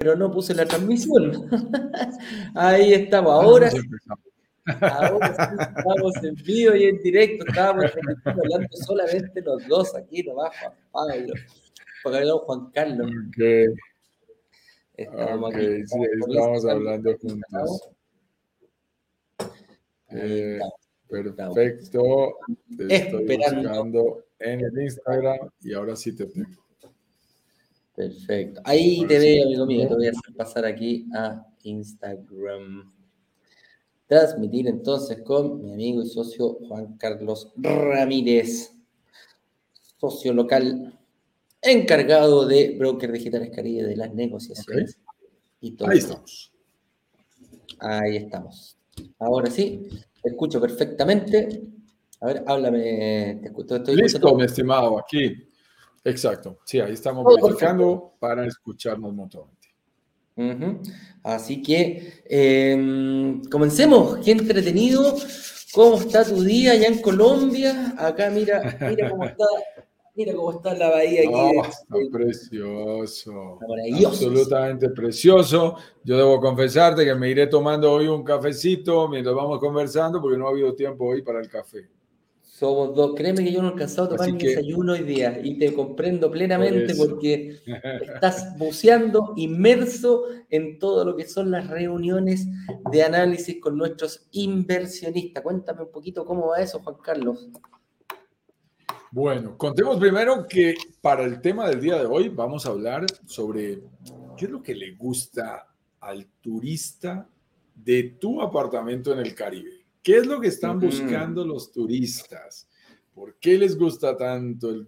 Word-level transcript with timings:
pero 0.00 0.16
no 0.16 0.30
puse 0.30 0.54
la 0.54 0.64
transmisión. 0.64 1.46
Ahí 2.54 2.94
estamos, 2.94 3.32
ahora 3.32 3.70
sí. 3.70 3.80
Ahora 4.80 5.34
sí, 5.34 5.56
estamos 5.76 6.24
en 6.24 6.34
vivo 6.36 6.74
y 6.74 6.84
en 6.84 7.02
directo, 7.02 7.44
estábamos 7.46 7.92
hablando 8.24 8.68
solamente 8.86 9.42
los 9.42 9.68
dos 9.68 9.94
aquí 9.94 10.22
nomás, 10.22 10.56
Juan 10.58 10.72
Pablo, 10.90 11.34
Juan, 12.02 12.38
Juan 12.38 12.70
Carlos. 12.70 13.10
Okay. 13.28 13.66
Estamos 14.94 15.54
aquí. 15.54 15.86
Sí, 15.86 15.98
estamos 16.18 16.64
hablando 16.64 17.18
juntos. 17.18 17.90
Eh, 20.12 20.60
perfecto. 21.10 22.36
Te 22.78 22.96
estoy 22.96 23.36
buscando 23.36 24.24
en 24.38 24.60
el 24.60 24.82
Instagram 24.82 25.50
y 25.60 25.74
ahora 25.74 25.94
sí 25.94 26.16
te 26.16 26.24
tengo. 26.24 26.69
Perfecto. 28.00 28.62
Ahí 28.64 29.04
te 29.06 29.18
veo, 29.18 29.44
amigo 29.44 29.66
mío. 29.66 29.86
Te 29.86 29.94
voy 29.94 30.06
a 30.06 30.10
hacer 30.10 30.34
pasar 30.34 30.64
aquí 30.64 31.06
a 31.14 31.46
Instagram. 31.64 32.90
Transmitir 34.06 34.68
entonces 34.68 35.20
con 35.20 35.62
mi 35.62 35.74
amigo 35.74 36.02
y 36.02 36.06
socio 36.06 36.54
Juan 36.66 36.96
Carlos 36.96 37.52
Ramírez, 37.56 38.72
socio 39.98 40.32
local 40.32 40.98
encargado 41.60 42.46
de 42.46 42.74
Broker 42.78 43.12
Digitales 43.12 43.50
Caribe 43.54 43.82
de 43.86 43.96
las 43.96 44.14
negociaciones. 44.14 44.98
Ahí 45.60 45.98
estamos. 45.98 46.52
Ahí 47.80 48.16
estamos. 48.16 48.78
Ahora 49.18 49.50
sí, 49.50 49.88
te 50.22 50.30
escucho 50.30 50.58
perfectamente. 50.58 51.64
A 52.20 52.26
ver, 52.26 52.44
háblame. 52.46 53.40
Te 53.42 53.48
escucho, 53.48 53.76
estoy 53.76 53.96
Listo, 53.96 54.34
mi 54.34 54.44
estimado, 54.44 54.98
aquí. 54.98 55.49
Exacto. 56.04 56.58
Sí, 56.64 56.80
ahí 56.80 56.92
estamos 56.92 57.24
verificando 57.24 58.14
para 58.18 58.46
escucharnos 58.46 59.12
mutuamente. 59.12 59.60
Así 61.22 61.62
que 61.62 62.22
em, 62.24 63.42
comencemos. 63.44 64.18
Qué 64.24 64.32
entretenido. 64.32 65.16
¿Cómo 65.72 65.98
está 65.98 66.24
tu 66.24 66.42
día 66.42 66.72
allá 66.72 66.88
en 66.88 67.00
Colombia? 67.00 67.94
Acá 67.96 68.30
mira, 68.30 68.76
mira 68.80 69.10
cómo 69.10 69.24
está, 69.24 69.44
mira 70.16 70.34
cómo 70.34 70.50
está 70.52 70.74
la 70.74 70.90
bahía 70.90 71.20
aquí. 71.20 71.30
Oh, 71.32 71.64
está 71.64 71.96
precioso. 72.10 73.58
Absolutamente 74.06 74.88
precioso. 74.88 75.76
Yo 76.02 76.16
debo 76.16 76.40
confesarte 76.40 77.04
que 77.04 77.14
me 77.14 77.28
iré 77.28 77.46
tomando 77.46 77.92
hoy 77.92 78.08
un 78.08 78.24
cafecito 78.24 79.08
mientras 79.08 79.34
vamos 79.34 79.60
conversando 79.60 80.20
porque 80.20 80.38
no 80.38 80.48
ha 80.48 80.50
habido 80.50 80.74
tiempo 80.74 81.04
hoy 81.04 81.22
para 81.22 81.40
el 81.40 81.48
café. 81.48 81.88
Somos 82.60 82.94
dos. 82.94 83.14
Créeme 83.16 83.42
que 83.42 83.52
yo 83.52 83.62
no 83.62 83.68
he 83.68 83.72
alcanzado 83.72 84.04
a 84.04 84.10
tomar 84.10 84.32
mi 84.34 84.38
desayuno 84.38 84.92
hoy 84.92 85.02
día 85.02 85.40
y 85.42 85.58
te 85.58 85.72
comprendo 85.72 86.30
plenamente 86.30 86.94
porque 86.94 87.58
estás 88.02 88.54
buceando 88.58 89.32
inmerso 89.36 90.24
en 90.50 90.78
todo 90.78 91.06
lo 91.06 91.16
que 91.16 91.26
son 91.26 91.50
las 91.50 91.68
reuniones 91.68 92.46
de 92.92 93.02
análisis 93.02 93.58
con 93.62 93.78
nuestros 93.78 94.28
inversionistas. 94.32 95.42
Cuéntame 95.42 95.84
un 95.84 95.90
poquito 95.90 96.26
cómo 96.26 96.48
va 96.48 96.60
eso, 96.60 96.80
Juan 96.80 96.96
Carlos. 97.02 97.48
Bueno, 99.10 99.56
contemos 99.56 99.96
primero 99.96 100.46
que 100.46 100.74
para 101.00 101.24
el 101.24 101.40
tema 101.40 101.66
del 101.66 101.80
día 101.80 101.96
de 101.96 102.04
hoy 102.04 102.28
vamos 102.28 102.66
a 102.66 102.72
hablar 102.72 103.06
sobre 103.24 103.80
qué 104.36 104.44
es 104.44 104.50
lo 104.50 104.62
que 104.62 104.74
le 104.74 104.96
gusta 104.96 105.66
al 105.98 106.26
turista 106.42 107.26
de 107.74 108.02
tu 108.20 108.42
apartamento 108.42 109.14
en 109.14 109.20
el 109.20 109.34
Caribe. 109.34 109.79
¿Qué 110.02 110.16
es 110.16 110.26
lo 110.26 110.40
que 110.40 110.48
están 110.48 110.80
buscando 110.80 111.44
los 111.44 111.70
turistas? 111.70 112.68
¿Por 113.14 113.36
qué 113.38 113.58
les 113.58 113.76
gusta 113.76 114.16
tanto 114.16 114.86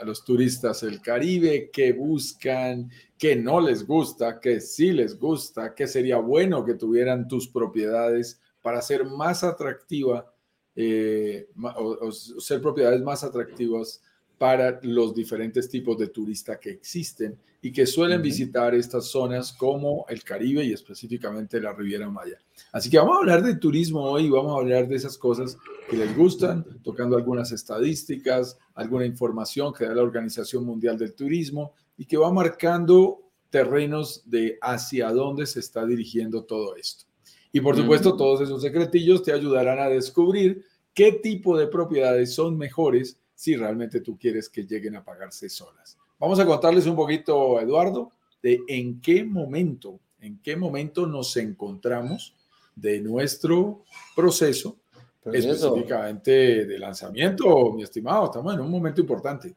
a 0.00 0.04
los 0.04 0.24
turistas 0.24 0.82
el 0.84 1.02
Caribe? 1.02 1.70
¿Qué 1.70 1.92
buscan? 1.92 2.90
¿Qué 3.18 3.36
no 3.36 3.60
les 3.60 3.86
gusta? 3.86 4.40
¿Qué 4.40 4.60
sí 4.60 4.92
les 4.92 5.18
gusta? 5.18 5.74
¿Qué 5.74 5.86
sería 5.86 6.16
bueno 6.16 6.64
que 6.64 6.74
tuvieran 6.74 7.28
tus 7.28 7.48
propiedades 7.48 8.40
para 8.62 8.80
ser 8.80 9.04
más 9.04 9.44
atractiva 9.44 10.32
eh, 10.74 11.48
o, 11.76 12.10
ser 12.12 12.60
propiedades 12.60 13.02
más 13.02 13.24
atractivas 13.24 14.02
para 14.38 14.78
los 14.82 15.14
diferentes 15.14 15.68
tipos 15.68 15.96
de 15.98 16.08
turistas 16.08 16.58
que 16.58 16.70
existen 16.70 17.38
y 17.62 17.72
que 17.72 17.86
suelen 17.86 18.20
visitar 18.20 18.74
estas 18.74 19.06
zonas 19.06 19.52
como 19.52 20.04
el 20.08 20.22
Caribe 20.22 20.64
y 20.64 20.72
específicamente 20.72 21.60
la 21.60 21.72
Riviera 21.72 22.08
Maya. 22.08 22.38
Así 22.70 22.90
que 22.90 22.98
vamos 22.98 23.16
a 23.16 23.20
hablar 23.20 23.42
de 23.42 23.56
turismo 23.56 24.02
hoy, 24.02 24.28
vamos 24.28 24.52
a 24.54 24.60
hablar 24.60 24.86
de 24.86 24.96
esas 24.96 25.16
cosas 25.16 25.56
que 25.88 25.96
les 25.96 26.16
gustan, 26.16 26.64
tocando 26.82 27.16
algunas 27.16 27.50
estadísticas, 27.52 28.58
alguna 28.74 29.06
información 29.06 29.72
que 29.72 29.86
da 29.86 29.94
la 29.94 30.02
Organización 30.02 30.64
Mundial 30.64 30.98
del 30.98 31.14
Turismo 31.14 31.72
y 31.96 32.04
que 32.04 32.18
va 32.18 32.30
marcando 32.30 33.22
terrenos 33.48 34.22
de 34.26 34.58
hacia 34.60 35.10
dónde 35.10 35.46
se 35.46 35.60
está 35.60 35.86
dirigiendo 35.86 36.44
todo 36.44 36.76
esto. 36.76 37.06
Y 37.52 37.60
por 37.60 37.74
supuesto, 37.74 38.16
todos 38.16 38.42
esos 38.42 38.60
secretillos 38.60 39.22
te 39.22 39.32
ayudarán 39.32 39.78
a 39.78 39.88
descubrir 39.88 40.62
qué 40.92 41.12
tipo 41.12 41.56
de 41.56 41.66
propiedades 41.66 42.34
son 42.34 42.58
mejores 42.58 43.18
si 43.36 43.54
realmente 43.54 44.00
tú 44.00 44.18
quieres 44.18 44.48
que 44.48 44.64
lleguen 44.64 44.96
a 44.96 45.04
pagarse 45.04 45.48
solas. 45.48 45.96
Vamos 46.18 46.40
a 46.40 46.46
contarles 46.46 46.86
un 46.86 46.96
poquito, 46.96 47.60
Eduardo, 47.60 48.10
de 48.42 48.60
en 48.66 49.00
qué 49.00 49.22
momento, 49.22 50.00
en 50.20 50.40
qué 50.42 50.56
momento 50.56 51.06
nos 51.06 51.36
encontramos 51.36 52.34
de 52.74 53.00
nuestro 53.00 53.84
proceso, 54.16 54.78
específicamente 55.24 56.64
de 56.64 56.78
lanzamiento, 56.78 57.72
mi 57.72 57.82
estimado. 57.82 58.24
Estamos 58.24 58.54
en 58.54 58.60
un 58.60 58.70
momento 58.70 59.02
importante. 59.02 59.54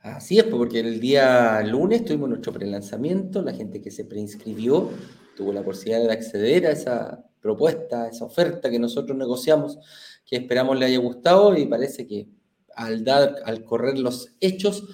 Así 0.00 0.38
es, 0.38 0.44
porque 0.44 0.80
el 0.80 1.00
día 1.00 1.62
lunes 1.62 2.04
tuvimos 2.04 2.28
nuestro 2.28 2.52
prelanzamiento, 2.52 3.42
la 3.42 3.54
gente 3.54 3.80
que 3.80 3.90
se 3.90 4.04
preinscribió 4.04 4.90
tuvo 5.34 5.52
la 5.52 5.64
posibilidad 5.64 6.06
de 6.06 6.12
acceder 6.12 6.66
a 6.66 6.70
esa 6.70 7.24
propuesta, 7.40 8.04
a 8.04 8.08
esa 8.08 8.24
oferta 8.24 8.70
que 8.70 8.78
nosotros 8.78 9.16
negociamos, 9.16 9.78
que 10.24 10.36
esperamos 10.36 10.78
le 10.78 10.86
haya 10.86 10.98
gustado 10.98 11.56
y 11.56 11.66
parece 11.66 12.06
que 12.06 12.28
al, 12.76 13.04
dar, 13.04 13.36
al 13.44 13.64
correr 13.64 13.98
los 13.98 14.34
hechos, 14.40 14.84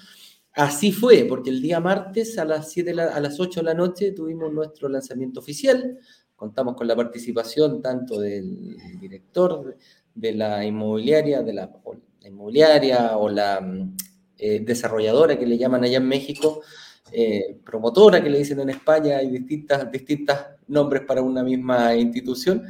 así 0.52 0.92
fue, 0.92 1.24
porque 1.28 1.50
el 1.50 1.62
día 1.62 1.80
martes 1.80 2.38
a 2.38 2.44
las, 2.44 2.70
7 2.70 2.92
a 3.00 3.20
las 3.20 3.38
8 3.40 3.60
de 3.60 3.64
la 3.64 3.74
noche 3.74 4.12
tuvimos 4.12 4.52
nuestro 4.52 4.88
lanzamiento 4.88 5.40
oficial, 5.40 5.98
contamos 6.36 6.74
con 6.74 6.88
la 6.88 6.96
participación 6.96 7.82
tanto 7.82 8.20
del 8.20 8.76
director 8.98 9.76
de 10.14 10.32
la 10.32 10.64
inmobiliaria, 10.64 11.42
de 11.42 11.52
la, 11.52 11.70
inmobiliaria 12.24 13.16
o 13.16 13.28
la 13.28 13.60
eh, 14.38 14.60
desarrolladora 14.60 15.38
que 15.38 15.46
le 15.46 15.58
llaman 15.58 15.84
allá 15.84 15.98
en 15.98 16.08
México, 16.08 16.62
eh, 17.12 17.58
promotora 17.64 18.22
que 18.22 18.30
le 18.30 18.38
dicen 18.38 18.60
en 18.60 18.70
España, 18.70 19.18
hay 19.18 19.28
distintas, 19.30 19.90
distintas 19.90 20.46
nombres 20.68 21.02
para 21.02 21.22
una 21.22 21.42
misma 21.42 21.94
institución. 21.94 22.64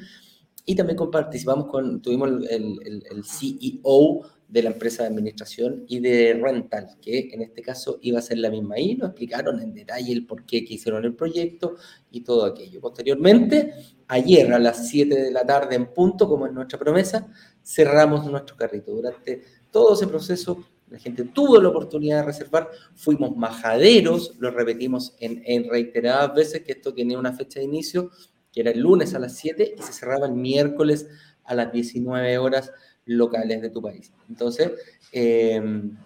Y 0.65 0.75
también 0.75 0.99
participamos 1.11 1.67
con, 1.67 2.01
tuvimos 2.01 2.29
el, 2.29 2.79
el, 2.85 3.03
el 3.11 3.25
CEO 3.25 4.23
de 4.51 4.65
la 4.65 4.71
empresa 4.71 5.05
de 5.05 5.11
administración 5.11 5.85
y 5.87 6.01
de 6.01 6.35
rental, 6.35 6.97
que 7.01 7.31
en 7.33 7.43
este 7.43 7.63
caso 7.63 7.99
iba 8.03 8.19
a 8.19 8.23
ser 8.23 8.39
la 8.39 8.51
misma. 8.51 8.79
Y 8.79 8.97
nos 8.97 9.11
explicaron 9.11 9.61
en 9.61 9.73
detalle 9.73 10.13
el 10.13 10.27
por 10.27 10.45
qué 10.45 10.65
que 10.65 10.75
hicieron 10.75 11.05
el 11.05 11.15
proyecto 11.15 11.77
y 12.11 12.23
todo 12.23 12.45
aquello. 12.45 12.81
Posteriormente, 12.81 13.73
ayer 14.09 14.53
a 14.53 14.59
las 14.59 14.89
7 14.89 15.15
de 15.15 15.31
la 15.31 15.47
tarde 15.47 15.77
en 15.77 15.93
punto, 15.93 16.29
como 16.29 16.47
es 16.47 16.53
nuestra 16.53 16.79
promesa, 16.79 17.29
cerramos 17.65 18.29
nuestro 18.29 18.57
carrito. 18.57 18.93
Durante 18.93 19.43
todo 19.71 19.95
ese 19.95 20.09
proceso, 20.09 20.65
la 20.89 20.99
gente 20.99 21.23
tuvo 21.23 21.61
la 21.61 21.69
oportunidad 21.69 22.19
de 22.19 22.27
reservar, 22.27 22.69
fuimos 22.97 23.37
majaderos, 23.37 24.35
lo 24.41 24.51
repetimos 24.51 25.15
en, 25.21 25.43
en 25.47 25.71
reiteradas 25.71 26.35
veces 26.35 26.63
que 26.63 26.73
esto 26.73 26.93
tenía 26.93 27.17
una 27.17 27.33
fecha 27.33 27.61
de 27.61 27.67
inicio, 27.67 28.11
que 28.53 28.63
era 28.63 28.73
el 28.73 28.81
lunes 28.81 29.15
a 29.15 29.21
las 29.21 29.37
7 29.37 29.77
y 29.79 29.81
se 29.81 29.93
cerraba 29.93 30.27
el 30.27 30.33
miércoles 30.33 31.07
a 31.45 31.55
las 31.55 31.73
19 31.73 32.39
horas 32.39 32.73
locales 33.07 33.63
de 33.63 33.71
tu 33.71 33.83
país. 33.83 34.13
Entonces, 34.29 34.73
em, 35.13 35.97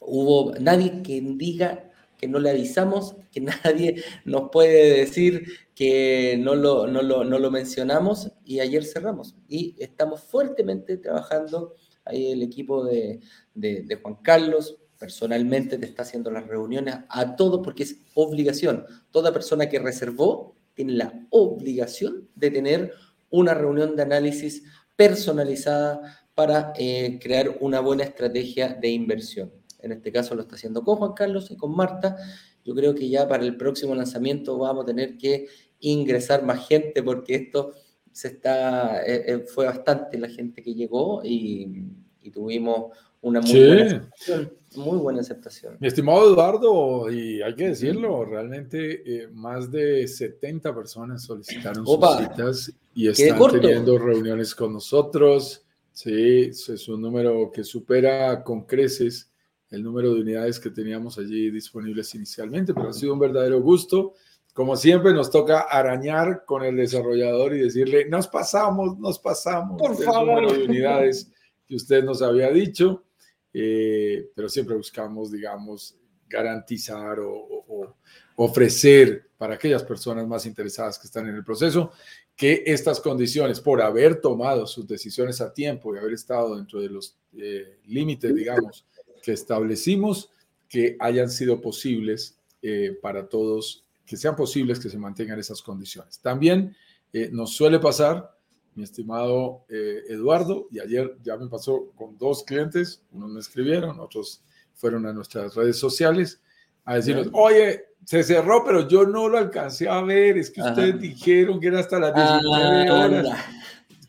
hubo 0.00 0.54
nadie 0.60 1.02
que 1.02 1.20
diga 1.20 1.90
que 2.18 2.28
no 2.28 2.38
le 2.38 2.50
avisamos, 2.50 3.16
que 3.32 3.40
nadie 3.64 4.02
nos 4.24 4.50
puede 4.50 4.98
decir 4.98 5.44
que 5.74 6.36
no 6.38 6.54
lo, 6.54 6.86
no 6.86 7.02
lo, 7.02 7.50
mencionamos 7.50 8.30
y 8.44 8.60
ayer 8.60 8.84
cerramos. 8.84 9.34
Y 9.48 9.74
estamos 9.78 10.20
fuertemente 10.20 10.96
trabajando, 10.96 11.74
ahí 12.04 12.32
el 12.32 12.42
equipo 12.42 12.84
de, 12.84 13.20
de 13.54 13.98
Juan 14.00 14.16
Carlos, 14.22 14.78
personalmente 14.98 15.76
te 15.76 15.86
está 15.86 16.02
haciendo 16.02 16.30
las 16.30 16.46
reuniones 16.46 16.96
a 17.08 17.36
todos 17.36 17.60
porque 17.62 17.82
es 17.82 17.96
obligación. 18.14 18.86
Toda 19.10 19.32
persona 19.32 19.68
que 19.68 19.78
reservó 19.78 20.56
tiene 20.74 20.94
la 20.94 21.26
obligación 21.30 22.28
de 22.34 22.50
tener 22.50 22.92
una 23.30 23.54
reunión 23.54 23.96
de 23.96 24.02
análisis 24.02 24.62
personalizada 24.96 26.23
para 26.34 26.72
eh, 26.76 27.18
crear 27.22 27.56
una 27.60 27.80
buena 27.80 28.04
estrategia 28.04 28.74
de 28.74 28.88
inversión. 28.88 29.52
En 29.80 29.92
este 29.92 30.10
caso 30.10 30.34
lo 30.34 30.42
está 30.42 30.56
haciendo 30.56 30.82
con 30.82 30.96
Juan 30.96 31.12
Carlos 31.12 31.50
y 31.50 31.56
con 31.56 31.76
Marta. 31.76 32.16
Yo 32.64 32.74
creo 32.74 32.94
que 32.94 33.08
ya 33.08 33.28
para 33.28 33.44
el 33.44 33.56
próximo 33.56 33.94
lanzamiento 33.94 34.58
vamos 34.58 34.84
a 34.84 34.86
tener 34.86 35.16
que 35.18 35.46
ingresar 35.80 36.42
más 36.42 36.66
gente 36.66 37.02
porque 37.02 37.34
esto 37.34 37.72
se 38.10 38.28
está, 38.28 39.04
eh, 39.04 39.24
eh, 39.26 39.38
fue 39.40 39.66
bastante 39.66 40.18
la 40.18 40.28
gente 40.28 40.62
que 40.62 40.74
llegó 40.74 41.22
y, 41.24 41.84
y 42.22 42.30
tuvimos 42.30 42.92
una 43.24 43.40
muy, 43.40 43.66
buena 43.66 43.84
aceptación, 43.86 44.52
muy 44.76 44.98
buena 44.98 45.20
aceptación. 45.20 45.76
Mi 45.80 45.88
estimado 45.88 46.30
Eduardo, 46.30 47.10
y 47.10 47.40
hay 47.40 47.54
que 47.54 47.68
decirlo, 47.68 48.24
realmente 48.24 49.02
eh, 49.04 49.28
más 49.32 49.70
de 49.70 50.06
70 50.06 50.74
personas 50.74 51.22
solicitaron 51.22 51.86
sus 51.86 52.18
citas 52.18 52.72
y 52.94 53.08
están 53.08 53.40
teniendo 53.50 53.98
reuniones 53.98 54.54
con 54.54 54.74
nosotros. 54.74 55.63
Sí, 55.94 56.50
es 56.50 56.88
un 56.88 57.00
número 57.00 57.52
que 57.52 57.62
supera 57.62 58.42
con 58.42 58.66
creces 58.66 59.30
el 59.70 59.82
número 59.82 60.12
de 60.12 60.22
unidades 60.22 60.58
que 60.58 60.70
teníamos 60.70 61.18
allí 61.18 61.50
disponibles 61.50 62.14
inicialmente, 62.16 62.74
pero 62.74 62.88
ha 62.88 62.92
sido 62.92 63.12
un 63.12 63.20
verdadero 63.20 63.60
gusto. 63.60 64.14
Como 64.52 64.76
siempre, 64.76 65.12
nos 65.12 65.30
toca 65.30 65.60
arañar 65.60 66.44
con 66.44 66.64
el 66.64 66.76
desarrollador 66.76 67.54
y 67.54 67.60
decirle, 67.60 68.08
nos 68.08 68.28
pasamos, 68.28 68.98
nos 68.98 69.18
pasamos 69.20 69.80
Por 69.80 69.96
favor. 69.96 70.42
número 70.42 70.52
de 70.52 70.64
unidades 70.64 71.30
que 71.64 71.76
usted 71.76 72.04
nos 72.04 72.22
había 72.22 72.50
dicho, 72.50 73.04
eh, 73.52 74.30
pero 74.34 74.48
siempre 74.48 74.76
buscamos, 74.76 75.30
digamos, 75.30 75.96
garantizar 76.28 77.20
o 77.20 77.96
ofrecer 78.36 79.28
para 79.36 79.54
aquellas 79.54 79.84
personas 79.84 80.26
más 80.26 80.46
interesadas 80.46 80.98
que 80.98 81.06
están 81.06 81.28
en 81.28 81.36
el 81.36 81.44
proceso 81.44 81.92
que 82.36 82.64
estas 82.66 83.00
condiciones, 83.00 83.60
por 83.60 83.80
haber 83.80 84.20
tomado 84.20 84.66
sus 84.66 84.86
decisiones 84.86 85.40
a 85.40 85.52
tiempo 85.52 85.94
y 85.94 85.98
haber 85.98 86.14
estado 86.14 86.56
dentro 86.56 86.80
de 86.80 86.88
los 86.88 87.16
eh, 87.36 87.78
límites, 87.86 88.34
digamos, 88.34 88.86
que 89.22 89.32
establecimos, 89.32 90.30
que 90.68 90.96
hayan 90.98 91.30
sido 91.30 91.60
posibles 91.60 92.36
eh, 92.60 92.98
para 93.00 93.28
todos, 93.28 93.84
que 94.04 94.16
sean 94.16 94.34
posibles 94.34 94.80
que 94.80 94.90
se 94.90 94.98
mantengan 94.98 95.38
esas 95.38 95.62
condiciones. 95.62 96.18
También 96.18 96.76
eh, 97.12 97.30
nos 97.32 97.54
suele 97.54 97.78
pasar, 97.78 98.36
mi 98.74 98.82
estimado 98.82 99.64
Eduardo, 99.68 100.66
y 100.72 100.80
ayer 100.80 101.16
ya 101.22 101.36
me 101.36 101.46
pasó 101.46 101.92
con 101.94 102.18
dos 102.18 102.42
clientes, 102.42 103.04
unos 103.12 103.30
me 103.30 103.38
escribieron, 103.38 104.00
otros 104.00 104.42
fueron 104.74 105.06
a 105.06 105.12
nuestras 105.12 105.54
redes 105.54 105.78
sociales 105.78 106.40
a 106.84 106.96
decirnos, 106.96 107.28
oye, 107.32 107.82
se 108.04 108.22
cerró, 108.22 108.62
pero 108.64 108.86
yo 108.86 109.06
no 109.06 109.28
lo 109.28 109.38
alcancé 109.38 109.88
a 109.88 110.02
ver. 110.02 110.38
Es 110.38 110.50
que 110.50 110.60
ustedes 110.60 111.00
dijeron 111.00 111.58
que 111.58 111.68
era 111.68 111.80
hasta 111.80 111.98
las 111.98 112.14
19 112.14 112.88
ah, 112.88 112.94
horas. 112.94 113.26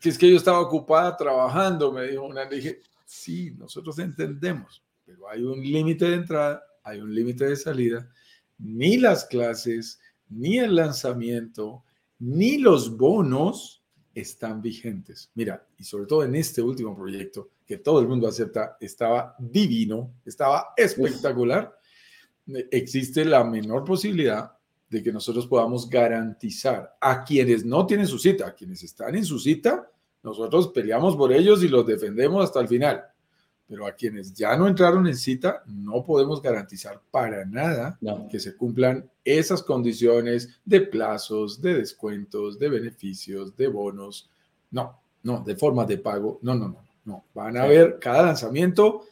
Que 0.00 0.10
es 0.10 0.18
que 0.18 0.30
yo 0.30 0.36
estaba 0.36 0.60
ocupada 0.60 1.16
trabajando, 1.16 1.92
me 1.92 2.06
dijo 2.06 2.24
una. 2.24 2.44
Le 2.44 2.56
dije, 2.56 2.82
sí, 3.04 3.54
nosotros 3.56 3.98
entendemos, 3.98 4.82
pero 5.04 5.28
hay 5.28 5.42
un 5.42 5.60
límite 5.60 6.04
de 6.04 6.16
entrada, 6.16 6.62
hay 6.82 7.00
un 7.00 7.14
límite 7.14 7.46
de 7.46 7.56
salida. 7.56 8.08
Ni 8.58 8.98
las 8.98 9.24
clases, 9.24 9.98
ni 10.28 10.58
el 10.58 10.76
lanzamiento, 10.76 11.84
ni 12.18 12.58
los 12.58 12.96
bonos 12.96 13.82
están 14.14 14.62
vigentes. 14.62 15.30
Mira, 15.34 15.66
y 15.78 15.84
sobre 15.84 16.06
todo 16.06 16.24
en 16.24 16.34
este 16.34 16.62
último 16.62 16.96
proyecto, 16.96 17.50
que 17.66 17.78
todo 17.78 18.00
el 18.00 18.08
mundo 18.08 18.28
acepta, 18.28 18.76
estaba 18.80 19.34
divino, 19.38 20.14
estaba 20.24 20.68
espectacular 20.76 21.76
existe 22.70 23.24
la 23.24 23.44
menor 23.44 23.84
posibilidad 23.84 24.52
de 24.88 25.02
que 25.02 25.12
nosotros 25.12 25.46
podamos 25.46 25.88
garantizar 25.88 26.96
a 27.00 27.24
quienes 27.24 27.64
no 27.64 27.86
tienen 27.86 28.06
su 28.06 28.18
cita, 28.18 28.48
a 28.48 28.54
quienes 28.54 28.82
están 28.82 29.16
en 29.16 29.24
su 29.24 29.38
cita, 29.38 29.90
nosotros 30.22 30.68
peleamos 30.68 31.16
por 31.16 31.32
ellos 31.32 31.62
y 31.62 31.68
los 31.68 31.86
defendemos 31.86 32.44
hasta 32.44 32.60
el 32.60 32.68
final. 32.68 33.04
Pero 33.68 33.86
a 33.86 33.92
quienes 33.92 34.32
ya 34.32 34.56
no 34.56 34.68
entraron 34.68 35.06
en 35.06 35.16
cita, 35.16 35.62
no 35.66 36.04
podemos 36.04 36.40
garantizar 36.40 37.00
para 37.10 37.44
nada 37.44 37.98
que 38.30 38.38
se 38.38 38.56
cumplan 38.56 39.08
esas 39.24 39.62
condiciones 39.62 40.60
de 40.64 40.82
plazos, 40.82 41.60
de 41.60 41.74
descuentos, 41.74 42.58
de 42.58 42.68
beneficios, 42.68 43.56
de 43.56 43.66
bonos. 43.66 44.30
No, 44.70 45.00
no, 45.24 45.42
de 45.44 45.56
forma 45.56 45.84
de 45.84 45.98
pago. 45.98 46.38
No, 46.42 46.54
no, 46.54 46.68
no, 46.68 46.84
no. 47.04 47.24
Van 47.34 47.56
a 47.56 47.66
ver, 47.66 47.98
cada 48.00 48.22
lanzamiento 48.22 49.04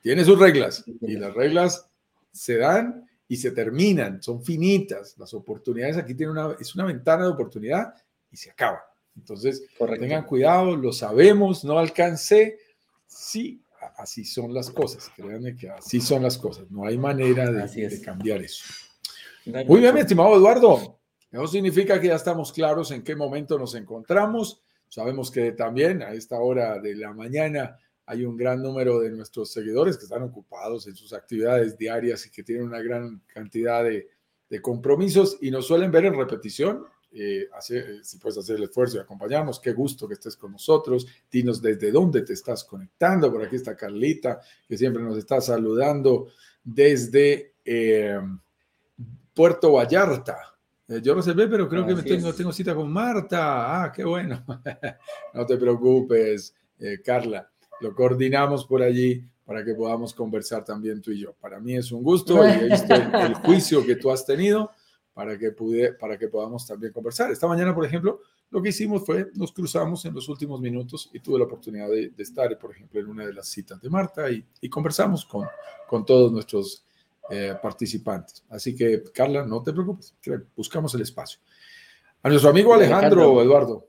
tiene 0.00 0.24
sus 0.24 0.38
reglas 0.38 0.84
y 1.02 1.16
las 1.16 1.34
reglas 1.34 1.87
se 2.32 2.56
dan 2.56 3.08
y 3.26 3.36
se 3.36 3.50
terminan, 3.50 4.22
son 4.22 4.42
finitas. 4.42 5.16
Las 5.18 5.34
oportunidades 5.34 5.96
aquí 5.96 6.14
tienen 6.14 6.36
una, 6.36 6.56
es 6.58 6.74
una 6.74 6.84
ventana 6.84 7.24
de 7.24 7.30
oportunidad 7.30 7.94
y 8.30 8.36
se 8.36 8.50
acaba. 8.50 8.80
Entonces, 9.16 9.64
tengan 9.98 10.24
cuidado, 10.24 10.76
lo 10.76 10.92
sabemos, 10.92 11.64
no 11.64 11.78
alcancé. 11.78 12.58
Sí, 13.06 13.62
así 13.96 14.24
son 14.24 14.54
las 14.54 14.70
cosas, 14.70 15.10
créanme 15.14 15.56
que 15.56 15.68
así 15.68 16.00
son 16.00 16.22
las 16.22 16.38
cosas, 16.38 16.70
no 16.70 16.86
hay 16.86 16.96
manera 16.96 17.50
de, 17.50 18.00
cambiar 18.00 18.42
eso. 18.42 18.64
Muy 19.66 19.80
bien, 19.80 19.94
mi 19.94 20.00
estimado 20.00 20.36
Eduardo. 20.36 20.98
Eso 21.30 21.46
significa 21.46 22.00
que 22.00 22.08
ya 22.08 22.14
estamos 22.14 22.52
claros 22.52 22.90
en 22.90 23.02
qué 23.02 23.14
momento 23.14 23.58
nos 23.58 23.74
encontramos. 23.74 24.62
Sabemos 24.88 25.30
que 25.30 25.52
también 25.52 26.02
a 26.02 26.12
esta 26.12 26.38
hora 26.38 26.78
de 26.78 26.94
la 26.94 27.12
mañana 27.12 27.78
hay 28.08 28.24
un 28.24 28.38
gran 28.38 28.62
número 28.62 29.00
de 29.00 29.10
nuestros 29.10 29.52
seguidores 29.52 29.98
que 29.98 30.04
están 30.04 30.22
ocupados 30.22 30.86
en 30.86 30.96
sus 30.96 31.12
actividades 31.12 31.76
diarias 31.76 32.24
y 32.24 32.30
que 32.30 32.42
tienen 32.42 32.64
una 32.64 32.80
gran 32.80 33.22
cantidad 33.26 33.84
de, 33.84 34.08
compromisos 34.62 35.36
y 35.42 35.50
nos 35.50 35.66
suelen 35.66 35.92
ver 35.92 36.06
en 36.06 36.14
repetición. 36.14 36.86
Eh, 37.12 37.48
eh, 37.70 37.98
si 38.02 38.16
puedes 38.16 38.38
hacer 38.38 38.56
el 38.56 38.62
esfuerzo 38.62 38.96
y 38.96 39.00
acompañarnos, 39.00 39.60
qué 39.60 39.72
gusto 39.72 40.08
que 40.08 40.14
estés 40.14 40.38
con 40.38 40.52
nosotros. 40.52 41.06
Dinos 41.30 41.60
desde 41.60 41.92
dónde 41.92 42.22
te 42.22 42.32
estás 42.32 42.64
conectando. 42.64 43.30
Por 43.30 43.44
aquí 43.44 43.56
está 43.56 43.76
Carlita, 43.76 44.40
que 44.66 44.78
siempre 44.78 45.02
nos 45.02 45.18
está 45.18 45.42
saludando 45.42 46.28
desde 46.64 47.56
eh, 47.62 48.18
Puerto 49.34 49.72
Vallarta. 49.72 50.56
yo 51.02 51.14
no 51.14 51.20
sé, 51.20 51.34
pero 51.34 51.68
creo 51.68 51.86
que 51.86 51.94
me 51.94 52.02
tengo, 52.02 52.32
tengo 52.32 52.52
cita 52.54 52.74
con 52.74 52.90
Marta. 52.90 53.82
Ah, 53.82 53.92
qué 53.92 54.02
bueno. 54.02 54.46
no 55.34 55.44
te 55.44 55.58
preocupes, 55.58 56.54
Carla 57.04 57.50
lo 57.80 57.94
coordinamos 57.94 58.64
por 58.64 58.82
allí 58.82 59.24
para 59.44 59.64
que 59.64 59.74
podamos 59.74 60.12
conversar 60.12 60.64
también 60.64 61.00
tú 61.00 61.10
y 61.10 61.20
yo. 61.20 61.32
Para 61.34 61.58
mí 61.58 61.74
es 61.74 61.90
un 61.90 62.02
gusto 62.02 62.46
y 62.46 62.50
he 62.50 62.68
visto 62.68 62.94
el, 62.94 63.34
juicio 63.44 63.84
que 63.84 63.96
tú 63.96 64.10
has 64.10 64.26
tenido 64.26 64.70
para 65.14 65.38
que, 65.38 65.52
pude, 65.52 65.94
para 65.94 66.18
que 66.18 66.28
podamos 66.28 66.66
también 66.66 66.92
conversar. 66.92 67.30
Esta 67.30 67.46
mañana, 67.46 67.74
por 67.74 67.84
ejemplo, 67.84 68.20
lo 68.50 68.62
que 68.62 68.68
hicimos 68.68 69.04
fue, 69.04 69.30
nos 69.34 69.52
cruzamos 69.52 70.04
en 70.04 70.14
los 70.14 70.28
últimos 70.28 70.60
minutos 70.60 71.10
y 71.12 71.20
tuve 71.20 71.38
la 71.38 71.44
oportunidad 71.46 71.88
de, 71.88 72.12
estar, 72.18 72.56
por 72.58 72.72
ejemplo, 72.72 73.00
en 73.00 73.08
una 73.08 73.26
de 73.26 73.32
las 73.32 73.48
citas 73.48 73.80
de 73.80 73.90
Marta 73.90 74.30
y, 74.30 74.44
y 74.60 74.68
conversamos 74.68 75.24
con, 75.24 75.46
con 75.88 76.04
todos 76.04 76.30
nuestros 76.30 76.84
eh, 77.30 77.54
participantes. 77.60 78.42
Así 78.48 78.74
que, 78.74 79.02
Carla, 79.12 79.44
no 79.44 79.62
te 79.62 79.72
preocupes, 79.72 80.14
buscamos 80.56 80.94
el 80.94 81.02
espacio. 81.02 81.38
A 82.22 82.28
nuestro 82.30 82.48
amigo 82.48 82.72
Alejandro, 82.72 83.42
Eduardo. 83.42 83.87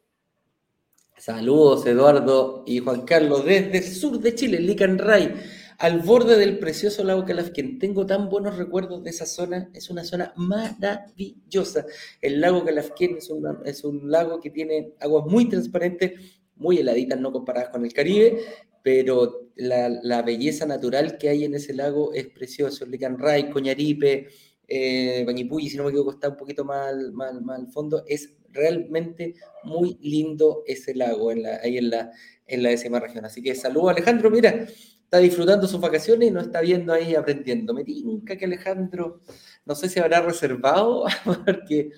Saludos, 1.20 1.86
Eduardo 1.86 2.64
y 2.66 2.80
Juan 2.80 3.02
Carlos, 3.02 3.44
desde 3.44 3.80
el 3.80 3.84
sur 3.84 4.22
de 4.22 4.36
Chile, 4.36 4.58
Licanray, 4.58 5.34
al 5.78 6.00
borde 6.00 6.38
del 6.38 6.60
precioso 6.60 7.04
lago 7.04 7.26
Calafquén. 7.26 7.78
Tengo 7.78 8.06
tan 8.06 8.30
buenos 8.30 8.58
recuerdos 8.58 9.04
de 9.04 9.10
esa 9.10 9.26
zona, 9.26 9.70
es 9.74 9.90
una 9.90 10.06
zona 10.06 10.32
maravillosa. 10.38 11.86
El 12.22 12.40
lago 12.40 12.64
Calafquén 12.64 13.18
es, 13.18 13.30
es 13.66 13.84
un 13.84 14.10
lago 14.10 14.40
que 14.40 14.50
tiene 14.50 14.94
aguas 15.02 15.26
muy 15.26 15.50
transparentes, 15.50 16.14
muy 16.56 16.78
heladitas, 16.78 17.20
no 17.20 17.34
comparadas 17.34 17.70
con 17.70 17.84
el 17.84 17.92
Caribe, 17.92 18.40
pero 18.82 19.50
la, 19.58 20.22
belleza 20.22 20.66
natural 20.66 21.18
que 21.18 21.28
hay 21.28 21.44
en 21.44 21.54
ese 21.54 21.74
lago 21.74 22.14
es 22.14 22.28
precioso. 22.28 22.86
Licanray, 22.86 23.50
Coñaripe, 23.50 24.30
eh, 24.66 25.26
si 25.28 25.76
no 25.78 25.84
me 25.84 25.90
equivoco, 25.90 26.12
está 26.12 26.30
un 26.30 26.38
poquito 26.38 26.64
más, 26.64 26.96
más, 27.12 27.42
más 27.42 27.60
al 27.60 27.68
fondo, 27.68 28.06
es 28.08 28.39
realmente 28.54 29.36
muy 29.64 29.98
lindo 30.02 30.64
ese 30.66 30.96
lago 30.96 31.32
en 31.32 31.44
la, 31.44 31.60
ahí 31.64 31.78
en 31.78 31.90
la, 31.90 32.12
en 32.46 32.64
la 32.64 32.70
décima 32.70 33.00
región. 33.00 33.26
Así 33.26 33.42
que 33.42 33.56
saludo 33.56 33.90
Alejandro, 33.90 34.30
mira, 34.30 34.68
está 35.10 35.18
disfrutando 35.18 35.68
sus 35.68 35.82
vacaciones 35.82 36.30
y 36.30 36.32
nos 36.32 36.46
está 36.46 36.62
viendo 36.62 36.94
ahí 36.94 37.16
aprendiendo. 37.16 37.74
Me 37.74 37.84
tinca 37.84 38.38
que 38.38 38.46
Alejandro, 38.46 39.22
no 39.66 39.76
sé 39.76 39.90
si 39.90 40.00
habrá 40.00 40.22
reservado, 40.22 41.06
porque 41.46 41.92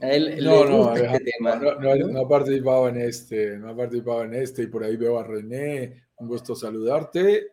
a 0.00 0.10
él 0.12 0.44
no, 0.44 0.64
le 0.64 0.76
gusta 0.76 1.04
este 1.06 1.32
tema. 1.32 1.56
No, 1.56 1.94
no, 1.96 2.20
ha 2.20 2.28
participado 2.28 2.88
en 2.88 2.96
este, 2.98 3.58
no 3.58 3.70
ha 3.70 3.76
participado 3.76 4.24
en 4.24 4.34
este 4.34 4.62
y 4.62 4.66
por 4.68 4.84
ahí 4.84 4.96
veo 4.96 5.18
a 5.18 5.24
René, 5.24 6.04
un 6.16 6.28
gusto 6.28 6.54
saludarte. 6.54 7.48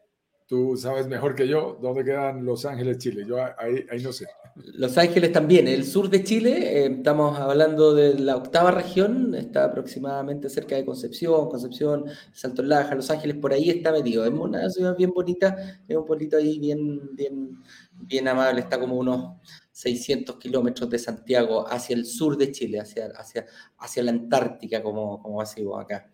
Tú 0.52 0.76
sabes 0.76 1.08
mejor 1.08 1.34
que 1.34 1.48
yo 1.48 1.80
dónde 1.82 2.04
quedan 2.04 2.44
Los 2.44 2.66
Ángeles, 2.66 2.98
Chile. 2.98 3.24
Yo 3.26 3.38
ahí, 3.58 4.04
no 4.04 4.12
sé. 4.12 4.28
Los 4.56 4.98
Ángeles 4.98 5.32
también, 5.32 5.66
el 5.66 5.86
sur 5.86 6.10
de 6.10 6.26
Chile, 6.26 6.84
eh, 6.84 6.94
estamos 6.98 7.40
hablando 7.40 7.94
de 7.96 8.20
la 8.20 8.36
octava 8.36 8.70
región, 8.70 9.34
está 9.34 9.64
aproximadamente 9.64 10.50
cerca 10.50 10.76
de 10.76 10.84
Concepción, 10.84 11.50
Concepción, 11.50 12.04
Santo 12.34 12.64
Laja, 12.64 12.96
Los 12.96 13.10
Ángeles, 13.10 13.38
por 13.38 13.54
ahí 13.54 13.70
está 13.70 13.94
metido. 13.94 14.26
Es 14.26 14.34
una 14.34 14.70
ciudad 14.70 14.98
bien 14.98 15.12
bonita, 15.12 15.56
es 15.88 15.96
un 15.96 16.06
pueblito 16.06 16.36
ahí 16.36 16.60
bien, 16.60 17.16
bien, 17.16 17.64
bien 17.94 18.28
amable, 18.28 18.60
está 18.60 18.78
como 18.78 18.98
unos 18.98 19.38
600 19.72 20.36
kilómetros 20.36 20.90
de 20.90 21.00
Santiago 21.00 21.66
hacia 21.66 21.96
el 21.96 22.06
sur 22.06 22.36
de 22.36 22.52
Chile, 22.52 22.82
hacia, 22.82 23.06
hacia, 23.16 23.46
hacia 23.78 24.04
la 24.04 24.12
Antártica, 24.12 24.84
como, 24.84 25.24
como 25.24 25.40
decimos 25.40 25.82
acá. 25.82 26.12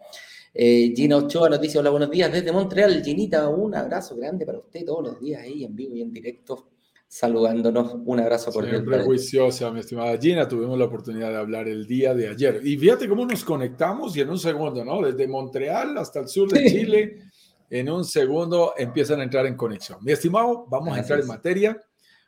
Eh, 0.60 0.92
Gina 0.96 1.18
Ochoa 1.18 1.50
nos 1.50 1.62
dice, 1.62 1.78
hola, 1.78 1.92
buenos 1.92 2.10
días 2.10 2.32
desde 2.32 2.52
Montreal. 2.52 3.04
Ginita, 3.06 3.48
un 3.48 3.76
abrazo 3.76 4.16
grande 4.16 4.44
para 4.44 4.58
usted 4.58 4.84
todos 4.84 5.04
los 5.04 5.20
días 5.20 5.44
ahí 5.44 5.64
en 5.64 5.76
vivo 5.76 5.96
y 5.96 6.02
en 6.02 6.12
directo 6.12 6.70
saludándonos. 7.08 7.96
Un 8.04 8.20
abrazo 8.22 8.52
por 8.52 8.68
Siempre 8.68 9.04
juiciosa, 9.04 9.70
mi 9.70 9.82
estimada 9.82 10.18
Gina. 10.18 10.48
Tuvimos 10.48 10.76
la 10.80 10.86
oportunidad 10.86 11.30
de 11.30 11.38
hablar 11.38 11.68
el 11.68 11.86
día 11.86 12.16
de 12.16 12.30
ayer. 12.30 12.60
Y 12.64 12.76
fíjate 12.76 13.08
cómo 13.08 13.24
nos 13.24 13.46
conectamos 13.46 14.18
y 14.18 14.22
en 14.22 14.32
un 14.32 14.40
segundo, 14.40 14.84
¿no? 14.84 15.00
Desde 15.00 15.28
Montreal 15.28 15.96
hasta 15.96 16.22
el 16.22 16.28
sur 16.28 16.52
de 16.52 16.66
Chile, 16.66 17.20
en 17.70 17.92
un 17.92 18.04
segundo 18.04 18.74
empiezan 18.76 19.20
a 19.20 19.26
entrar 19.26 19.46
en 19.46 19.56
conexión. 19.56 20.00
Mi 20.04 20.14
estimado, 20.14 20.66
vamos 20.68 20.98
a 20.98 21.02
entrar 21.02 21.20
en 21.20 21.28
materia. 21.28 21.80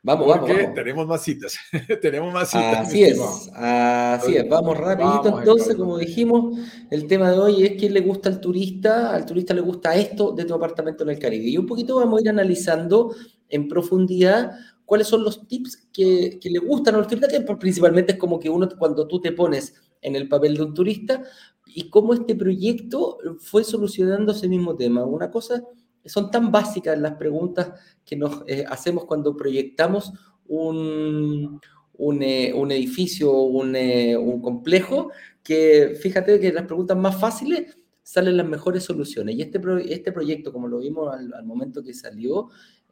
Vamos, 0.02 0.38
porque 0.38 0.52
vamos, 0.54 0.74
tenemos 0.74 1.06
más 1.06 1.22
citas. 1.22 1.56
tenemos 2.00 2.32
más 2.32 2.50
citas. 2.50 2.88
Así 2.88 3.02
es, 3.02 3.20
así 3.54 4.36
es. 4.36 4.48
Vamos 4.48 4.78
rapidito. 4.78 5.38
entonces, 5.38 5.76
como 5.76 5.98
dijimos, 5.98 6.58
el 6.90 7.06
tema 7.06 7.30
de 7.30 7.38
hoy 7.38 7.64
es 7.64 7.78
quién 7.78 7.92
le 7.92 8.00
gusta 8.00 8.30
al 8.30 8.40
turista. 8.40 9.14
Al 9.14 9.26
turista 9.26 9.52
le 9.52 9.60
gusta 9.60 9.94
esto 9.94 10.32
de 10.32 10.44
tu 10.46 10.54
apartamento 10.54 11.04
en 11.04 11.10
el 11.10 11.18
Caribe. 11.18 11.48
Y 11.48 11.58
un 11.58 11.66
poquito 11.66 11.96
vamos 11.96 12.18
a 12.18 12.22
ir 12.22 12.30
analizando 12.30 13.14
en 13.48 13.68
profundidad 13.68 14.52
cuáles 14.86 15.06
son 15.06 15.22
los 15.22 15.46
tips 15.46 15.88
que, 15.92 16.38
que 16.40 16.50
le 16.50 16.58
gustan 16.60 16.94
a 16.94 16.98
los 16.98 17.06
turistas, 17.06 17.32
que 17.32 17.40
principalmente 17.56 18.12
es 18.12 18.18
como 18.18 18.40
que 18.40 18.48
uno 18.48 18.68
cuando 18.78 19.06
tú 19.06 19.20
te 19.20 19.32
pones 19.32 19.74
en 20.00 20.16
el 20.16 20.28
papel 20.28 20.56
de 20.56 20.62
un 20.62 20.74
turista 20.74 21.22
y 21.66 21.90
cómo 21.90 22.14
este 22.14 22.34
proyecto 22.34 23.18
fue 23.38 23.64
solucionando 23.64 24.32
ese 24.32 24.48
mismo 24.48 24.74
tema. 24.76 25.04
Una 25.04 25.30
cosa 25.30 25.62
son 26.04 26.30
tan 26.30 26.50
básicas 26.50 26.98
las 26.98 27.14
preguntas 27.14 27.72
que 28.04 28.16
nos 28.16 28.42
eh, 28.46 28.64
hacemos 28.68 29.04
cuando 29.04 29.36
proyectamos 29.36 30.12
un, 30.46 31.60
un, 31.94 32.22
eh, 32.22 32.52
un 32.54 32.72
edificio, 32.72 33.32
un, 33.32 33.76
eh, 33.76 34.16
un, 34.16 34.40
complejo, 34.40 35.10
que 35.42 35.96
fíjate 36.00 36.40
que 36.40 36.52
las 36.52 36.66
preguntas 36.66 36.96
más 36.96 37.20
fáciles 37.20 37.78
salen 38.02 38.36
las 38.36 38.46
mejores 38.46 38.84
soluciones. 38.84 39.36
Y 39.36 39.42
este, 39.42 39.60
este 39.88 40.12
proyecto, 40.12 40.52
como 40.52 40.68
lo 40.68 40.78
vimos 40.78 41.14
al, 41.14 41.32
al 41.32 41.44
momento 41.44 41.82
que 41.82 41.94
salió 41.94 42.48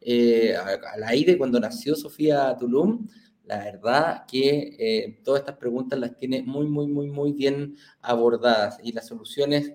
al 0.06 1.02
aire, 1.04 1.36
cuando 1.36 1.58
nació 1.58 1.96
Sofía 1.96 2.56
Tulum, 2.56 3.08
la 3.44 3.58
verdad 3.58 4.24
que 4.30 5.18
todas 5.24 5.40
estas 5.40 5.56
preguntas 5.56 5.98
las 5.98 6.16
tiene 6.16 6.42
muy, 6.42 6.68
muy, 6.68 6.86
muy, 6.86 7.08
muy 7.08 7.32
bien 7.32 7.76
abordadas 8.00 8.78
y 8.82 8.92
las 8.92 9.08
soluciones 9.08 9.72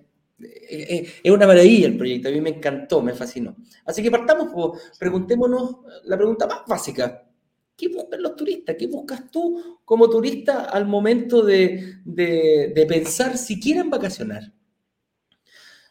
es 0.69 1.31
una 1.31 1.47
maravilla 1.47 1.87
el 1.87 1.97
proyecto, 1.97 2.29
a 2.29 2.31
mí 2.31 2.41
me 2.41 2.51
encantó, 2.51 3.01
me 3.01 3.13
fascinó. 3.13 3.55
Así 3.85 4.01
que 4.01 4.11
partamos, 4.11 4.49
pues, 4.53 4.97
preguntémonos 4.97 5.77
la 6.05 6.17
pregunta 6.17 6.47
más 6.47 6.61
básica. 6.67 7.27
¿Qué 7.75 7.87
buscan 7.87 8.21
los 8.21 8.35
turistas? 8.35 8.75
¿Qué 8.77 8.87
buscas 8.87 9.31
tú 9.31 9.79
como 9.83 10.09
turista 10.09 10.65
al 10.65 10.85
momento 10.85 11.43
de, 11.43 11.95
de, 12.05 12.85
pensar 12.87 13.37
si 13.37 13.59
quieren 13.59 13.89
vacacionar? 13.89 14.53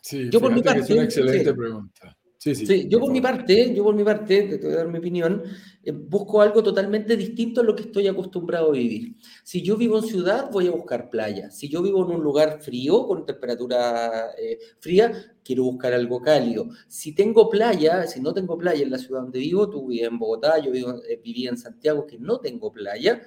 Sí, 0.00 0.28
yo 0.30 0.40
por 0.40 0.52
mi 0.52 0.62
parte, 0.62 0.80
es 0.80 0.90
una 0.90 1.04
excelente 1.04 1.52
pregunta. 1.54 2.16
Sí, 2.42 2.56
sí, 2.56 2.88
yo 2.88 2.98
por 2.98 3.12
mi 3.12 3.20
parte, 3.20 3.72
yo 3.72 3.84
por 3.84 3.94
mi 3.94 4.02
parte, 4.02 4.58
te 4.58 4.66
voy 4.66 4.74
a 4.74 4.78
dar 4.78 4.88
mi 4.88 4.98
opinión, 4.98 5.44
eh, 5.84 5.92
busco 5.92 6.42
algo 6.42 6.60
totalmente 6.60 7.16
distinto 7.16 7.60
a 7.60 7.64
lo 7.64 7.76
que 7.76 7.82
estoy 7.82 8.08
acostumbrado 8.08 8.70
a 8.70 8.72
vivir. 8.72 9.14
Si 9.44 9.62
yo 9.62 9.76
vivo 9.76 9.98
en 9.98 10.02
ciudad, 10.02 10.50
voy 10.50 10.66
a 10.66 10.72
buscar 10.72 11.08
playa. 11.08 11.52
Si 11.52 11.68
yo 11.68 11.80
vivo 11.82 12.04
en 12.04 12.16
un 12.16 12.20
lugar 12.24 12.60
frío, 12.60 13.06
con 13.06 13.24
temperatura 13.24 14.32
eh, 14.36 14.58
fría, 14.80 15.36
quiero 15.44 15.62
buscar 15.62 15.92
algo 15.92 16.20
cálido. 16.20 16.66
Si 16.88 17.14
tengo 17.14 17.48
playa, 17.48 18.08
si 18.08 18.20
no 18.20 18.34
tengo 18.34 18.58
playa 18.58 18.82
en 18.82 18.90
la 18.90 18.98
ciudad 18.98 19.20
donde 19.22 19.38
vivo, 19.38 19.70
tú 19.70 19.86
vives 19.86 20.08
en 20.08 20.18
Bogotá, 20.18 20.58
yo 20.58 20.72
vivo, 20.72 21.00
eh, 21.08 21.20
viví 21.22 21.46
en 21.46 21.56
Santiago, 21.56 22.08
que 22.08 22.18
no 22.18 22.40
tengo 22.40 22.72
playa, 22.72 23.22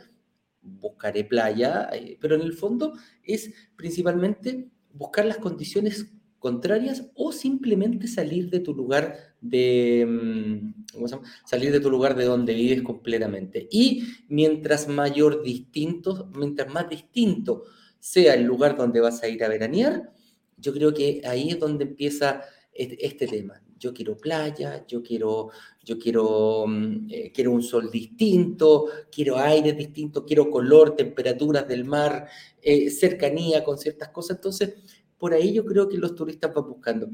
buscaré 0.62 1.24
playa, 1.24 1.90
pero 2.20 2.36
en 2.36 2.42
el 2.42 2.52
fondo 2.52 2.92
es 3.24 3.54
principalmente 3.78 4.68
buscar 4.92 5.24
las 5.26 5.38
condiciones 5.38 6.06
contrarias 6.46 7.10
o 7.16 7.32
simplemente 7.32 8.08
salir 8.08 8.52
de 8.52 8.60
tu 8.60 8.76
lugar 8.76 9.18
de 9.42 10.06
mm, 10.08 11.08
salir 11.44 11.72
de 11.72 11.80
tu 11.80 11.90
lugar 11.90 12.16
de 12.16 12.26
donde 12.26 12.54
vives 12.54 12.84
completamente. 12.84 13.68
Y 13.72 14.04
mientras 14.28 14.88
mayor 14.88 15.42
distinto, 15.42 16.30
mientras 16.36 16.72
más 16.72 16.88
distinto 16.88 17.64
sea 18.00 18.36
el 18.36 18.44
lugar 18.44 18.78
donde 18.78 19.00
vas 19.00 19.24
a 19.24 19.28
ir 19.28 19.44
a 19.44 19.48
veranear, 19.48 20.14
yo 20.56 20.72
creo 20.72 20.94
que 20.94 21.24
ahí 21.26 21.50
es 21.50 21.60
donde 21.60 21.86
empieza 21.86 22.44
este, 22.72 23.26
tema. 23.26 23.60
Yo 23.80 23.92
quiero 23.92 24.16
playa, 24.16 24.86
yo 24.86 25.02
quiero, 25.02 25.50
yo 25.84 25.98
quiero, 25.98 26.66
mm, 26.68 27.08
eh, 27.10 27.32
quiero 27.34 27.54
un 27.54 27.64
sol 27.64 27.90
distinto, 27.90 28.86
quiero 29.12 29.40
aire 29.40 29.74
distinto, 29.74 30.24
quiero 30.24 30.52
color, 30.52 30.96
temperaturas 30.96 31.68
del 31.68 31.86
mar, 31.86 32.28
eh, 32.62 32.92
cercanía 32.92 33.64
con 33.64 33.80
ciertas 33.80 34.10
cosas. 34.10 34.38
Entonces, 34.38 34.76
por 35.18 35.34
ahí 35.34 35.54
yo 35.54 35.66
creo 35.66 35.88
que 35.88 35.98
los 35.98 36.16
turistas 36.16 36.54
van 36.54 36.68
buscando. 36.68 37.10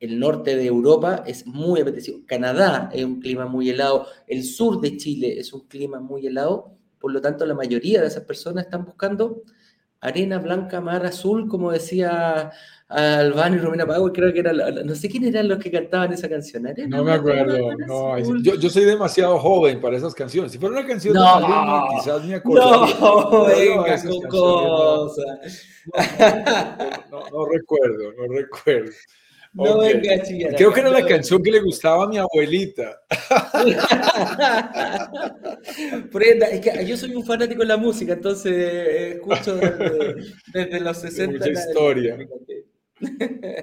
El 0.00 0.18
norte 0.18 0.56
de 0.56 0.66
Europa 0.66 1.22
es 1.26 1.46
muy 1.46 1.80
apetecido. 1.80 2.20
Canadá 2.26 2.90
es 2.92 3.04
un 3.04 3.20
clima 3.20 3.46
muy 3.46 3.70
helado. 3.70 4.06
El 4.26 4.42
sur 4.42 4.80
de 4.80 4.96
Chile 4.96 5.38
es 5.38 5.52
un 5.52 5.68
clima 5.68 6.00
muy 6.00 6.26
helado. 6.26 6.76
Por 6.98 7.12
lo 7.12 7.20
tanto, 7.20 7.46
la 7.46 7.54
mayoría 7.54 8.00
de 8.00 8.08
esas 8.08 8.24
personas 8.24 8.64
están 8.64 8.84
buscando 8.84 9.42
arena 10.02 10.38
blanca, 10.38 10.80
mar 10.80 11.06
azul, 11.06 11.48
como 11.48 11.70
decía 11.70 12.50
Albano 12.88 13.56
y 13.56 13.58
Romina 13.60 13.86
Pagua, 13.86 14.12
creo 14.12 14.32
que 14.32 14.40
era, 14.40 14.52
no 14.52 14.94
sé 14.94 15.08
quién 15.08 15.24
eran 15.24 15.48
los 15.48 15.58
que 15.58 15.70
cantaban 15.70 16.12
esa 16.12 16.28
canción. 16.28 16.64
no 16.88 17.04
me 17.04 17.12
acuerdo, 17.12 17.76
no, 17.86 18.18
yo, 18.42 18.56
yo, 18.56 18.68
soy 18.68 18.84
demasiado 18.84 19.38
joven 19.38 19.80
para 19.80 19.96
esas 19.96 20.14
canciones. 20.14 20.52
Si 20.52 20.58
fuera 20.58 20.78
una 20.78 20.86
canción 20.86 21.14
no, 21.14 21.40
de 21.40 21.96
quizás 21.96 22.24
me 22.24 22.34
acordaría. 22.34 22.96
No, 23.00 23.44
venga, 23.46 24.02
con 24.02 24.28
cosas. 24.28 25.66
No, 27.10 27.30
no, 27.30 27.46
recuerdo, 27.46 28.12
no 28.18 28.34
recuerdo. 28.34 28.92
No 29.54 29.80
venga, 29.80 30.22
Creo 30.56 30.72
que 30.72 30.80
era 30.80 30.90
la 30.90 31.06
canción 31.06 31.42
que 31.42 31.50
le 31.50 31.60
gustaba 31.60 32.04
a 32.04 32.08
mi 32.08 32.16
abuelita. 32.16 33.02
Prenda, 36.10 36.46
es 36.46 36.60
que 36.60 36.86
yo 36.86 36.96
soy 36.96 37.14
un 37.14 37.24
fanático 37.24 37.60
de 37.60 37.66
la 37.66 37.76
música, 37.76 38.14
entonces 38.14 38.50
eh, 38.50 39.12
escucho 39.12 39.56
desde, 40.54 40.80
los 40.80 40.96
60. 40.96 41.38
Mucha 41.38 41.50
historia. 41.50 42.18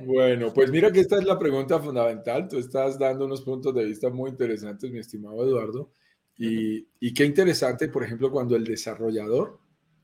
Bueno, 0.05 0.53
pues 0.53 0.69
mira 0.69 0.91
que 0.91 0.99
esta 0.99 1.17
es 1.17 1.25
la 1.25 1.39
pregunta 1.39 1.79
fundamental. 1.79 2.47
Tú 2.47 2.59
estás 2.59 2.99
dando 2.99 3.25
unos 3.25 3.41
puntos 3.41 3.73
de 3.73 3.85
vista 3.85 4.09
muy 4.09 4.29
interesantes, 4.29 4.91
mi 4.91 4.99
estimado 4.99 5.43
Eduardo. 5.43 5.91
Y, 6.37 6.87
y 6.99 7.13
qué 7.15 7.25
interesante, 7.25 7.87
por 7.87 8.03
ejemplo, 8.03 8.31
cuando 8.31 8.55
el 8.55 8.63
desarrollador 8.63 9.59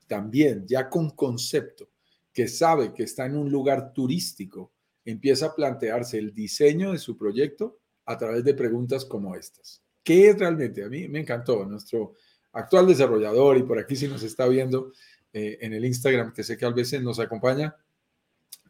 también, 0.08 0.66
ya 0.66 0.88
con 0.88 1.10
concepto, 1.10 1.90
que 2.32 2.48
sabe 2.48 2.92
que 2.92 3.04
está 3.04 3.26
en 3.26 3.36
un 3.36 3.50
lugar 3.50 3.92
turístico, 3.92 4.72
empieza 5.06 5.46
a 5.46 5.54
plantearse 5.54 6.18
el 6.18 6.34
diseño 6.34 6.92
de 6.92 6.98
su 6.98 7.16
proyecto 7.16 7.78
a 8.04 8.18
través 8.18 8.44
de 8.44 8.54
preguntas 8.54 9.04
como 9.04 9.34
estas. 9.34 9.82
¿Qué 10.02 10.28
es 10.28 10.38
realmente? 10.38 10.84
A 10.84 10.88
mí 10.88 11.08
me 11.08 11.20
encantó 11.20 11.64
nuestro 11.64 12.14
actual 12.52 12.86
desarrollador 12.86 13.56
y 13.56 13.62
por 13.62 13.78
aquí 13.78 13.96
si 13.96 14.08
nos 14.08 14.22
está 14.22 14.46
viendo 14.46 14.92
eh, 15.32 15.58
en 15.60 15.72
el 15.72 15.84
Instagram, 15.84 16.32
que 16.32 16.42
sé 16.42 16.56
que 16.56 16.64
a 16.64 16.70
veces 16.70 17.02
nos 17.02 17.18
acompaña, 17.18 17.74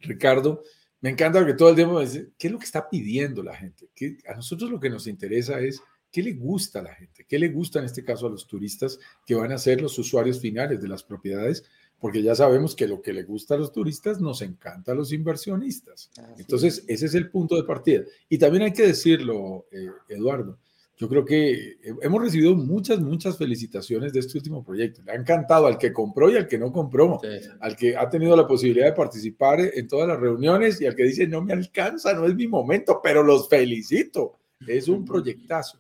Ricardo, 0.00 0.62
me 1.00 1.10
encanta 1.10 1.44
que 1.44 1.54
todo 1.54 1.70
el 1.70 1.76
tiempo 1.76 1.94
me 1.94 2.02
dice, 2.02 2.30
¿qué 2.38 2.48
es 2.48 2.52
lo 2.52 2.58
que 2.58 2.64
está 2.64 2.88
pidiendo 2.88 3.42
la 3.42 3.54
gente? 3.54 3.88
¿Qué, 3.94 4.18
a 4.26 4.34
nosotros 4.34 4.70
lo 4.70 4.80
que 4.80 4.90
nos 4.90 5.06
interesa 5.06 5.60
es 5.60 5.80
qué 6.10 6.22
le 6.22 6.32
gusta 6.32 6.80
a 6.80 6.82
la 6.82 6.94
gente, 6.94 7.24
qué 7.28 7.38
le 7.38 7.48
gusta 7.48 7.78
en 7.78 7.84
este 7.84 8.02
caso 8.02 8.26
a 8.26 8.30
los 8.30 8.46
turistas 8.46 8.98
que 9.26 9.34
van 9.34 9.52
a 9.52 9.58
ser 9.58 9.80
los 9.80 9.98
usuarios 9.98 10.40
finales 10.40 10.80
de 10.80 10.88
las 10.88 11.02
propiedades 11.02 11.64
porque 12.00 12.22
ya 12.22 12.34
sabemos 12.34 12.74
que 12.74 12.86
lo 12.86 13.00
que 13.00 13.12
le 13.12 13.22
gusta 13.22 13.54
a 13.54 13.58
los 13.58 13.72
turistas 13.72 14.20
nos 14.20 14.42
encanta 14.42 14.92
a 14.92 14.94
los 14.94 15.12
inversionistas. 15.12 16.10
Entonces, 16.38 16.84
ese 16.86 17.06
es 17.06 17.14
el 17.14 17.30
punto 17.30 17.56
de 17.56 17.64
partida. 17.64 18.02
Y 18.28 18.38
también 18.38 18.64
hay 18.64 18.72
que 18.72 18.86
decirlo, 18.86 19.66
eh, 19.70 19.88
Eduardo, 20.08 20.58
yo 20.98 21.08
creo 21.08 21.24
que 21.24 21.76
hemos 22.00 22.22
recibido 22.22 22.54
muchas, 22.54 23.00
muchas 23.00 23.36
felicitaciones 23.36 24.14
de 24.14 24.20
este 24.20 24.38
último 24.38 24.64
proyecto. 24.64 25.02
Le 25.04 25.12
ha 25.12 25.14
encantado 25.14 25.66
al 25.66 25.76
que 25.76 25.92
compró 25.92 26.30
y 26.30 26.36
al 26.36 26.48
que 26.48 26.58
no 26.58 26.72
compró, 26.72 27.20
al 27.60 27.76
que 27.76 27.96
ha 27.96 28.08
tenido 28.08 28.34
la 28.34 28.46
posibilidad 28.46 28.86
de 28.86 28.92
participar 28.92 29.60
en 29.60 29.88
todas 29.88 30.08
las 30.08 30.18
reuniones 30.18 30.80
y 30.80 30.86
al 30.86 30.94
que 30.94 31.04
dice, 31.04 31.26
no 31.26 31.42
me 31.42 31.52
alcanza, 31.52 32.14
no 32.14 32.24
es 32.26 32.34
mi 32.34 32.46
momento, 32.46 33.00
pero 33.02 33.22
los 33.22 33.48
felicito. 33.48 34.38
Es 34.66 34.88
un 34.88 35.04
proyectazo. 35.04 35.78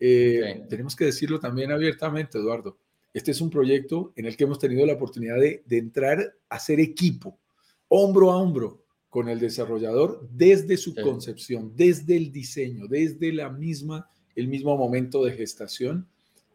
Eh, 0.00 0.64
tenemos 0.70 0.96
que 0.96 1.06
decirlo 1.06 1.38
también 1.38 1.70
abiertamente, 1.70 2.38
Eduardo 2.38 2.78
este 3.16 3.30
es 3.30 3.40
un 3.40 3.48
proyecto 3.48 4.12
en 4.14 4.26
el 4.26 4.36
que 4.36 4.44
hemos 4.44 4.58
tenido 4.58 4.84
la 4.84 4.92
oportunidad 4.92 5.36
de, 5.36 5.62
entrar 5.70 6.34
a 6.50 6.58
ser 6.58 6.80
equipo, 6.80 7.38
hombro 7.88 8.30
a 8.30 8.36
hombro 8.36 8.84
con 9.08 9.30
el 9.30 9.40
desarrollador 9.40 10.28
desde 10.30 10.76
su 10.76 10.94
concepción, 10.94 11.72
desde 11.74 12.14
el 12.18 12.30
diseño, 12.30 12.86
desde 12.86 13.32
la 13.32 13.48
misma, 13.48 14.06
el 14.34 14.48
mismo 14.48 14.76
momento 14.76 15.24
de 15.24 15.32
gestación. 15.32 16.06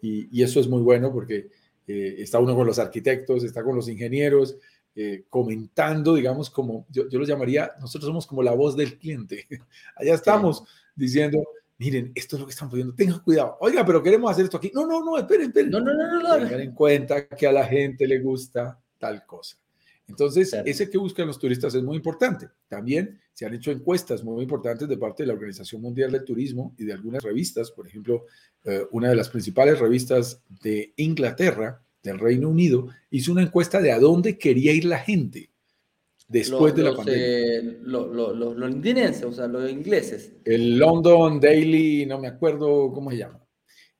Y, 0.03 0.39
eso 0.43 0.59
es 0.59 0.67
muy 0.67 0.83
bueno 0.83 1.11
porque 1.11 1.49
eh, 1.87 2.15
está 2.19 2.37
uno 2.37 2.55
con 2.55 2.67
los 2.67 2.77
arquitectos, 2.77 3.43
está 3.43 3.63
con 3.63 3.75
los 3.75 3.89
ingenieros, 3.89 4.55
eh, 4.95 5.23
comentando, 5.29 6.13
digamos, 6.13 6.51
como 6.51 6.85
yo, 6.91 7.09
yo 7.09 7.17
lo 7.17 7.25
llamaría, 7.25 7.71
nosotros 7.79 8.07
somos 8.07 8.27
como 8.27 8.43
la 8.43 8.53
voz 8.53 8.77
del 8.77 8.99
cliente. 8.99 9.47
Allá 9.95 10.13
estamos 10.13 10.63
diciendo, 10.95 11.43
miren, 11.81 12.11
esto 12.13 12.35
es 12.35 12.39
lo 12.39 12.45
que 12.45 12.51
están 12.51 12.69
pidiendo, 12.69 12.93
tengan 12.93 13.21
cuidado. 13.21 13.57
Oiga, 13.59 13.83
pero 13.83 14.03
queremos 14.03 14.29
hacer 14.29 14.45
esto 14.45 14.57
aquí. 14.57 14.71
No, 14.71 14.85
no, 14.85 15.03
no, 15.03 15.17
esperen, 15.17 15.47
esperen. 15.47 15.71
No, 15.71 15.79
no, 15.79 15.91
no, 15.95 16.21
no. 16.21 16.37
Tengan 16.37 16.61
en 16.61 16.73
cuenta 16.73 17.27
que 17.27 17.47
a 17.47 17.51
la 17.51 17.65
gente 17.65 18.05
le 18.05 18.19
gusta 18.19 18.79
tal 18.99 19.25
cosa. 19.25 19.57
Entonces, 20.07 20.53
ese 20.65 20.91
que 20.91 20.99
buscan 20.99 21.25
los 21.25 21.39
turistas 21.39 21.73
es 21.73 21.81
muy 21.81 21.95
importante. 21.97 22.49
También 22.67 23.19
se 23.33 23.47
han 23.47 23.55
hecho 23.55 23.71
encuestas 23.71 24.23
muy 24.23 24.43
importantes 24.43 24.87
de 24.87 24.97
parte 24.97 25.23
de 25.23 25.27
la 25.27 25.33
Organización 25.33 25.81
Mundial 25.81 26.11
del 26.11 26.23
Turismo 26.23 26.75
y 26.77 26.85
de 26.85 26.93
algunas 26.93 27.23
revistas. 27.23 27.71
Por 27.71 27.87
ejemplo, 27.87 28.25
eh, 28.63 28.85
una 28.91 29.09
de 29.09 29.15
las 29.15 29.29
principales 29.29 29.79
revistas 29.79 30.43
de 30.61 30.93
Inglaterra, 30.97 31.81
del 32.03 32.19
Reino 32.19 32.49
Unido, 32.49 32.89
hizo 33.09 33.31
una 33.31 33.41
encuesta 33.41 33.81
de 33.81 33.91
a 33.91 33.99
dónde 33.99 34.37
quería 34.37 34.71
ir 34.71 34.85
la 34.85 34.99
gente. 34.99 35.50
Después 36.31 36.73
de 36.73 36.83
la 36.83 36.95
pandemia. 36.95 37.23
Eh, 37.23 37.79
los 37.83 38.57
londinenses, 38.57 39.23
o 39.23 39.31
sea, 39.33 39.47
los 39.47 39.69
ingleses. 39.69 40.33
El 40.45 40.77
London 40.77 41.39
Daily, 41.39 42.05
no 42.05 42.19
me 42.19 42.27
acuerdo 42.27 42.91
cómo 42.93 43.11
se 43.11 43.17
llama. 43.17 43.39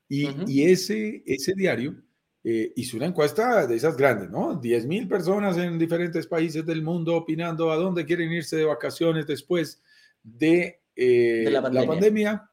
Y, 0.08 0.64
ese, 0.64 1.24
ese 1.26 1.54
diario 1.56 1.96
eh, 2.44 2.74
hizo 2.76 2.98
una 2.98 3.06
encuesta 3.06 3.66
de 3.66 3.76
esas 3.76 3.96
grandes, 3.96 4.30
¿no? 4.30 4.56
10 4.56 4.86
mil 4.86 5.08
personas 5.08 5.58
en 5.58 5.80
diferentes 5.80 6.28
países 6.28 6.66
del 6.66 6.82
mundo 6.82 7.16
opinando 7.16 7.72
a 7.72 7.78
dónde 7.78 8.06
quieren 8.06 8.32
irse 8.32 8.58
de 8.58 8.66
vacaciones 8.66 9.26
después 9.26 9.82
de, 10.22 10.82
eh, 10.96 11.48
la, 11.50 11.62
pandemia. 11.62 12.50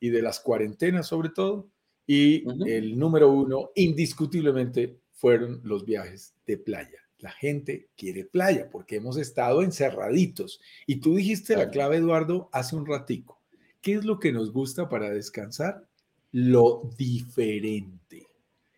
y 0.00 0.10
de 0.10 0.22
las 0.22 0.40
cuarentenas 0.40 1.06
sobre 1.06 1.30
todo. 1.30 1.70
Y 2.08 2.44
el 2.68 2.96
número 2.98 3.30
uno, 3.30 3.70
indiscutiblemente, 3.74 5.00
fueron 5.12 5.60
los 5.64 5.84
viajes 5.84 6.34
de 6.46 6.58
playa. 6.58 7.05
La 7.18 7.30
gente 7.30 7.88
quiere 7.96 8.24
playa 8.24 8.68
porque 8.70 8.96
hemos 8.96 9.16
estado 9.16 9.62
encerraditos. 9.62 10.60
Y 10.86 10.96
tú 10.96 11.16
dijiste 11.16 11.56
la 11.56 11.70
clave, 11.70 11.96
Eduardo, 11.96 12.50
hace 12.52 12.76
un 12.76 12.86
ratico. 12.86 13.40
¿Qué 13.80 13.94
es 13.94 14.04
lo 14.04 14.18
que 14.18 14.32
nos 14.32 14.52
gusta 14.52 14.88
para 14.88 15.10
descansar? 15.10 15.86
Lo 16.32 16.90
diferente. 16.98 18.26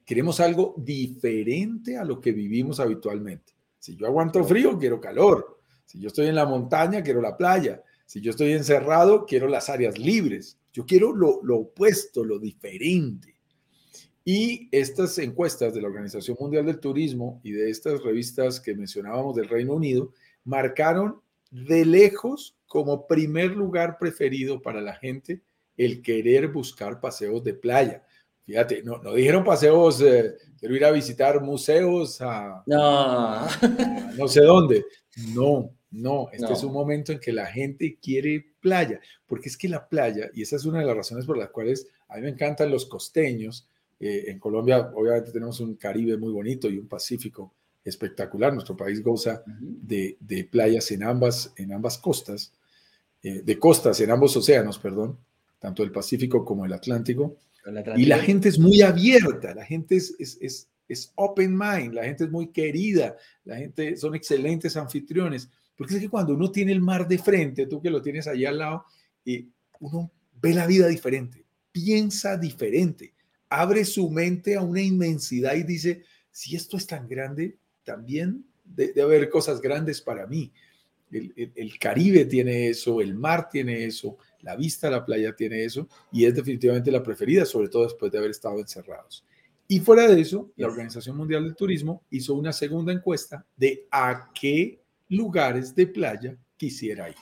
Queremos 0.05 0.41
algo 0.41 0.75
diferente 0.79 1.97
a 1.97 2.05
lo 2.05 2.21
que 2.21 2.33
vivimos 2.33 2.79
habitualmente. 2.79 3.55
Si 3.79 3.97
yo 3.97 4.07
aguanto 4.07 4.45
frío, 4.45 4.79
quiero 4.79 5.01
calor. 5.01 5.61
Si 5.85 5.99
yo 5.99 6.09
estoy 6.09 6.27
en 6.27 6.35
la 6.35 6.47
montaña, 6.47 7.03
quiero 7.03 7.21
la 7.21 7.37
playa. 7.37 7.83
Si 8.07 8.21
yo 8.21 8.31
estoy 8.31 8.53
encerrado, 8.53 9.27
quiero 9.27 9.49
las 9.49 9.69
áreas 9.69 9.99
libres. 9.99 10.59
Yo 10.73 10.87
quiero 10.87 11.15
lo, 11.15 11.41
lo 11.43 11.59
opuesto, 11.59 12.25
lo 12.25 12.39
diferente. 12.39 13.38
Y 14.31 14.69
estas 14.73 15.17
encuestas 15.17 15.73
de 15.73 15.81
la 15.81 15.89
Organización 15.89 16.37
Mundial 16.39 16.67
del 16.67 16.81
Turismo 16.81 17.41
y 17.43 17.53
de 17.53 17.71
estas 17.71 18.03
revistas 18.03 18.61
que 18.61 18.75
mencionábamos 18.75 19.35
del 19.35 19.49
Reino 19.49 19.73
Unido 19.73 20.13
marcaron 20.45 21.23
de 21.51 21.87
lejos 21.87 22.55
como 22.67 23.07
primer 23.07 23.53
lugar 23.53 23.97
preferido 23.99 24.61
para 24.61 24.83
la 24.83 24.95
gente 24.97 25.41
el 25.79 26.03
querer 26.03 26.49
buscar 26.49 27.01
paseos 27.01 27.43
de 27.43 27.55
playa. 27.55 28.05
Fíjate, 28.45 28.83
no, 28.83 28.99
no 28.99 29.15
dijeron 29.15 29.45
paseos, 29.45 30.03
eh, 30.03 30.35
quiero 30.61 30.77
ir 30.77 30.85
a 30.85 30.91
visitar 30.91 31.41
museos 31.41 32.21
a 32.21 32.63
no, 32.67 33.47
no 34.15 34.29
sé 34.29 34.43
dónde. 34.43 34.85
No, 35.33 35.71
no, 35.91 36.29
este 36.33 36.53
es 36.53 36.63
un 36.65 36.75
momento 36.75 37.13
en 37.13 37.19
que 37.19 37.33
la 37.33 37.47
gente 37.47 37.97
quiere 37.99 38.45
playa, 38.61 39.01
porque 39.27 39.49
es 39.49 39.57
que 39.57 39.71
la 39.71 39.89
playa, 39.89 40.29
y 40.35 40.43
esa 40.43 40.57
es 40.57 40.67
una 40.67 40.81
de 40.81 40.85
las 40.85 40.97
razones 40.99 41.25
por 41.25 41.39
las 41.39 41.49
cuales 41.49 41.89
a 42.09 42.17
mí 42.17 42.25
me 42.25 42.29
encantan 42.29 42.71
los 42.71 42.85
costeños, 42.85 43.67
eh, 44.01 44.25
en 44.29 44.39
Colombia, 44.39 44.91
obviamente, 44.95 45.33
tenemos 45.33 45.59
un 45.61 45.75
Caribe 45.75 46.17
muy 46.17 46.33
bonito 46.33 46.69
y 46.69 46.79
un 46.79 46.87
Pacífico 46.87 47.55
espectacular. 47.85 48.53
Nuestro 48.53 48.77
país 48.77 49.03
goza 49.03 49.43
de, 49.47 50.49
playas 50.51 50.91
en 50.93 51.03
ambas, 51.03 51.53
en 51.57 51.73
ambas 51.73 51.99
costas, 51.99 52.53
eh, 53.23 53.43
de 53.45 53.59
costas 53.59 54.01
en 54.01 54.11
ambos 54.11 54.37
océanos, 54.37 54.79
perdón, 54.79 55.19
tanto 55.59 55.83
el 55.83 55.91
Pacífico 55.91 56.45
como 56.45 56.65
el 56.65 56.73
Atlántico. 56.73 57.37
Y 57.97 58.07
la 58.07 58.19
gente 58.19 58.49
es 58.49 58.59
muy 58.59 58.83
abierta, 58.83 59.55
la 59.55 59.65
gente 59.65 59.97
es, 59.97 60.15
es, 60.19 60.69
es, 60.89 61.13
open 61.17 61.59
mind, 61.59 61.93
la 61.93 62.05
gente 62.05 62.25
es 62.25 62.31
muy 62.31 62.49
querida, 62.49 63.17
la 63.45 63.57
gente 63.57 63.97
son 63.97 64.15
excelentes 64.15 64.77
anfitriones. 64.77 65.51
Porque 65.77 65.95
es 65.95 66.01
que 66.01 66.09
cuando 66.09 66.35
uno 66.35 66.51
tiene 66.51 66.73
el 66.73 66.81
mar 66.81 67.07
de 67.07 67.19
frente, 67.19 67.67
tú 67.67 67.81
que 67.81 67.91
lo 67.91 68.01
tienes 68.01 68.27
allí 68.27 68.47
al 68.47 68.59
lado, 68.59 68.85
y 69.25 69.49
uno 69.81 70.11
ve 70.41 70.55
la 70.55 70.67
vida 70.67 70.87
diferente, 70.87 71.45
piensa 71.73 72.37
diferente 72.37 73.13
abre 73.51 73.85
su 73.85 74.11
mente 74.11 74.57
a 74.57 74.63
una 74.63 74.83
inmensidad 74.83 75.55
y 75.55 75.63
dice, 75.63 76.03
si 76.31 76.57
esto 76.57 76.77
es 76.77 76.87
tan 76.87 77.09
grande, 77.09 77.57
también 77.85 78.45
debe 78.65 79.03
haber 79.03 79.31
cosas 79.31 79.61
grandes 79.61 80.01
para 80.01 80.27
mí. 80.27 80.53
El, 81.11 81.79
Caribe 81.79 82.27
tiene 82.27 82.69
eso, 82.69 83.01
el 83.01 83.15
mar 83.15 83.49
tiene 83.49 83.87
eso, 83.87 84.19
la 84.43 84.57
vista 84.57 84.89
a 84.89 84.91
la 84.91 85.07
playa 85.07 85.35
tiene 85.35 85.65
eso 85.65 85.89
y 86.13 86.27
es 86.27 86.35
definitivamente 86.35 86.91
la 86.91 87.03
preferida, 87.03 87.47
sobre 87.47 87.69
todo 87.69 87.85
después 87.85 88.13
de 88.13 88.19
haber 88.19 88.31
estado 88.31 88.59
encerrados. 88.59 89.25
Y 89.67 89.81
fuera 89.81 90.07
de 90.07 90.21
eso, 90.21 90.51
la 90.57 90.67
Organización 90.67 91.17
Mundial 91.17 91.45
del 91.45 91.57
Turismo 91.57 92.03
hizo 92.11 92.35
una 92.35 92.53
segunda 92.53 92.93
encuesta 92.93 93.45
de 93.57 93.87
a 93.91 94.31
qué 94.39 94.81
lugares 95.09 95.75
de 95.75 95.87
playa 95.87 96.37
quisiera 96.59 97.09
ir. 97.09 97.17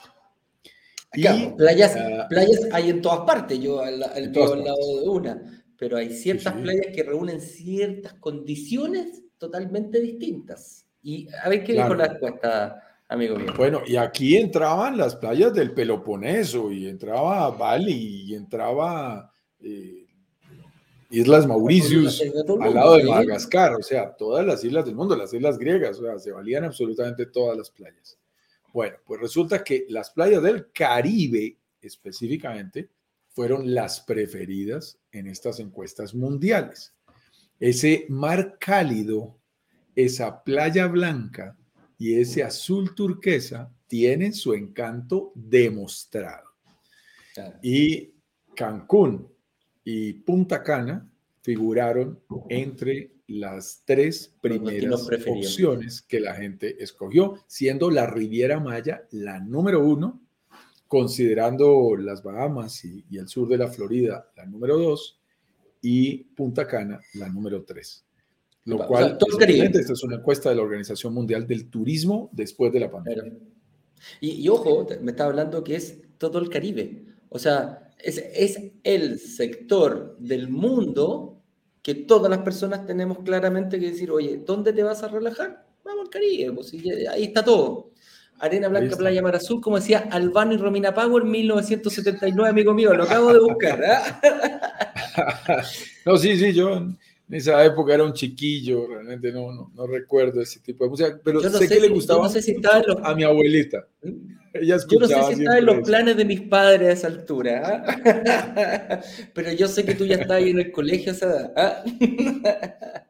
y, 1.13 1.23
playas, 1.55 1.95
ah, 1.95 2.27
playas 2.29 2.59
hay 2.73 2.89
en 2.89 3.01
todas 3.01 3.21
partes, 3.21 3.57
yo 3.59 3.81
al, 3.81 4.03
al 4.03 4.33
lado 4.33 5.01
de 5.01 5.07
una 5.07 5.56
pero 5.77 5.97
hay 5.97 6.11
ciertas 6.11 6.53
playas 6.53 6.87
que 6.93 7.03
reúnen 7.03 7.39
ciertas 7.39 8.13
condiciones 8.15 9.23
totalmente 9.37 9.99
distintas. 9.99 10.85
Y 11.03 11.27
a 11.43 11.49
ver 11.49 11.63
qué 11.63 11.73
dijo 11.73 11.93
la 11.93 12.07
respuesta, 12.07 12.83
amigo 13.07 13.37
mío. 13.37 13.53
Bueno, 13.55 13.81
y 13.85 13.95
aquí 13.95 14.35
entraban 14.35 14.97
las 14.97 15.15
playas 15.15 15.53
del 15.53 15.73
Peloponeso, 15.73 16.71
y 16.71 16.87
entraba 16.87 17.49
Bali, 17.51 18.23
y 18.23 18.35
entraba 18.35 19.31
eh, 19.59 20.07
Islas 21.09 21.47
Mauricios, 21.47 22.21
al 22.59 22.73
lado 22.73 22.97
de 22.97 23.03
Madagascar, 23.03 23.75
o 23.75 23.83
sea, 23.83 24.15
todas 24.15 24.45
las 24.45 24.63
islas 24.63 24.85
del 24.85 24.95
mundo, 24.95 25.15
las 25.15 25.33
islas 25.33 25.57
griegas, 25.57 25.99
o 25.99 26.03
sea, 26.03 26.19
se 26.19 26.31
valían 26.31 26.65
absolutamente 26.65 27.27
todas 27.27 27.57
las 27.57 27.69
playas. 27.69 28.17
Bueno, 28.73 28.97
pues 29.05 29.21
resulta 29.21 29.63
que 29.63 29.85
las 29.89 30.09
playas 30.09 30.43
del 30.43 30.71
Caribe, 30.71 31.57
específicamente, 31.81 32.89
fueron 33.37 33.71
las 33.75 34.01
preferidas 34.01 34.97
en 35.11 35.27
estas 35.27 35.59
encuestas 35.59 36.15
mundiales. 36.15 36.95
Ese 37.59 38.07
mar 38.09 38.57
cálido, 38.59 39.37
esa 39.95 40.43
playa 40.43 40.87
blanca 40.87 41.55
y 41.99 42.15
ese 42.19 42.41
azul 42.41 42.95
turquesa 42.95 43.71
tienen 43.85 44.33
su 44.33 44.55
encanto 44.55 45.33
demostrado. 45.35 46.49
Y 47.61 48.15
Cancún 48.55 49.31
y 49.83 50.13
Punta 50.13 50.63
Cana 50.63 51.07
figuraron 51.43 52.19
entre 52.49 53.11
las 53.27 53.83
tres 53.85 54.33
primeras 54.41 55.07
opciones 55.27 56.01
que 56.01 56.19
la 56.21 56.33
gente 56.33 56.83
escogió, 56.83 57.43
siendo 57.45 57.91
la 57.91 58.07
Riviera 58.07 58.59
Maya 58.59 59.05
la 59.11 59.39
número 59.39 59.85
uno 59.85 60.26
considerando 60.87 61.95
las 61.97 62.23
Bahamas 62.23 62.83
y, 62.85 63.03
el 63.17 63.27
sur 63.27 63.47
de 63.47 63.57
la 63.57 63.67
Florida, 63.67 64.29
la 64.35 64.45
número 64.45 64.77
dos, 64.77 65.19
y 65.81 66.23
Punta 66.35 66.67
Cana, 66.67 66.99
la 67.15 67.29
número 67.29 67.63
tres. 67.63 68.05
Lo 68.65 68.85
cual, 68.85 69.17
esta 69.47 69.93
es 69.93 70.03
una 70.03 70.17
encuesta 70.17 70.49
de 70.49 70.55
la 70.55 70.61
Organización 70.61 71.13
Mundial 71.13 71.47
del 71.47 71.69
Turismo 71.69 72.29
después 72.33 72.73
de 72.73 72.81
la 72.81 72.91
pandemia. 72.91 73.33
Y, 74.19 74.47
ojo, 74.49 74.85
me 75.01 75.11
está 75.11 75.25
hablando 75.25 75.63
que 75.63 75.75
es 75.75 76.01
todo 76.17 76.39
el 76.39 76.49
Caribe. 76.49 77.05
O 77.29 77.39
sea, 77.39 77.91
es, 77.99 78.17
es 78.17 78.71
el 78.83 79.19
sector 79.19 80.17
del 80.19 80.49
mundo 80.49 81.41
que 81.81 81.95
todas 81.95 82.29
las 82.29 82.39
personas 82.39 82.85
tenemos 82.85 83.19
claramente 83.19 83.79
que 83.79 83.91
decir, 83.91 84.11
oye, 84.11 84.41
¿dónde 84.45 84.73
te 84.73 84.83
vas 84.83 85.03
a 85.03 85.07
relajar? 85.07 85.65
Vamos 85.85 86.05
al 86.05 86.09
Caribe, 86.09 86.51
pues, 86.51 86.73
ahí 86.73 87.23
está 87.23 87.45
todo. 87.45 87.86
Arena 88.39 88.67
Blanca, 88.67 88.95
Playa 88.95 89.21
Mar 89.21 89.35
Azul, 89.35 89.61
como 89.61 89.77
decía 89.77 90.07
Albano 90.11 90.53
y 90.53 90.57
Romina 90.57 90.93
Power, 90.93 91.23
1979, 91.23 92.49
amigo 92.49 92.73
mío, 92.73 92.93
lo 92.93 93.03
acabo 93.03 93.33
de 93.33 93.39
buscar. 93.39 93.83
¿ah? 93.83 95.63
no, 96.05 96.17
sí, 96.17 96.37
sí, 96.37 96.53
yo 96.53 96.75
en 96.77 96.97
esa 97.29 97.63
época 97.65 97.93
era 97.93 98.03
un 98.03 98.13
chiquillo, 98.13 98.87
realmente 98.87 99.31
no, 99.31 99.51
no, 99.51 99.71
no 99.75 99.87
recuerdo 99.87 100.41
ese 100.41 100.59
tipo 100.59 100.83
de 100.83 100.89
música, 100.89 101.19
pero 101.23 101.41
sé, 101.41 101.67
que 101.67 101.79
le 101.79 101.89
gustaba 101.89 102.29
a 103.03 103.15
mi 103.15 103.23
abuelita. 103.23 103.87
Ella 104.53 104.77
yo 104.89 104.99
no 104.99 105.07
sé 105.07 105.23
si 105.23 105.41
estaba 105.41 105.57
en 105.57 105.65
los 105.65 105.87
planes 105.87 106.17
de 106.17 106.25
mis 106.25 106.41
padres 106.41 106.89
a 106.89 106.91
esa 106.93 107.07
altura, 107.07 107.83
¿ah? 107.85 109.01
pero 109.33 109.51
yo 109.51 109.67
sé 109.67 109.83
que 109.83 109.95
tú 109.95 110.05
ya 110.05 110.15
estás 110.15 110.37
ahí 110.37 110.51
en 110.51 110.59
el 110.59 110.71
colegio 110.71 111.11
a 111.11 111.15
esa 111.15 111.25
edad. 111.25 111.53
¿ah? 111.55 111.83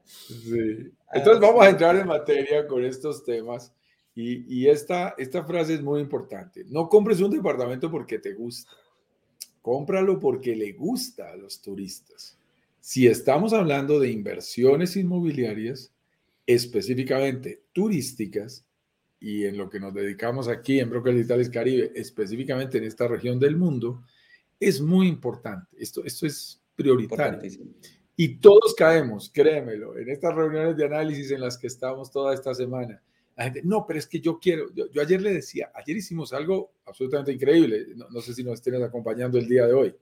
sí. 0.07 0.91
Entonces 1.13 1.41
vamos 1.41 1.65
a 1.65 1.69
entrar 1.69 1.95
en 1.95 2.07
materia 2.07 2.67
con 2.67 2.83
estos 2.83 3.23
temas. 3.23 3.71
Y, 4.19 4.67
esta, 4.67 5.13
esta 5.19 5.43
frase 5.43 5.75
es 5.75 5.83
muy 5.83 6.01
importante. 6.01 6.65
No 6.65 6.89
compres 6.89 7.21
un 7.21 7.29
departamento 7.29 7.91
porque 7.91 8.17
te 8.17 8.33
gusta. 8.33 8.71
Cómpralo 9.61 10.19
porque 10.19 10.55
le 10.55 10.71
gusta 10.71 11.31
a 11.31 11.35
los 11.35 11.61
turistas. 11.61 12.35
Si 12.79 13.05
estamos 13.05 13.53
hablando 13.53 13.99
de 13.99 14.09
inversiones 14.09 14.95
inmobiliarias, 14.95 15.93
específicamente 16.47 17.65
turísticas, 17.71 18.65
y 19.19 19.45
en 19.45 19.55
lo 19.55 19.69
que 19.69 19.79
nos 19.79 19.93
dedicamos 19.93 20.47
aquí 20.47 20.79
en 20.79 20.89
Brokers 20.89 21.15
Digitales 21.15 21.49
Caribe, 21.51 21.91
específicamente 21.93 22.79
en 22.79 22.85
esta 22.85 23.07
región 23.07 23.39
del 23.39 23.55
mundo, 23.55 24.01
es 24.59 24.81
muy 24.81 25.07
importante. 25.07 25.67
Esto, 25.77 26.03
esto 26.03 26.25
es 26.25 26.59
prioritario. 26.75 27.39
Y 28.15 28.39
todos 28.39 28.73
caemos, 28.73 29.29
créemelo, 29.31 29.95
en 29.95 30.09
estas 30.09 30.33
reuniones 30.33 30.75
de 30.75 30.85
análisis 30.85 31.29
en 31.29 31.41
las 31.41 31.55
que 31.55 31.67
estamos 31.67 32.09
toda 32.09 32.33
esta 32.33 32.55
semana 32.55 32.99
la 33.37 33.43
gente, 33.43 33.61
no, 33.63 33.85
pero 33.85 33.99
es 33.99 34.07
que 34.07 34.19
yo 34.19 34.39
quiero, 34.39 34.73
yo, 34.73 34.99
ayer 34.99 35.21
le 35.21 35.31
decía, 35.31 35.71
ayer 35.75 35.95
hicimos 35.95 36.33
algo 36.33 36.73
absolutamente 36.85 37.31
increíble, 37.31 37.85
no, 37.95 38.19
sé 38.19 38.33
si 38.33 38.43
nos 38.43 38.55
estén 38.55 38.81
acompañando 38.83 39.37
el 39.37 39.47
día 39.47 39.67
de 39.67 39.73
hoy. 39.73 39.95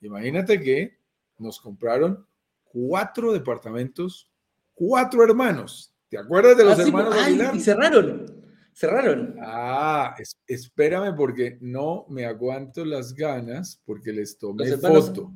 Imagínate 0.00 0.60
que 0.60 0.98
nos 1.38 1.60
compraron 1.60 2.26
cuatro 2.64 3.32
departamentos, 3.32 4.28
cuatro 4.74 5.22
hermanos. 5.22 5.94
¿Te 6.08 6.18
acuerdas 6.18 6.56
de 6.56 6.64
los 6.64 6.78
ah, 6.80 6.82
hermanos 6.82 7.14
Aguilar? 7.14 7.54
y 7.54 7.60
cerraron. 7.60 8.26
Cerraron. 8.72 9.36
Ah, 9.40 10.16
espérame 10.48 11.14
porque 11.14 11.58
no 11.60 12.06
me 12.08 12.24
aguanto 12.24 12.84
las 12.84 13.14
ganas 13.14 13.80
porque 13.84 14.12
les 14.12 14.36
tomé 14.36 14.76
foto. 14.76 15.32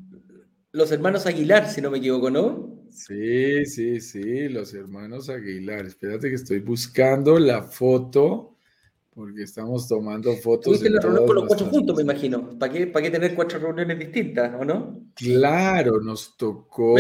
Los 0.73 0.91
hermanos 0.91 1.25
Aguilar, 1.27 1.71
si 1.71 1.81
no 1.81 1.93
me 1.93 1.99
equivoco, 1.99 2.31
¿no? 2.31 2.64
Sí, 2.95 3.67
sí, 3.67 4.01
sí, 4.01 4.49
los 4.49 4.73
hermanos 4.73 5.29
Aguilar. 5.29 5.85
Espérate 5.85 6.29
que 6.29 6.37
estoy 6.37 6.61
buscando 6.61 7.39
la 7.41 7.63
foto 7.63 8.55
porque 9.15 9.43
estamos 9.43 9.89
tomando 9.89 10.33
fotos. 10.37 10.65
Tuviste 10.65 10.91
la 10.91 11.01
reunión 11.01 11.27
con 11.27 11.35
los 11.37 11.47
cuatro 11.47 11.67
juntos, 11.67 11.97
me 11.97 12.03
imagino. 12.03 12.59
¿Para 12.59 12.73
qué, 12.73 12.87
¿Para 12.87 13.05
qué 13.05 13.11
tener 13.11 13.35
cuatro 13.35 13.59
reuniones 13.59 13.99
distintas, 13.99 14.55
o 14.61 14.65
no? 14.65 15.01
Claro, 15.15 16.01
nos 16.01 16.37
tocó, 16.37 16.97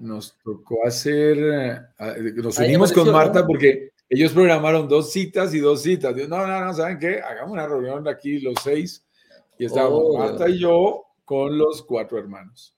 nos 0.00 0.38
tocó 0.42 0.86
hacer, 0.86 1.38
eh, 1.98 2.32
nos 2.36 2.58
unimos 2.58 2.92
con 2.92 3.10
Marta 3.10 3.46
porque 3.46 3.92
ellos 4.08 4.32
programaron 4.32 4.86
dos 4.86 5.12
citas 5.12 5.54
y 5.54 5.60
dos 5.60 5.82
citas. 5.82 6.14
no, 6.28 6.46
no, 6.46 6.64
no, 6.64 6.74
¿saben 6.74 6.98
qué? 6.98 7.20
Hagamos 7.20 7.52
una 7.52 7.66
reunión 7.66 8.06
aquí 8.06 8.38
los 8.38 8.54
seis 8.62 9.04
y 9.58 9.64
estábamos 9.64 10.02
oh. 10.04 10.18
Marta 10.18 10.48
y 10.48 10.58
yo 10.58 11.04
con 11.24 11.56
los 11.56 11.82
cuatro 11.82 12.18
hermanos. 12.18 12.77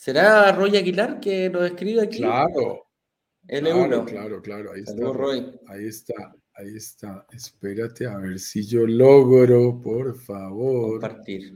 ¿Será 0.00 0.50
Roy 0.52 0.78
Aguilar 0.78 1.20
que 1.20 1.50
nos 1.50 1.62
escribe 1.62 2.00
aquí? 2.00 2.22
Claro. 2.22 2.86
L1. 3.46 3.86
Claro, 3.86 4.04
claro, 4.06 4.40
claro. 4.40 4.72
Ahí 4.72 4.80
está. 4.80 5.12
Roy. 5.12 5.46
Ahí 5.66 5.84
está. 5.88 6.34
Ahí 6.54 6.74
está. 6.74 7.26
Espérate 7.30 8.06
a 8.06 8.16
ver 8.16 8.38
si 8.38 8.64
yo 8.66 8.86
logro, 8.86 9.78
por 9.78 10.16
favor. 10.16 10.92
Compartir. 10.92 11.54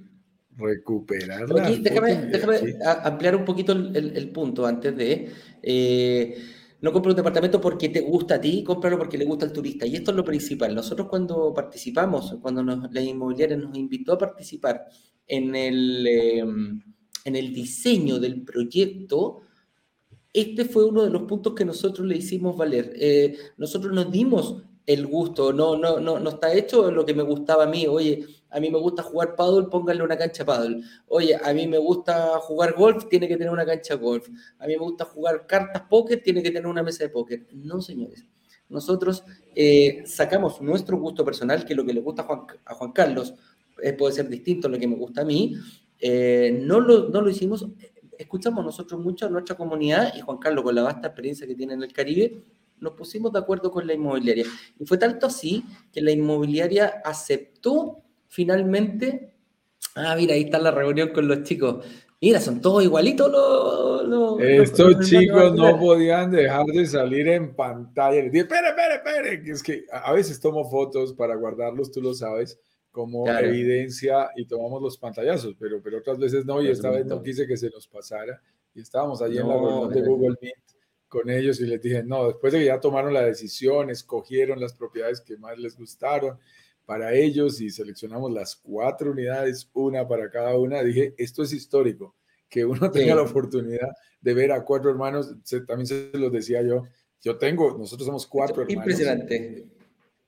Recuperarla. 0.58 1.70
déjame, 1.70 2.76
ampliar 3.02 3.34
un 3.34 3.46
poquito 3.46 3.72
el, 3.72 4.30
punto 4.30 4.66
antes 4.66 4.94
de. 4.94 5.32
Eh, 5.62 6.36
no 6.82 6.92
compra 6.92 7.12
un 7.12 7.16
departamento 7.16 7.58
porque 7.62 7.88
te 7.88 8.02
gusta 8.02 8.34
a 8.34 8.40
ti, 8.42 8.62
cómpralo 8.62 8.98
porque 8.98 9.16
le 9.16 9.24
gusta 9.24 9.46
al 9.46 9.54
turista. 9.54 9.86
Y 9.86 9.96
esto 9.96 10.10
es 10.10 10.18
lo 10.18 10.24
principal. 10.24 10.74
Nosotros 10.74 11.08
cuando 11.08 11.54
participamos, 11.54 12.36
cuando 12.42 12.62
la 12.62 13.00
inmobiliaria 13.00 13.56
nos 13.56 13.74
invitó 13.74 14.12
a 14.12 14.18
participar 14.18 14.84
en 15.26 15.54
el, 15.54 16.06
em, 16.06 16.82
en 17.24 17.36
el 17.36 17.52
diseño 17.52 18.18
del 18.18 18.42
proyecto, 18.42 19.40
este 20.32 20.64
fue 20.64 20.84
uno 20.84 21.02
de 21.02 21.10
los 21.10 21.22
puntos 21.22 21.54
que 21.54 21.64
nosotros 21.64 22.06
le 22.06 22.16
hicimos 22.16 22.56
valer. 22.56 22.92
Eh, 22.96 23.36
nosotros 23.56 23.92
nos 23.92 24.10
dimos 24.10 24.62
el 24.86 25.06
gusto, 25.06 25.52
no, 25.52 25.76
no, 25.76 25.98
no, 25.98 26.18
no 26.18 26.30
está 26.30 26.52
hecho 26.52 26.90
lo 26.90 27.06
que 27.06 27.14
me 27.14 27.22
gustaba 27.22 27.64
a 27.64 27.68
mí. 27.68 27.86
Oye, 27.86 28.26
a 28.50 28.60
mí 28.60 28.70
me 28.70 28.78
gusta 28.78 29.02
jugar 29.02 29.34
paddle, 29.34 29.68
pónganle 29.68 30.02
una 30.02 30.18
cancha 30.18 30.44
paddle. 30.44 30.82
Oye, 31.08 31.34
a 31.34 31.52
mí 31.54 31.66
me 31.66 31.78
gusta 31.78 32.38
jugar 32.40 32.74
golf, 32.74 33.08
tiene 33.08 33.26
que 33.26 33.36
tener 33.36 33.52
una 33.52 33.64
cancha 33.64 33.94
golf. 33.94 34.28
A 34.58 34.66
mí 34.66 34.74
me 34.74 34.80
gusta 34.80 35.04
jugar 35.04 35.46
cartas 35.46 35.82
póker, 35.88 36.22
tiene 36.22 36.42
que 36.42 36.50
tener 36.50 36.66
una 36.66 36.82
mesa 36.82 37.04
de 37.04 37.10
póker. 37.10 37.46
No, 37.52 37.80
señores. 37.80 38.26
Nosotros 38.68 39.24
eh, 39.54 40.02
sacamos 40.06 40.60
nuestro 40.60 40.98
gusto 40.98 41.24
personal, 41.24 41.64
que 41.64 41.74
lo 41.74 41.84
que 41.84 41.94
le 41.94 42.00
gusta 42.00 42.22
a 42.22 42.74
Juan, 42.74 42.92
Carlos 42.92 43.34
eh, 43.82 43.92
puede 43.92 44.14
ser 44.14 44.28
distinto 44.28 44.68
a 44.68 44.70
lo 44.70 44.78
que 44.78 44.88
me 44.88 44.96
gusta 44.96 45.22
a 45.22 45.24
mí. 45.24 45.54
Eh, 46.06 46.60
no, 46.60 46.80
lo, 46.80 47.08
no 47.08 47.22
lo 47.22 47.30
hicimos, 47.30 47.66
escuchamos 48.18 48.62
nosotros 48.62 49.00
mucho 49.00 49.24
a 49.24 49.30
nuestra 49.30 49.56
comunidad 49.56 50.12
y 50.14 50.20
Juan 50.20 50.36
Carlos, 50.36 50.62
con 50.62 50.74
la 50.74 50.82
vasta 50.82 51.06
experiencia 51.06 51.46
que 51.46 51.54
tiene 51.54 51.72
en 51.72 51.82
el 51.82 51.94
Caribe, 51.94 52.44
nos 52.78 52.92
pusimos 52.92 53.32
de 53.32 53.38
acuerdo 53.38 53.70
con 53.70 53.86
la 53.86 53.94
inmobiliaria. 53.94 54.44
Y 54.78 54.84
fue 54.84 54.98
tanto 54.98 55.28
así 55.28 55.64
que 55.90 56.02
la 56.02 56.10
inmobiliaria 56.10 57.00
aceptó 57.02 58.02
finalmente, 58.28 59.32
ah, 59.94 60.14
mira, 60.14 60.34
ahí 60.34 60.42
está 60.42 60.58
la 60.58 60.72
reunión 60.72 61.08
con 61.08 61.26
los 61.26 61.42
chicos. 61.42 61.86
Mira, 62.20 62.38
son 62.38 62.60
todos 62.60 62.84
igualitos 62.84 63.32
los... 64.06 64.38
Estos 64.42 65.08
chicos 65.08 65.54
no 65.54 65.78
podían 65.78 66.30
dejar 66.30 66.66
de 66.66 66.84
salir 66.84 67.28
en 67.28 67.56
pantalla. 67.56 68.18
Espere, 68.20 68.68
espere, 68.68 69.42
que 69.42 69.52
es 69.52 69.62
que 69.62 69.86
a 69.90 70.12
veces 70.12 70.38
tomo 70.38 70.68
fotos 70.68 71.14
para 71.14 71.34
guardarlos, 71.34 71.90
tú 71.90 72.02
lo 72.02 72.12
sabes, 72.12 72.58
como 72.94 73.28
evidencia 73.28 74.30
y 74.36 74.46
tomamos 74.46 74.80
los 74.80 74.96
pantallazos, 74.96 75.56
pero, 75.58 75.82
pero 75.82 75.98
otras 75.98 76.16
veces 76.16 76.46
no, 76.46 76.62
y 76.62 76.68
esta 76.68 76.90
vez 76.90 77.04
no 77.04 77.20
quise 77.20 77.44
que 77.44 77.56
se 77.56 77.68
nos 77.68 77.88
pasara. 77.88 78.40
Y 78.72 78.82
estábamos 78.82 79.20
allí 79.20 79.38
en 79.38 79.48
la 79.48 79.54
reunión 79.54 79.92
de 79.92 80.00
Google 80.00 80.36
Meet 80.40 80.54
con 81.08 81.28
ellos 81.28 81.60
y 81.60 81.66
les 81.66 81.82
dije, 81.82 82.04
no, 82.04 82.28
después 82.28 82.52
de 82.52 82.60
que 82.60 82.66
ya 82.66 82.78
tomaron 82.78 83.12
la 83.12 83.24
decisión, 83.24 83.90
escogieron 83.90 84.60
las 84.60 84.74
propiedades 84.74 85.20
que 85.20 85.36
más 85.36 85.58
les 85.58 85.76
gustaron 85.76 86.38
para 86.86 87.12
ellos 87.14 87.60
y 87.60 87.68
seleccionamos 87.70 88.30
las 88.30 88.54
cuatro 88.54 89.10
unidades, 89.10 89.68
una 89.72 90.06
para 90.06 90.30
cada 90.30 90.56
una, 90.56 90.80
dije, 90.84 91.16
esto 91.18 91.42
es 91.42 91.52
histórico, 91.52 92.14
que 92.48 92.64
uno 92.64 92.90
tenga 92.92 93.16
la 93.16 93.22
oportunidad 93.22 93.88
de 94.20 94.34
ver 94.34 94.52
a 94.52 94.64
cuatro 94.64 94.88
hermanos, 94.88 95.34
también 95.66 95.88
se 95.88 96.10
los 96.12 96.30
decía 96.30 96.62
yo, 96.62 96.84
yo 97.20 97.38
tengo, 97.38 97.76
nosotros 97.76 98.06
somos 98.06 98.24
cuatro 98.24 98.62
hermanos. 98.62 98.76
Impresionante. 98.76 99.66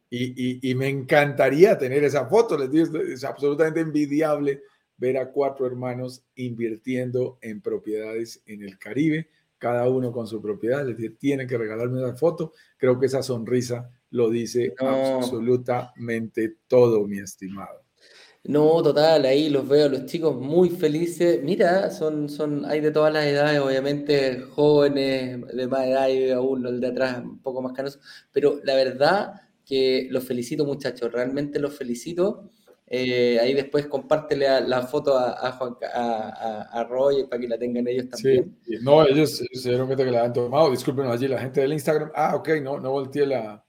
Y, 0.08 0.70
y, 0.70 0.74
me 0.76 0.88
encantaría 0.88 1.76
tener 1.76 2.04
esa 2.04 2.26
foto, 2.26 2.56
les 2.56 2.70
digo, 2.70 2.98
es 3.00 3.24
absolutamente 3.24 3.80
envidiable 3.80 4.62
ver 4.96 5.18
a 5.18 5.32
cuatro 5.32 5.66
hermanos 5.66 6.24
invirtiendo 6.36 7.38
en 7.42 7.60
propiedades 7.60 8.40
en 8.46 8.62
el 8.62 8.78
Caribe 8.78 9.28
cada 9.58 9.88
uno 9.88 10.12
con 10.12 10.26
su 10.26 10.40
propiedad, 10.40 10.86
les 10.86 10.96
decir, 10.96 11.16
tienen 11.18 11.48
que 11.48 11.58
regalarme 11.58 12.02
una 12.02 12.14
foto. 12.14 12.52
Creo 12.76 12.98
que 12.98 13.06
esa 13.06 13.22
sonrisa 13.22 13.90
lo 14.10 14.30
dice 14.30 14.74
absolutamente 14.78 16.56
todo, 16.66 17.06
mi 17.06 17.18
estimado. 17.18 17.84
No, 18.44 18.80
total, 18.80 19.24
ahí 19.24 19.48
los 19.48 19.66
veo, 19.66 19.88
los 19.88 20.06
chicos 20.06 20.36
muy 20.36 20.70
felices. 20.70 21.42
Mira, 21.42 21.90
son, 21.90 22.28
son, 22.28 22.64
hay 22.64 22.80
de 22.80 22.92
todas 22.92 23.12
las 23.12 23.24
edades, 23.24 23.58
obviamente, 23.58 24.40
jóvenes, 24.40 25.44
de 25.48 25.66
más 25.66 25.86
edad 25.86 26.08
y 26.08 26.30
aún 26.30 26.64
el 26.64 26.80
de 26.80 26.86
atrás 26.86 27.22
un 27.24 27.40
poco 27.42 27.60
más 27.60 27.72
canos, 27.72 27.98
pero 28.32 28.60
la 28.62 28.76
verdad 28.76 29.45
que 29.66 30.06
los 30.10 30.24
felicito 30.24 30.64
muchachos, 30.64 31.12
realmente 31.12 31.58
los 31.58 31.76
felicito. 31.76 32.48
Eh, 32.88 33.36
ahí 33.40 33.52
después 33.52 33.86
compártele 33.86 34.60
la 34.60 34.82
foto 34.82 35.18
a, 35.18 35.32
a, 35.32 36.62
a, 36.70 36.84
Roy 36.84 37.26
para 37.26 37.40
que 37.40 37.48
la 37.48 37.58
tengan 37.58 37.88
ellos 37.88 38.08
también. 38.08 38.56
Sí, 38.64 38.76
no, 38.80 39.04
ellos, 39.04 39.42
se 39.52 39.68
dieron 39.68 39.88
cuenta 39.88 40.04
que 40.04 40.12
la 40.12 40.24
han 40.24 40.32
tomado. 40.32 40.70
Discúlpenme 40.70 41.10
allí, 41.10 41.26
la 41.26 41.40
gente 41.40 41.60
del 41.60 41.72
Instagram. 41.72 42.12
Ah, 42.14 42.36
ok, 42.36 42.48
no, 42.62 42.78
no 42.78 42.92
volteé 42.92 43.26
la, 43.26 43.66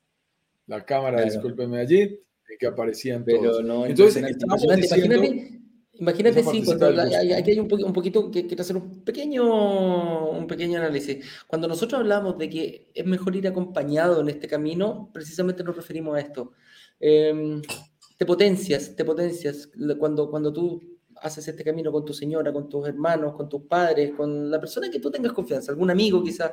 la 0.67 0.85
cámara, 0.85 1.23
discúlpenme 1.23 1.79
allí, 1.79 2.19
que 2.59 2.67
aparecían 2.67 3.23
Pero 3.25 3.41
todos. 3.41 3.63
no, 3.63 3.87
Entonces, 3.87 4.23
imagínate, 4.39 4.85
imagínate 4.85 5.56
si 6.43 6.63
cuando 6.63 6.87
aquí 6.87 7.51
hay 7.51 7.59
un, 7.59 7.67
un 7.71 7.93
poquito 7.93 8.29
que 8.31 8.47
quiero 8.47 8.61
hacer 8.61 8.77
un 8.77 9.03
pequeño, 9.03 10.29
un 10.31 10.47
pequeño 10.47 10.79
análisis. 10.79 11.25
Cuando 11.47 11.67
nosotros 11.67 11.99
hablamos 11.99 12.37
de 12.37 12.49
que 12.49 12.91
es 12.93 13.05
mejor 13.05 13.35
ir 13.35 13.47
acompañado 13.47 14.21
en 14.21 14.29
este 14.29 14.47
camino, 14.47 15.09
precisamente 15.13 15.63
nos 15.63 15.75
referimos 15.75 16.15
a 16.15 16.19
esto. 16.19 16.51
Eh, 16.99 17.61
te 18.17 18.25
potencias, 18.25 18.95
te 18.95 19.05
potencias. 19.05 19.69
Cuando, 19.99 20.29
cuando 20.29 20.51
tú 20.51 20.81
haces 21.21 21.47
este 21.47 21.63
camino 21.63 21.91
con 21.91 22.05
tu 22.05 22.13
señora, 22.13 22.51
con 22.51 22.69
tus 22.69 22.87
hermanos, 22.87 23.35
con 23.35 23.49
tus 23.49 23.63
padres, 23.63 24.13
con 24.15 24.49
la 24.49 24.59
persona 24.59 24.89
que 24.89 24.99
tú 24.99 25.09
tengas 25.11 25.33
confianza, 25.33 25.71
algún 25.71 25.89
amigo 25.89 26.23
quizás. 26.23 26.51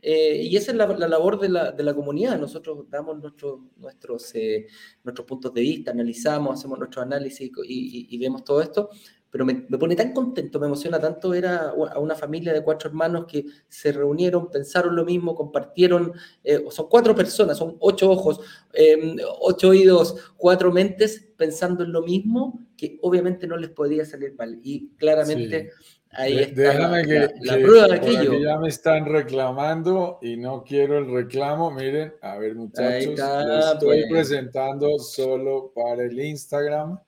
Eh, 0.00 0.42
y 0.42 0.56
esa 0.56 0.70
es 0.70 0.76
la, 0.76 0.86
labor 0.86 1.40
de 1.40 1.48
la, 1.48 1.72
de 1.72 1.82
la, 1.82 1.94
comunidad. 1.94 2.38
Nosotros 2.38 2.86
damos 2.88 3.20
nuestro, 3.20 3.70
nuestros, 3.76 4.34
eh, 4.34 4.66
nuestros 5.02 5.26
puntos 5.26 5.52
de 5.52 5.60
vista, 5.60 5.90
analizamos, 5.90 6.58
hacemos 6.58 6.78
nuestro 6.78 7.02
análisis 7.02 7.50
y, 7.64 8.06
y 8.14 8.18
vemos 8.18 8.44
todo 8.44 8.60
esto 8.60 8.90
pero 9.36 9.44
me, 9.44 9.54
pone 9.54 9.94
tan 9.94 10.14
contento, 10.14 10.58
me 10.58 10.66
emociona 10.66 10.98
tanto 10.98 11.28
ver 11.28 11.46
a, 11.46 11.74
una 11.98 12.14
familia 12.14 12.54
de 12.54 12.62
cuatro 12.62 12.88
hermanos 12.88 13.26
que 13.26 13.44
se 13.68 13.92
reunieron, 13.92 14.50
pensaron 14.50 14.96
lo 14.96 15.04
mismo, 15.04 15.34
compartieron, 15.34 16.12
eh, 16.42 16.64
son 16.70 16.88
cuatro 16.88 17.14
personas, 17.14 17.58
son 17.58 17.76
ocho 17.80 18.10
ojos, 18.10 18.40
em, 18.72 19.16
ocho 19.40 19.68
oídos, 19.68 20.32
cuatro 20.38 20.72
mentes 20.72 21.28
pensando 21.36 21.84
en 21.84 21.92
lo 21.92 22.00
mismo, 22.00 22.66
que 22.78 22.98
obviamente 23.02 23.46
no 23.46 23.58
les 23.58 23.68
podía 23.68 24.06
salir 24.06 24.34
mal. 24.38 24.58
Y 24.62 24.88
claramente... 24.96 25.70
Ahí 26.16 26.38
está 26.38 26.74
la, 26.78 27.58
prueba 27.58 27.88
de 27.88 27.94
aquello. 27.94 28.38
ya 28.38 28.58
me 28.58 28.68
están 28.68 29.06
reclamando 29.06 30.18
y 30.22 30.36
no 30.36 30.64
quiero 30.64 30.98
el 30.98 31.10
reclamo. 31.12 31.70
Miren, 31.70 32.14
a 32.22 32.38
ver, 32.38 32.54
muchachos, 32.54 33.18
lo 33.18 33.72
estoy 33.72 34.00
pues. 34.08 34.10
presentando 34.10 34.98
solo 34.98 35.72
para 35.74 36.04
el 36.04 36.18
Instagram 36.18 36.98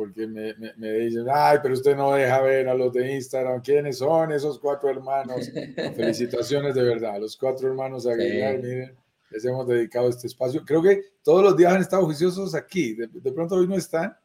porque 0.00 0.26
me, 0.26 0.54
me, 0.78 0.92
dicen, 0.92 1.26
ay, 1.30 1.58
pero 1.62 1.74
usted 1.74 1.94
no 1.94 2.14
deja 2.14 2.40
ver 2.40 2.70
a 2.70 2.74
los 2.74 2.90
de 2.90 3.12
Instagram, 3.16 3.60
¿quiénes 3.60 3.98
son 3.98 4.32
esos 4.32 4.58
cuatro 4.58 4.88
hermanos? 4.88 5.50
Felicitaciones 5.94 6.74
de 6.74 6.82
verdad, 6.82 7.20
los 7.20 7.36
cuatro 7.36 7.68
hermanos 7.68 8.06
Aguilar, 8.06 8.62
miren, 8.62 8.96
les 9.30 9.44
hemos 9.44 9.66
dedicado 9.68 10.08
este 10.08 10.26
espacio. 10.26 10.64
Creo 10.64 10.82
que 10.82 11.02
todos 11.22 11.42
los 11.42 11.54
días 11.54 11.74
han 11.74 11.82
estado 11.82 12.06
juiciosos 12.06 12.54
aquí, 12.54 12.94
de, 12.94 13.08
de 13.08 13.32
pronto 13.32 13.56
hoy 13.56 13.66
no 13.66 13.76
están, 13.76 14.16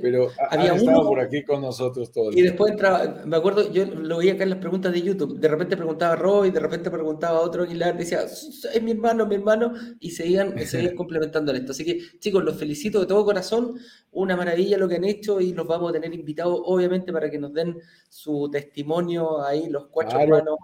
pero 0.00 0.30
había 0.50 0.72
han 0.72 0.78
estado 0.78 1.06
por 1.06 1.20
aquí 1.20 1.42
con 1.42 1.62
nosotros 1.62 2.10
todos. 2.12 2.36
Y 2.36 2.42
después 2.42 2.72
entraba, 2.72 3.22
me 3.24 3.36
acuerdo, 3.36 3.70
yo 3.72 3.86
lo 3.86 4.18
veía 4.18 4.34
acá 4.34 4.44
en 4.44 4.50
las 4.50 4.58
preguntas 4.58 4.92
de 4.92 5.02
YouTube, 5.02 5.38
de 5.38 5.48
repente 5.48 5.76
preguntaba 5.76 6.16
Roy, 6.16 6.50
de 6.50 6.60
repente 6.60 6.90
preguntaba 6.90 7.38
a 7.38 7.42
otro 7.42 7.64
Aguilar, 7.64 7.96
decía, 7.96 8.22
es 8.22 8.82
mi 8.82 8.92
hermano, 8.92 9.26
mi 9.26 9.34
hermano, 9.34 9.74
y 10.00 10.10
seguían, 10.10 10.58
seguían 10.66 10.94
complementando 10.96 11.52
esto. 11.52 11.72
Así 11.72 11.84
que, 11.84 12.00
chicos, 12.18 12.44
los 12.44 12.56
felicito 12.56 13.00
de 13.00 13.06
todo 13.06 13.24
corazón, 13.24 13.78
una 14.12 14.36
maravilla 14.36 14.78
lo 14.78 14.88
que 14.88 14.96
han 14.96 15.04
hecho 15.04 15.40
y 15.40 15.52
los 15.52 15.66
vamos 15.66 15.90
a 15.90 15.92
tener 15.92 16.14
invitados, 16.14 16.60
obviamente, 16.64 17.12
para 17.12 17.30
que 17.30 17.38
nos 17.38 17.52
den 17.52 17.76
su 18.08 18.48
testimonio 18.50 19.42
ahí, 19.42 19.68
los 19.68 19.86
cuatro 19.88 20.20
hermanos, 20.20 20.58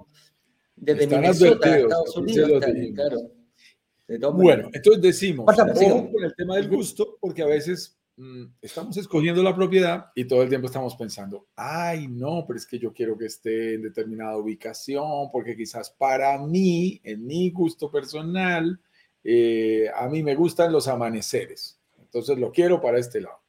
desde 0.77 1.07
Minnesota, 1.07 1.79
Estados 1.79 2.17
Unidos, 2.17 2.65
claro. 2.95 4.33
bueno, 4.33 4.71
entonces 4.73 5.03
decimos, 5.03 5.47
ojo 5.49 6.11
con 6.11 6.25
el 6.25 6.35
tema 6.35 6.57
del 6.57 6.69
gusto, 6.69 7.19
porque 7.21 7.43
a 7.43 7.47
veces 7.47 8.00
estamos 8.61 8.97
escogiendo 8.97 9.43
la 9.43 9.55
propiedad 9.55 10.07
y 10.15 10.25
todo 10.25 10.43
el 10.43 10.49
tiempo 10.49 10.67
estamos 10.67 10.95
pensando, 10.97 11.47
ay, 11.57 12.09
no, 12.09 12.45
pero 12.47 12.59
es 12.59 12.67
que 12.67 12.79
yo 12.79 12.93
quiero 12.93 13.17
que 13.17 13.27
esté 13.27 13.75
en 13.75 13.83
determinada 13.83 14.37
ubicación, 14.37 15.31
porque 15.33 15.57
quizás 15.57 15.91
para 15.91 16.39
mí, 16.39 17.01
en 17.05 17.27
mi 17.27 17.51
gusto 17.51 17.91
personal, 17.91 18.81
eh, 19.25 19.89
a 19.95 20.09
mí 20.09 20.23
me 20.23 20.35
gustan 20.35 20.73
los 20.73 20.89
amaneceres, 20.89 21.81
entonces 21.99 22.39
lo 22.39 22.51
quiero 22.53 22.81
para 22.81 22.99
este 22.99 23.21
lado. 23.21 23.41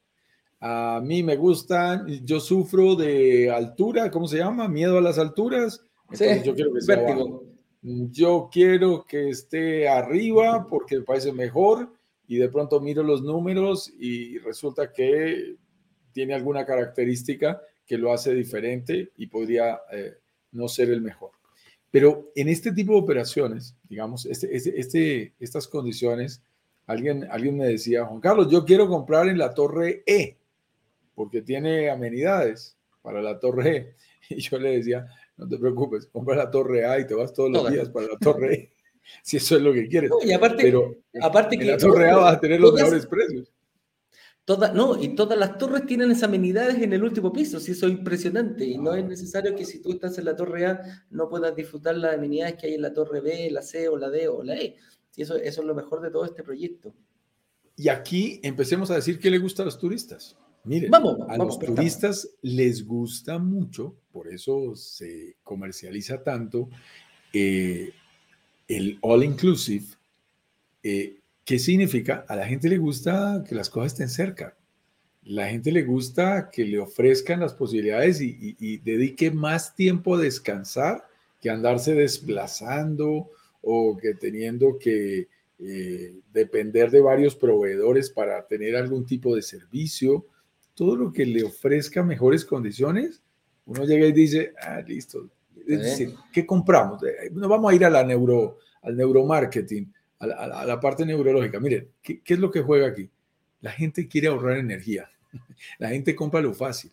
A 0.59 1.01
mí 1.03 1.23
me 1.23 1.37
gustan, 1.37 2.07
yo 2.23 2.39
sufro 2.39 2.95
de 2.95 3.49
altura, 3.49 4.11
¿cómo 4.11 4.27
se 4.27 4.37
llama? 4.37 4.67
Miedo 4.67 4.99
a 4.99 5.01
las 5.01 5.17
alturas. 5.17 5.83
Entonces 6.03 6.43
yo 6.43 6.53
quiero 6.53 6.73
que 6.73 6.81
sea 6.81 7.17
Yo 7.81 8.49
quiero 8.51 9.03
que 9.07 9.29
esté 9.29 9.89
arriba 9.89 10.67
porque 10.69 10.97
me 10.99 11.03
parece 11.03 11.33
mejor 11.33 11.91
y 12.31 12.37
de 12.37 12.47
pronto 12.47 12.79
miro 12.79 13.03
los 13.03 13.21
números 13.21 13.91
y 13.99 14.37
resulta 14.37 14.93
que 14.93 15.57
tiene 16.13 16.33
alguna 16.33 16.65
característica 16.65 17.61
que 17.85 17.97
lo 17.97 18.13
hace 18.13 18.33
diferente 18.33 19.11
y 19.17 19.27
podría 19.27 19.81
eh, 19.91 20.13
no 20.53 20.69
ser 20.69 20.91
el 20.91 21.01
mejor. 21.01 21.31
Pero 21.89 22.31
en 22.33 22.47
este 22.47 22.71
tipo 22.71 22.93
de 22.93 22.99
operaciones, 22.99 23.75
digamos, 23.83 24.25
este, 24.25 24.55
este, 24.55 24.79
este, 24.79 25.33
estas 25.41 25.67
condiciones, 25.67 26.41
alguien, 26.85 27.27
alguien 27.29 27.57
me 27.57 27.67
decía, 27.67 28.05
Juan 28.05 28.21
Carlos, 28.21 28.49
yo 28.49 28.63
quiero 28.63 28.87
comprar 28.87 29.27
en 29.27 29.37
la 29.37 29.53
torre 29.53 30.01
E 30.05 30.37
porque 31.13 31.41
tiene 31.41 31.89
amenidades 31.89 32.77
para 33.01 33.21
la 33.21 33.41
torre 33.41 33.75
E. 33.75 33.95
Y 34.29 34.39
yo 34.39 34.57
le 34.57 34.77
decía, 34.77 35.05
no 35.35 35.49
te 35.49 35.57
preocupes, 35.57 36.05
compra 36.05 36.37
la 36.37 36.49
torre 36.49 36.85
A 36.85 36.97
y 36.97 37.05
te 37.05 37.13
vas 37.13 37.33
todos 37.33 37.51
los 37.51 37.69
días 37.69 37.89
para 37.89 38.07
la 38.07 38.17
torre 38.19 38.53
E, 38.53 38.73
si 39.23 39.37
eso 39.37 39.55
es 39.55 39.61
lo 39.61 39.73
que 39.73 39.87
quieres. 39.87 40.11
y 40.23 40.31
aparte, 40.31 40.63
Pero 40.63 40.95
aparte 41.21 41.55
en 41.55 41.67
la 41.67 41.77
torre 41.77 42.09
A 42.09 42.17
vas 42.17 42.35
a 42.35 42.39
tener 42.39 42.59
los 42.59 42.73
mejores 42.73 43.05
precios. 43.05 43.51
Todas, 44.43 44.73
no, 44.73 45.01
y 45.01 45.15
todas 45.15 45.37
las 45.37 45.57
torres 45.57 45.85
tienen 45.85 46.09
esas 46.09 46.23
amenidades 46.23 46.81
en 46.81 46.91
el 46.93 47.03
último 47.03 47.31
piso, 47.31 47.59
si 47.59 47.73
eso 47.73 47.85
es 47.85 47.93
impresionante. 47.93 48.65
Y 48.65 48.77
no 48.77 48.95
es 48.95 49.05
necesario 49.05 49.55
que 49.55 49.65
si 49.65 49.81
tú 49.81 49.91
estás 49.91 50.17
en 50.17 50.25
la 50.25 50.35
torre 50.35 50.65
A 50.65 51.05
no 51.11 51.29
puedas 51.29 51.55
disfrutar 51.55 51.95
las 51.95 52.15
amenidades 52.15 52.55
que 52.55 52.67
hay 52.67 52.73
en 52.73 52.81
la 52.81 52.93
torre 52.93 53.21
B, 53.21 53.51
la 53.51 53.61
C 53.61 53.87
o 53.87 53.97
la 53.97 54.09
D 54.09 54.27
o 54.27 54.43
la 54.43 54.55
E. 54.55 54.75
Si 55.11 55.21
eso, 55.21 55.35
eso 55.35 55.61
es 55.61 55.67
lo 55.67 55.75
mejor 55.75 56.01
de 56.01 56.09
todo 56.09 56.25
este 56.25 56.43
proyecto. 56.43 56.93
Y 57.77 57.89
aquí 57.89 58.39
empecemos 58.43 58.89
a 58.91 58.95
decir 58.95 59.19
qué 59.19 59.29
le 59.29 59.37
gusta 59.37 59.61
a 59.61 59.65
los 59.65 59.77
turistas. 59.77 60.35
Miren, 60.63 60.93
a 60.93 61.37
los 61.37 61.57
turistas 61.57 62.29
les 62.43 62.85
gusta 62.85 63.39
mucho, 63.39 63.95
por 64.11 64.27
eso 64.27 64.75
se 64.75 65.37
comercializa 65.43 66.21
tanto 66.21 66.69
eh, 67.33 67.91
el 68.77 68.97
all 69.01 69.23
inclusive. 69.23 69.85
Eh, 70.83 71.17
¿Qué 71.43 71.59
significa? 71.59 72.25
A 72.27 72.35
la 72.35 72.45
gente 72.45 72.69
le 72.69 72.77
gusta 72.77 73.43
que 73.47 73.55
las 73.55 73.69
cosas 73.69 73.93
estén 73.93 74.09
cerca. 74.09 74.55
La 75.23 75.49
gente 75.49 75.71
le 75.71 75.83
gusta 75.83 76.49
que 76.51 76.65
le 76.65 76.79
ofrezcan 76.79 77.41
las 77.41 77.53
posibilidades 77.53 78.21
y, 78.21 78.77
dedique 78.77 79.29
más 79.29 79.75
tiempo 79.75 80.15
a 80.15 80.21
descansar 80.21 81.05
que 81.39 81.49
andarse 81.49 81.93
desplazando 81.93 83.29
o 83.61 83.97
que 83.97 84.13
teniendo 84.15 84.79
que 84.79 85.27
eh, 85.59 86.15
depender 86.33 86.89
de 86.89 87.01
varios 87.01 87.35
proveedores 87.35 88.09
para 88.09 88.47
tener 88.47 88.75
algún 88.75 89.05
tipo 89.05 89.35
de 89.35 89.41
servicio 89.41 90.25
todo 90.73 90.95
lo 90.95 91.11
que 91.11 91.25
le 91.25 91.43
ofrezca 91.43 92.01
mejores 92.01 92.45
condiciones, 92.45 93.21
uno 93.65 93.85
llega 93.85 94.07
y 94.07 94.11
dice, 94.13 94.53
ah, 94.59 94.81
listo. 94.81 95.29
Es 95.73 95.81
decir, 95.81 96.15
¿qué 96.31 96.45
compramos? 96.45 97.03
Eh, 97.03 97.29
no 97.33 97.47
vamos 97.47 97.71
a 97.71 97.75
ir 97.75 97.85
a 97.85 97.89
la 97.89 98.03
neuro, 98.03 98.59
al 98.81 98.95
neuromarketing, 98.95 99.93
a 100.19 100.27
la, 100.27 100.35
a 100.35 100.65
la 100.65 100.79
parte 100.79 101.05
neurológica. 101.05 101.59
Miren, 101.59 101.87
¿qué, 102.01 102.21
¿qué, 102.21 102.33
es 102.33 102.39
lo 102.39 102.51
que 102.51 102.61
juega 102.61 102.87
aquí? 102.87 103.09
La 103.61 103.71
gente 103.71 104.07
quiere 104.07 104.27
ahorrar 104.27 104.57
energía. 104.57 105.09
La 105.79 105.89
gente 105.89 106.15
compra 106.15 106.41
lo 106.41 106.53
fácil. 106.53 106.91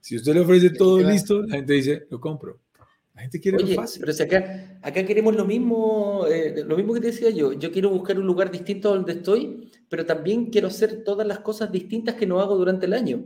Si 0.00 0.16
usted 0.16 0.34
le 0.34 0.40
ofrece 0.40 0.70
todo 0.70 1.00
listo, 1.00 1.42
la 1.42 1.56
gente 1.56 1.72
dice, 1.74 2.06
lo 2.10 2.20
compro. 2.20 2.58
La 3.14 3.22
gente 3.22 3.40
quiere 3.40 3.58
Oye, 3.58 3.74
lo 3.74 3.82
fácil. 3.82 4.00
Pero 4.00 4.12
si 4.12 4.22
acá, 4.22 4.78
acá 4.80 5.04
queremos 5.04 5.34
lo 5.34 5.44
mismo, 5.44 6.24
eh, 6.28 6.62
lo 6.64 6.76
mismo 6.76 6.94
que 6.94 7.00
te 7.00 7.08
decía 7.08 7.30
yo. 7.30 7.52
Yo 7.52 7.72
quiero 7.72 7.90
buscar 7.90 8.18
un 8.18 8.26
lugar 8.26 8.50
distinto 8.50 8.94
donde 8.94 9.14
estoy, 9.14 9.70
pero 9.88 10.06
también 10.06 10.46
quiero 10.46 10.68
hacer 10.68 11.02
todas 11.04 11.26
las 11.26 11.40
cosas 11.40 11.72
distintas 11.72 12.14
que 12.14 12.26
no 12.26 12.40
hago 12.40 12.56
durante 12.56 12.86
el 12.86 12.92
año. 12.92 13.24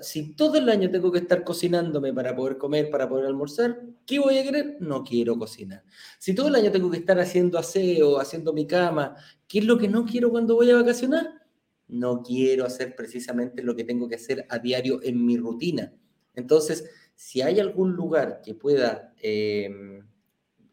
Si 0.00 0.34
todo 0.34 0.58
el 0.58 0.68
año 0.68 0.90
tengo 0.90 1.10
que 1.10 1.18
estar 1.18 1.42
cocinándome 1.42 2.12
para 2.12 2.36
poder 2.36 2.56
comer, 2.56 2.88
para 2.88 3.08
poder 3.08 3.26
almorzar, 3.26 3.80
¿qué 4.06 4.20
voy 4.20 4.38
a 4.38 4.44
querer? 4.44 4.76
No 4.78 5.02
quiero 5.02 5.36
cocinar. 5.36 5.82
Si 6.20 6.34
todo 6.34 6.48
el 6.48 6.54
año 6.54 6.70
tengo 6.70 6.88
que 6.88 6.98
estar 6.98 7.18
haciendo 7.18 7.58
aseo, 7.58 8.20
haciendo 8.20 8.52
mi 8.52 8.66
cama, 8.66 9.16
¿qué 9.48 9.58
es 9.58 9.64
lo 9.64 9.78
que 9.78 9.88
no 9.88 10.04
quiero 10.04 10.30
cuando 10.30 10.54
voy 10.54 10.70
a 10.70 10.76
vacacionar? 10.76 11.28
No 11.88 12.22
quiero 12.22 12.64
hacer 12.64 12.94
precisamente 12.94 13.62
lo 13.62 13.74
que 13.74 13.82
tengo 13.82 14.08
que 14.08 14.14
hacer 14.14 14.46
a 14.48 14.60
diario 14.60 15.00
en 15.02 15.26
mi 15.26 15.36
rutina. 15.36 15.92
Entonces, 16.34 16.88
si 17.16 17.42
hay 17.42 17.58
algún 17.58 17.92
lugar 17.92 18.40
que 18.44 18.54
pueda 18.54 19.12
em, 19.20 20.06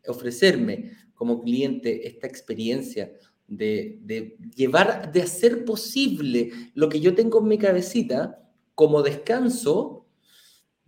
ofrecerme 0.08 0.91
como 1.15 1.41
cliente 1.41 2.08
esta 2.08 2.28
experiencia 2.28 3.12
de, 3.48 4.38
llevar, 4.56 5.12
de 5.12 5.24
hacer 5.24 5.65
posible 5.65 6.52
lo 6.76 6.89
que 6.89 7.00
yo 7.00 7.15
tengo 7.15 7.39
en 7.39 7.48
mi 7.48 7.58
cabecita 7.58 8.48
como 8.80 9.04
descanso, 9.04 10.08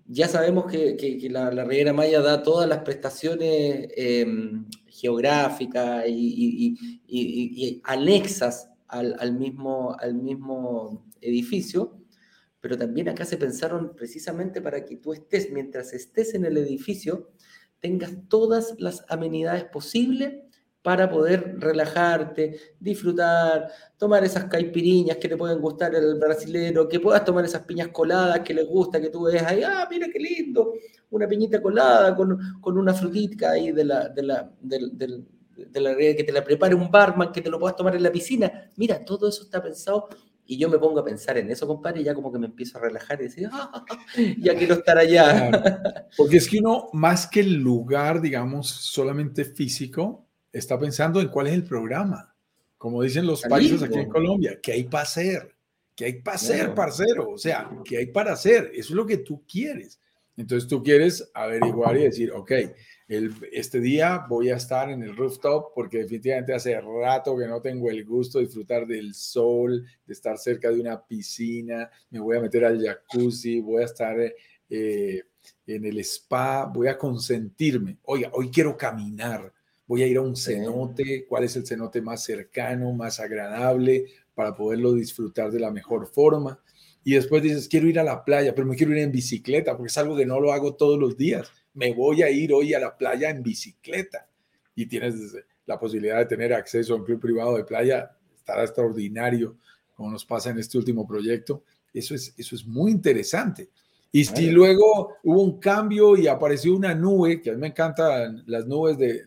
ya 0.05 0.29
sabemos 0.29 0.71
que, 0.71 1.27
la, 1.29 1.51
la, 1.51 1.93
Maya 1.93 2.21
da 2.21 2.41
todas 2.41 2.69
las 2.69 2.83
prestaciones 2.83 3.89
em, 3.97 4.65
geográficas 4.87 6.05
y, 6.07 7.81
anexas 7.83 8.69
al 8.87 9.33
mismo 9.33 11.05
edificio, 11.19 12.01
pero 12.61 12.77
también 12.77 13.09
acá 13.09 13.25
se 13.25 13.35
pensaron 13.35 13.93
precisamente 13.93 14.61
para 14.61 14.85
que 14.85 14.95
tú 14.95 15.11
estés, 15.11 15.51
mientras 15.51 15.91
estés 15.91 16.33
en 16.33 16.45
el 16.45 16.55
edificio, 16.55 17.33
tengas 17.81 18.13
todas 18.29 18.75
las 18.79 19.03
amenidades 19.09 19.65
posibles 19.65 20.35
para 20.81 21.09
poder 21.09 21.55
relajarte, 21.59 22.59
disfrutar, 22.79 23.69
tomar 23.97 24.23
esas 24.23 24.45
caipiriñas 24.45 25.17
que 25.17 25.29
te 25.29 25.37
pueden 25.37 25.59
gustar 25.59 25.93
el 25.93 26.15
brasilero, 26.15 26.89
que 26.89 26.99
puedas 26.99 27.23
tomar 27.23 27.45
esas 27.45 27.63
piñas 27.63 27.89
coladas 27.89 28.39
que 28.39 28.53
les 28.53 28.67
gusta, 28.67 28.99
que 28.99 29.09
tú 29.09 29.23
ves 29.23 29.43
ahí, 29.43 29.61
ah, 29.63 29.87
mira 29.89 30.07
qué 30.11 30.19
lindo, 30.19 30.73
una 31.11 31.27
piñita 31.27 31.61
colada 31.61 32.15
con, 32.15 32.39
una 32.63 32.93
frutita 32.93 33.51
ahí 33.51 33.71
de 33.71 33.85
la, 33.85 34.09
de 34.09 34.23
la, 34.23 34.51
de 34.59 35.79
la, 35.81 35.95
que 35.95 36.23
te 36.25 36.31
la 36.31 36.43
prepare 36.43 36.73
un 36.73 36.89
barman, 36.89 37.31
que 37.31 37.41
te 37.41 37.49
lo 37.49 37.59
puedas 37.59 37.75
tomar 37.75 37.95
en 37.95 38.03
la 38.03 38.11
piscina. 38.11 38.71
Mira, 38.75 39.05
todo 39.05 39.29
eso 39.29 39.43
está 39.43 39.61
pensado 39.61 40.09
y 40.47 40.57
yo 40.57 40.67
me 40.67 40.79
pongo 40.79 40.99
a 40.99 41.05
pensar 41.05 41.37
en 41.37 41.51
eso, 41.51 41.67
compadre, 41.67 42.01
y 42.01 42.05
ya 42.05 42.15
como 42.15 42.31
que 42.31 42.39
me 42.39 42.47
empiezo 42.47 42.77
a 42.77 42.81
relajar 42.81 43.21
y 43.21 43.25
decir, 43.25 43.49
ah, 43.53 43.85
ya 44.39 44.55
quiero 44.55 44.75
estar 44.75 44.97
allá. 44.97 46.09
Porque 46.17 46.37
es 46.37 46.49
que 46.49 46.57
uno, 46.57 46.89
más 46.93 47.27
que 47.27 47.41
el 47.41 47.53
lugar, 47.53 48.19
digamos, 48.19 48.67
solamente 48.67 49.45
físico, 49.45 50.27
está 50.51 50.79
pensando 50.79 51.21
en 51.21 51.29
cuál 51.29 51.47
es 51.47 51.53
el 51.53 51.63
programa. 51.63 52.33
Como 52.77 53.03
dicen 53.03 53.27
los 53.27 53.41
países 53.43 53.83
aquí 53.83 53.99
en 53.99 54.09
Colombia, 54.09 54.59
¿qué 54.61 54.73
hay 54.73 54.83
para 54.85 55.03
hacer? 55.03 55.55
¿Qué 55.95 56.05
hay 56.05 56.13
para 56.21 56.35
hacer, 56.35 56.73
parcero? 56.73 57.29
O 57.29 57.37
sea, 57.37 57.69
¿qué 57.85 57.97
hay 57.97 58.07
para 58.07 58.33
hacer? 58.33 58.71
Eso 58.73 58.89
es 58.89 58.95
lo 58.95 59.05
que 59.05 59.17
tú 59.17 59.43
quieres. 59.47 59.99
Entonces 60.35 60.67
tú 60.67 60.81
quieres 60.81 61.29
averiguar 61.33 61.97
y 61.97 62.03
decir, 62.03 62.31
ok, 62.31 62.51
este 63.51 63.79
día 63.79 64.25
voy 64.29 64.49
a 64.49 64.55
estar 64.55 64.89
en 64.89 65.03
el 65.03 65.15
rooftop 65.15 65.73
porque 65.75 65.99
definitivamente 65.99 66.53
hace 66.53 66.79
rato 66.79 67.37
que 67.37 67.45
no 67.45 67.61
tengo 67.61 67.89
el 67.89 68.05
gusto 68.05 68.39
de 68.39 68.45
disfrutar 68.45 68.87
del 68.87 69.13
sol, 69.13 69.85
de 70.05 70.13
estar 70.13 70.37
cerca 70.37 70.71
de 70.71 70.79
una 70.79 71.05
piscina, 71.05 71.89
me 72.09 72.19
voy 72.19 72.37
a 72.37 72.41
meter 72.41 72.63
al 72.63 72.81
jacuzzi, 72.81 73.59
voy 73.59 73.81
a 73.81 73.85
estar 73.85 74.17
eh, 74.69 75.23
en 75.67 75.85
el 75.85 75.99
spa, 75.99 76.65
voy 76.65 76.87
a 76.87 76.97
consentirme. 76.97 77.97
Oiga, 78.03 78.29
hoy 78.33 78.49
quiero 78.49 78.77
caminar, 78.77 79.51
voy 79.91 80.03
a 80.03 80.07
ir 80.07 80.17
a 80.17 80.21
un 80.21 80.35
cenote, 80.35 81.25
cuál 81.27 81.43
es 81.43 81.55
el 81.55 81.65
cenote 81.65 82.01
más 82.01 82.23
cercano, 82.23 82.93
más 82.93 83.19
agradable 83.19 84.05
para 84.33 84.55
poderlo 84.55 84.93
disfrutar 84.93 85.51
de 85.51 85.59
la 85.59 85.71
mejor 85.71 86.07
forma. 86.07 86.59
Y 87.03 87.15
después 87.15 87.43
dices, 87.43 87.67
quiero 87.67 87.87
ir 87.87 87.99
a 87.99 88.03
la 88.03 88.23
playa, 88.23 88.55
pero 88.55 88.67
me 88.67 88.75
quiero 88.75 88.93
ir 88.93 88.99
en 88.99 89.11
bicicleta 89.11 89.75
porque 89.75 89.89
es 89.89 89.97
algo 89.97 90.15
que 90.15 90.25
no 90.25 90.39
lo 90.39 90.53
hago 90.53 90.75
todos 90.75 90.97
los 90.97 91.17
días 91.17 91.51
me 91.73 91.93
voy 91.93 92.21
a 92.21 92.29
ir 92.29 92.53
hoy 92.53 92.73
a 92.73 92.79
la 92.79 92.97
playa 92.97 93.29
en 93.29 93.43
bicicleta 93.43 94.27
y 94.75 94.85
tienes 94.85 95.15
la 95.65 95.79
posibilidad 95.79 96.17
de 96.17 96.25
tener 96.25 96.53
acceso 96.53 96.93
a 96.93 96.97
un 96.97 97.05
club 97.05 97.19
privado 97.19 97.55
de 97.55 97.63
playa, 97.63 98.11
estará 98.35 98.63
extraordinario, 98.63 99.57
como 99.95 100.11
nos 100.11 100.25
pasa 100.25 100.49
en 100.49 100.59
este 100.59 100.77
último 100.77 101.07
proyecto. 101.07 101.63
Eso 101.93 102.15
es, 102.15 102.33
eso 102.37 102.55
es 102.55 102.65
muy 102.65 102.91
interesante. 102.91 103.69
Y 104.11 104.25
si 104.25 104.51
luego 104.51 105.15
hubo 105.23 105.41
un 105.41 105.59
cambio 105.59 106.17
y 106.17 106.27
apareció 106.27 106.75
una 106.75 106.93
nube, 106.93 107.41
que 107.41 107.51
a 107.51 107.53
mí 107.53 107.59
me 107.59 107.67
encantan 107.67 108.43
las 108.45 108.67
nubes 108.67 108.97
de, 108.97 109.23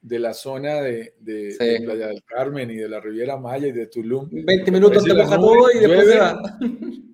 de, 0.00 0.18
la 0.18 0.32
zona 0.32 0.80
de, 0.80 1.14
de, 1.20 1.80
Playa 1.84 2.08
del 2.08 2.24
Carmen 2.24 2.70
y 2.70 2.76
de 2.76 2.88
la 2.88 3.00
Riviera 3.00 3.36
Maya 3.36 3.68
y 3.68 3.72
de 3.72 3.86
Tulum. 3.86 4.28
20 4.30 4.70
minutos 4.70 5.04
te 5.04 5.12
moja 5.12 5.36
todo 5.36 5.70
y 5.70 5.80
después 5.80 6.08
se 6.08 6.18
va. 6.18 6.58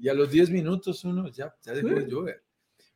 Y 0.00 0.08
a 0.08 0.14
los 0.14 0.30
10 0.30 0.50
minutos 0.50 1.04
uno 1.04 1.28
ya, 1.28 1.52
ya 1.64 1.72
dejó 1.72 1.88
de 1.88 2.06
llover. 2.06 2.42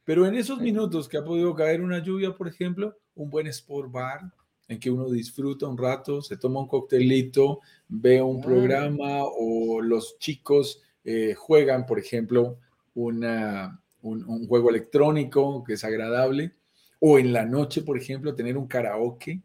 Pero 0.05 0.27
en 0.27 0.37
esos 0.37 0.61
minutos 0.61 1.09
que 1.09 1.19
ha 1.19 1.25
podido 1.25 1.55
caer 1.55 1.83
una 1.83 1.99
lluvia, 1.99 2.35
por 2.35 2.49
ejemplo, 2.49 2.97
un 3.15 3.29
buen 3.29 3.47
sport 3.49 3.91
bar, 3.91 4.21
en 4.69 4.79
que 4.79 4.91
uno 4.91 5.11
disfruta 5.11 5.67
un 5.67 5.77
rato, 5.77 6.23
se 6.23 6.37
toma 6.37 6.61
un 6.61 6.69
coctelito, 6.69 7.61
ve 7.89 8.23
un 8.23 8.41
programa 8.41 9.25
o 9.25 9.81
los 9.81 10.19
chicos 10.19 10.83
eh, 11.05 11.35
juegan, 11.35 11.87
por 11.87 11.99
ejemplo, 11.99 12.59
una, 13.07 13.81
un, 14.03 14.47
juego 14.49 14.71
electrónico 14.71 15.63
que 15.63 15.75
es 15.75 15.85
agradable, 15.85 16.53
o 16.99 17.19
en 17.19 17.33
la 17.33 17.45
noche, 17.45 17.83
por 17.83 17.97
ejemplo, 17.97 18.35
tener 18.35 18.57
un 18.57 18.67
karaoke. 18.67 19.41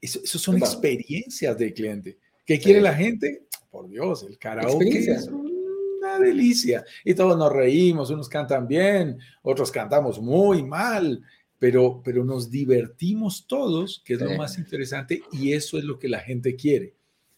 Eso, 0.00 0.38
son 0.38 0.56
experiencias 0.56 1.58
de 1.58 1.72
cliente. 1.74 2.18
¿Qué 2.44 2.58
quiere 2.58 2.80
la 2.80 2.94
gente? 2.94 3.46
Por 3.70 3.88
Dios, 3.88 4.24
el 4.26 4.38
karaoke 4.38 4.98
es 4.98 5.28
una 5.28 6.18
delicia. 6.18 6.84
Y 7.04 7.12
todos 7.14 7.36
nos 7.36 7.52
reímos, 7.52 8.10
unos 8.10 8.28
cantan 8.28 8.66
bien, 8.66 9.18
otros 9.42 9.70
cantamos 9.70 10.18
muy 10.20 10.62
mal, 10.62 11.20
pero, 11.58 12.00
pero 12.02 12.24
nos 12.24 12.50
divertimos 12.50 13.46
todos, 13.46 14.02
que 14.06 14.14
es 14.14 14.20
lo 14.20 14.34
más 14.36 14.56
interesante, 14.56 15.20
y 15.32 15.52
eso 15.52 15.76
es 15.76 15.84
lo 15.84 15.98
que 15.98 16.08
la 16.08 16.20
gente 16.20 16.56
quiere. 16.56 16.95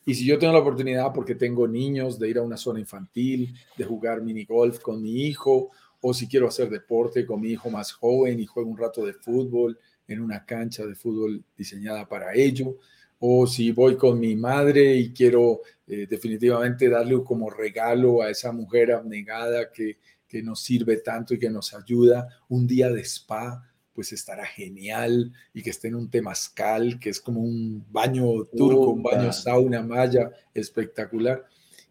Y 0.08 0.14
si 0.14 0.24
yo 0.24 0.38
tengo 0.38 0.54
la 0.54 0.60
oportunidad, 0.60 1.12
porque 1.12 1.34
tengo 1.34 1.68
niños, 1.68 2.18
de 2.18 2.30
ir 2.30 2.38
a 2.38 2.42
una 2.42 2.56
zona 2.56 2.80
infantil, 2.80 3.54
de 3.76 3.84
jugar 3.84 4.22
mini 4.22 4.46
golf 4.46 4.78
con 4.78 5.02
mi 5.02 5.26
hijo, 5.26 5.70
o 6.00 6.14
si 6.14 6.26
quiero 6.26 6.48
hacer 6.48 6.70
deporte 6.70 7.26
con 7.26 7.42
mi 7.42 7.50
hijo 7.50 7.68
más 7.68 7.92
joven 7.92 8.40
y 8.40 8.46
juego 8.46 8.70
un 8.70 8.78
rato 8.78 9.04
de 9.04 9.12
fútbol 9.12 9.78
en 10.06 10.22
una 10.22 10.46
cancha 10.46 10.86
de 10.86 10.94
fútbol 10.94 11.44
diseñada 11.54 12.08
para 12.08 12.32
ello, 12.34 12.78
o 13.18 13.46
si 13.46 13.70
voy 13.70 13.98
con 13.98 14.18
mi 14.18 14.34
madre 14.34 14.96
y 14.96 15.12
quiero 15.12 15.60
eh, 15.86 16.06
definitivamente 16.08 16.88
darle 16.88 17.22
como 17.22 17.50
regalo 17.50 18.22
a 18.22 18.30
esa 18.30 18.50
mujer 18.50 18.92
abnegada 18.92 19.70
que, 19.70 19.98
que 20.26 20.42
nos 20.42 20.62
sirve 20.62 21.02
tanto 21.02 21.34
y 21.34 21.38
que 21.38 21.50
nos 21.50 21.74
ayuda 21.74 22.26
un 22.48 22.66
día 22.66 22.88
de 22.88 23.02
spa, 23.02 23.62
pues 23.98 24.12
estará 24.12 24.46
genial 24.46 25.32
y 25.52 25.60
que 25.60 25.70
esté 25.70 25.88
en 25.88 25.96
un 25.96 26.08
temazcal, 26.08 27.00
que 27.00 27.10
es 27.10 27.20
como 27.20 27.40
un 27.40 27.84
baño 27.90 28.44
turco, 28.44 28.90
un 28.90 29.02
baño 29.02 29.32
sauna 29.32 29.82
maya 29.82 30.30
espectacular. 30.54 31.44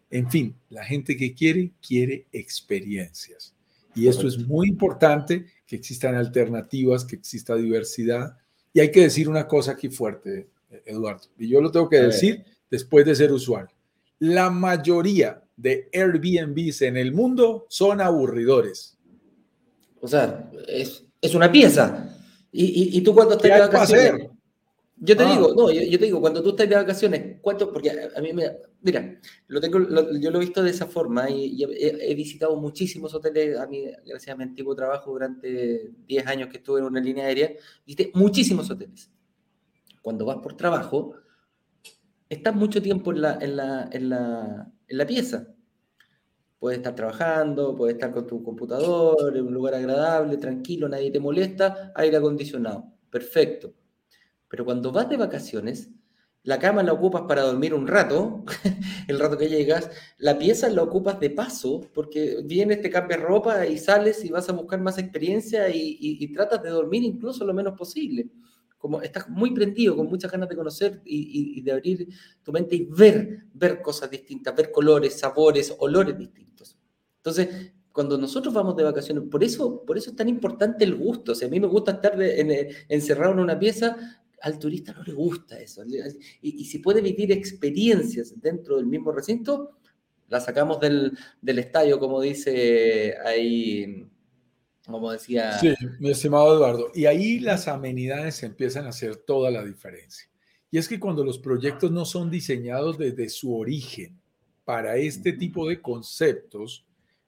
En 0.08 0.30
fin, 0.30 0.56
la 0.70 0.82
gente 0.86 1.18
que 1.18 1.34
quiere, 1.34 1.72
quiere 1.86 2.24
experiencias. 2.32 3.54
Y 3.94 4.08
esto 4.08 4.26
es 4.26 4.38
muy 4.38 4.68
importante, 4.68 5.44
que 5.66 5.76
existan 5.76 6.14
alternativas, 6.14 7.04
que 7.04 7.16
exista 7.16 7.54
diversidad. 7.56 8.38
Y 8.72 8.80
hay 8.80 8.90
que 8.90 9.02
decir 9.02 9.28
una 9.28 9.46
cosa 9.46 9.72
aquí 9.72 9.90
fuerte, 9.90 10.48
Eduardo, 10.86 11.28
y 11.38 11.46
yo 11.46 11.60
lo 11.60 11.70
tengo 11.70 11.90
que 11.90 12.00
decir 12.00 12.42
después 12.70 13.04
de 13.04 13.16
ser 13.16 13.32
usuario. 13.32 13.76
La 14.18 14.48
mayoría 14.48 15.44
de 15.58 15.90
Airbnbs 15.92 16.80
en 16.80 16.96
el 16.96 17.12
mundo 17.12 17.66
son 17.68 18.00
aburridores. 18.00 18.96
O 20.00 20.08
sea, 20.08 20.50
es, 20.66 21.04
es 21.20 21.34
una 21.34 21.50
pieza. 21.50 22.14
Y, 22.50 22.96
y, 22.96 23.00
tú 23.02 23.14
cuando 23.14 23.34
estás 23.34 23.52
de 23.52 23.60
vacaciones. 23.60 24.30
Yo 25.00 25.16
te 25.16 25.22
ah. 25.22 25.30
digo, 25.30 25.54
no, 25.54 25.70
yo, 25.70 25.98
te 25.98 26.06
digo, 26.06 26.20
cuando 26.20 26.42
tú 26.42 26.50
estás 26.50 26.68
de 26.68 26.74
vacaciones, 26.74 27.36
¿cuánto? 27.40 27.72
Porque 27.72 27.90
a, 27.90 28.20
mí 28.20 28.32
me. 28.32 28.50
Mira, 28.80 29.20
lo 29.46 29.60
tengo, 29.60 29.78
yo 30.18 30.30
lo 30.30 30.38
he 30.38 30.40
visto 30.40 30.62
de 30.62 30.70
esa 30.70 30.86
forma 30.86 31.30
y, 31.30 31.62
he, 31.62 32.14
visitado 32.14 32.56
muchísimos 32.56 33.14
hoteles. 33.14 33.58
A 33.58 33.66
mí, 33.66 33.84
gracias 34.04 34.34
a 34.34 34.36
mi 34.36 34.44
antiguo 34.44 34.74
trabajo, 34.74 35.12
durante 35.12 35.90
10 36.06 36.26
años 36.26 36.48
que 36.48 36.56
estuve 36.56 36.80
en 36.80 36.86
una 36.86 37.00
línea 37.00 37.26
aérea, 37.26 37.52
visité 37.86 38.10
muchísimos 38.14 38.70
hoteles. 38.70 39.10
Cuando 40.02 40.24
vas 40.24 40.38
por 40.38 40.56
trabajo, 40.56 41.14
estás 42.28 42.54
mucho 42.54 42.82
tiempo 42.82 43.12
en 43.12 43.20
la, 43.20 43.38
en 43.40 43.56
la, 43.56 43.88
en 43.92 44.08
la, 44.08 44.72
en 44.88 44.98
la 44.98 45.06
pieza. 45.06 45.46
Puedes 46.58 46.78
estar 46.78 46.94
trabajando, 46.94 47.76
puedes 47.76 47.94
estar 47.94 48.12
con 48.12 48.26
tu 48.26 48.42
computador, 48.42 49.36
en 49.36 49.46
un 49.46 49.54
lugar 49.54 49.74
agradable, 49.74 50.36
tranquilo, 50.38 50.88
nadie 50.88 51.10
te 51.10 51.20
molesta, 51.20 51.92
aire 51.94 52.16
acondicionado. 52.16 52.92
Perfecto. 53.10 53.72
Pero 54.48 54.64
cuando 54.64 54.90
vas 54.90 55.08
de 55.08 55.16
vacaciones, 55.16 55.90
la 56.42 56.58
cama 56.58 56.82
la 56.82 56.94
ocupas 56.94 57.22
para 57.28 57.42
dormir 57.42 57.74
un 57.74 57.86
rato, 57.86 58.44
el 59.08 59.18
rato 59.18 59.36
que 59.36 59.48
llegas, 59.48 59.90
la 60.18 60.38
pieza 60.38 60.68
la 60.70 60.82
ocupas 60.82 61.20
de 61.20 61.30
paso, 61.30 61.82
porque 61.92 62.38
vienes, 62.44 62.80
te 62.80 62.90
cambias 62.90 63.20
ropa 63.20 63.66
y 63.66 63.76
sales 63.76 64.24
y 64.24 64.30
vas 64.30 64.48
a 64.48 64.52
buscar 64.52 64.80
más 64.80 64.98
experiencia 64.98 65.68
y, 65.68 66.32
tratas 66.32 66.62
de 66.62 66.70
dormir 66.70 67.02
incluso 67.02 67.44
lo 67.44 67.52
menos 67.52 67.76
posible. 67.76 68.30
Como 68.78 69.02
estás 69.02 69.28
muy 69.28 69.52
prendido, 69.52 69.96
con 69.96 70.06
muchas 70.06 70.30
ganas 70.30 70.48
de 70.48 70.56
conocer 70.56 71.02
y, 71.04 71.60
de 71.60 71.72
abrir 71.72 72.08
tu 72.42 72.52
mente 72.52 72.76
y 72.76 72.84
ver, 72.84 73.44
ver 73.52 73.82
cosas 73.82 74.10
distintas, 74.10 74.54
ver 74.54 74.70
colores, 74.70 75.18
sabores, 75.18 75.74
olores 75.78 76.16
distintos. 76.16 76.78
Entonces, 77.16 77.72
cuando 77.92 78.16
nosotros 78.16 78.54
vamos 78.54 78.76
de 78.76 78.84
vacaciones, 78.84 79.24
por 79.28 79.42
eso, 79.42 79.84
por 79.84 79.98
eso 79.98 80.10
es 80.10 80.16
tan 80.16 80.28
importante 80.28 80.84
el 80.84 80.94
gusto. 80.94 81.32
O 81.32 81.34
sea, 81.34 81.48
a 81.48 81.50
mí 81.50 81.58
me 81.58 81.66
gusta 81.66 81.92
estar 81.92 82.16
encerrado 82.88 83.32
en 83.32 83.40
una 83.40 83.58
pieza, 83.58 83.96
al 84.40 84.58
turista 84.58 84.92
no 84.92 85.02
le 85.02 85.12
gusta 85.12 85.58
eso. 85.58 85.82
Y, 86.40 86.64
si 86.64 86.78
puede 86.78 87.00
vivir 87.00 87.32
experiencias 87.32 88.40
dentro 88.40 88.76
del 88.76 88.86
mismo 88.86 89.12
recinto, 89.12 89.78
la 90.28 90.40
sacamos 90.40 90.78
del, 90.80 91.18
estadio, 91.42 91.98
como 91.98 92.20
dice 92.20 93.16
ahí, 93.24 94.07
como 94.90 95.12
decía. 95.12 95.58
Sí, 95.58 95.74
mi 96.00 96.10
estimado 96.10 96.56
Eduardo. 96.56 96.90
Y 96.94 97.06
ahí 97.06 97.40
las 97.40 97.68
amenidades 97.68 98.42
empiezan 98.42 98.86
a 98.86 98.90
hacer 98.90 99.16
toda 99.16 99.50
la 99.50 99.64
diferencia. 99.64 100.28
Y 100.70 100.78
es 100.78 100.88
que 100.88 100.98
cuando 100.98 101.24
los 101.24 101.38
proyectos 101.38 101.90
no 101.90 102.04
son 102.04 102.30
diseñados 102.30 102.98
desde 102.98 103.28
su 103.28 103.54
origen 103.54 104.18
para 104.64 104.96
este 104.96 105.32
tipo 105.32 105.68
de 105.68 105.80
conceptos, 105.80 106.86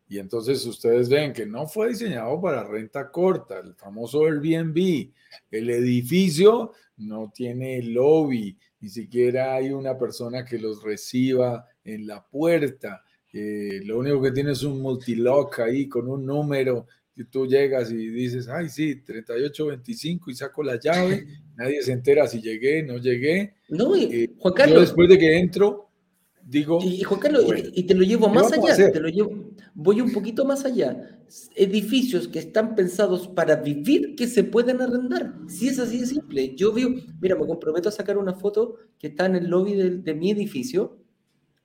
y 0.09 0.18
entonces 0.18 0.64
ustedes 0.66 1.09
ven 1.09 1.33
que 1.33 1.46
no 1.46 1.66
fue 1.66 1.90
diseñado 1.90 2.40
para 2.40 2.64
renta 2.64 3.11
corta, 3.11 3.61
el 3.61 3.75
famoso 3.75 4.25
Airbnb. 4.25 5.11
El 5.51 5.70
edificio 5.70 6.73
no 6.96 7.31
tiene 7.35 7.83
lobby, 7.83 8.59
ni 8.81 8.88
siquiera 8.88 9.55
hay 9.55 9.70
una 9.70 9.96
persona 9.96 10.44
que 10.44 10.59
los 10.59 10.83
reciba 10.83 11.66
en 11.85 12.07
la 12.07 12.27
puerta. 12.27 13.05
Eh, 13.33 13.81
lo 13.85 13.99
único 13.99 14.20
que 14.20 14.33
tiene 14.33 14.53
es 14.53 14.62
un 14.64 14.81
multilock 14.81 15.61
ahí 15.61 15.88
con 15.88 16.09
un 16.09 16.27
número 16.27 16.87
tú 17.24 17.46
llegas 17.46 17.90
y 17.90 18.09
dices, 18.09 18.48
ay, 18.48 18.68
sí, 18.68 18.96
3825 18.96 20.30
y 20.30 20.35
saco 20.35 20.62
la 20.62 20.78
llave, 20.78 21.26
nadie 21.56 21.83
se 21.83 21.92
entera 21.92 22.26
si 22.26 22.40
llegué, 22.40 22.83
no 22.83 22.98
llegué. 22.98 23.54
No, 23.68 23.94
eh, 23.96 24.30
Juan 24.38 24.54
Carlos. 24.54 24.74
Yo 24.74 24.80
después 24.80 25.09
de 25.09 25.18
que 25.18 25.38
entro, 25.38 25.90
digo... 26.44 26.78
Y 26.83 27.02
Juan 27.02 27.20
Carlos, 27.20 27.44
y, 27.72 27.83
te 27.85 27.94
lo 27.94 28.02
llevo 28.02 28.28
más 28.28 28.52
allá, 28.52 28.92
te 28.92 29.00
lo 29.00 29.09
llevo 29.09 29.50
voy 29.74 30.00
un 30.00 30.12
poquito 30.12 30.44
más 30.44 30.64
allá. 30.64 31.18
Edificios 31.54 32.28
que 32.28 32.38
están 32.38 32.74
pensados 32.74 33.28
para 33.28 33.56
vivir 33.56 34.14
que 34.16 34.26
se 34.26 34.44
pueden 34.44 34.80
arrendar. 34.80 35.35
Si 35.48 35.68
es 35.68 35.78
así 35.78 36.00
de 36.00 36.06
simple. 36.06 36.54
Yo 36.54 36.72
veo, 36.72 36.90
mira, 37.20 37.37
me 37.37 37.46
comprometo 37.46 37.88
a 37.88 37.92
sacar 37.92 38.18
una 38.18 38.35
foto 38.35 38.76
que 38.98 39.09
está 39.09 39.26
en 39.26 39.37
el 39.37 39.48
lobby 39.48 39.74
de, 39.74 40.14
mi 40.14 40.30
edificio, 40.30 40.98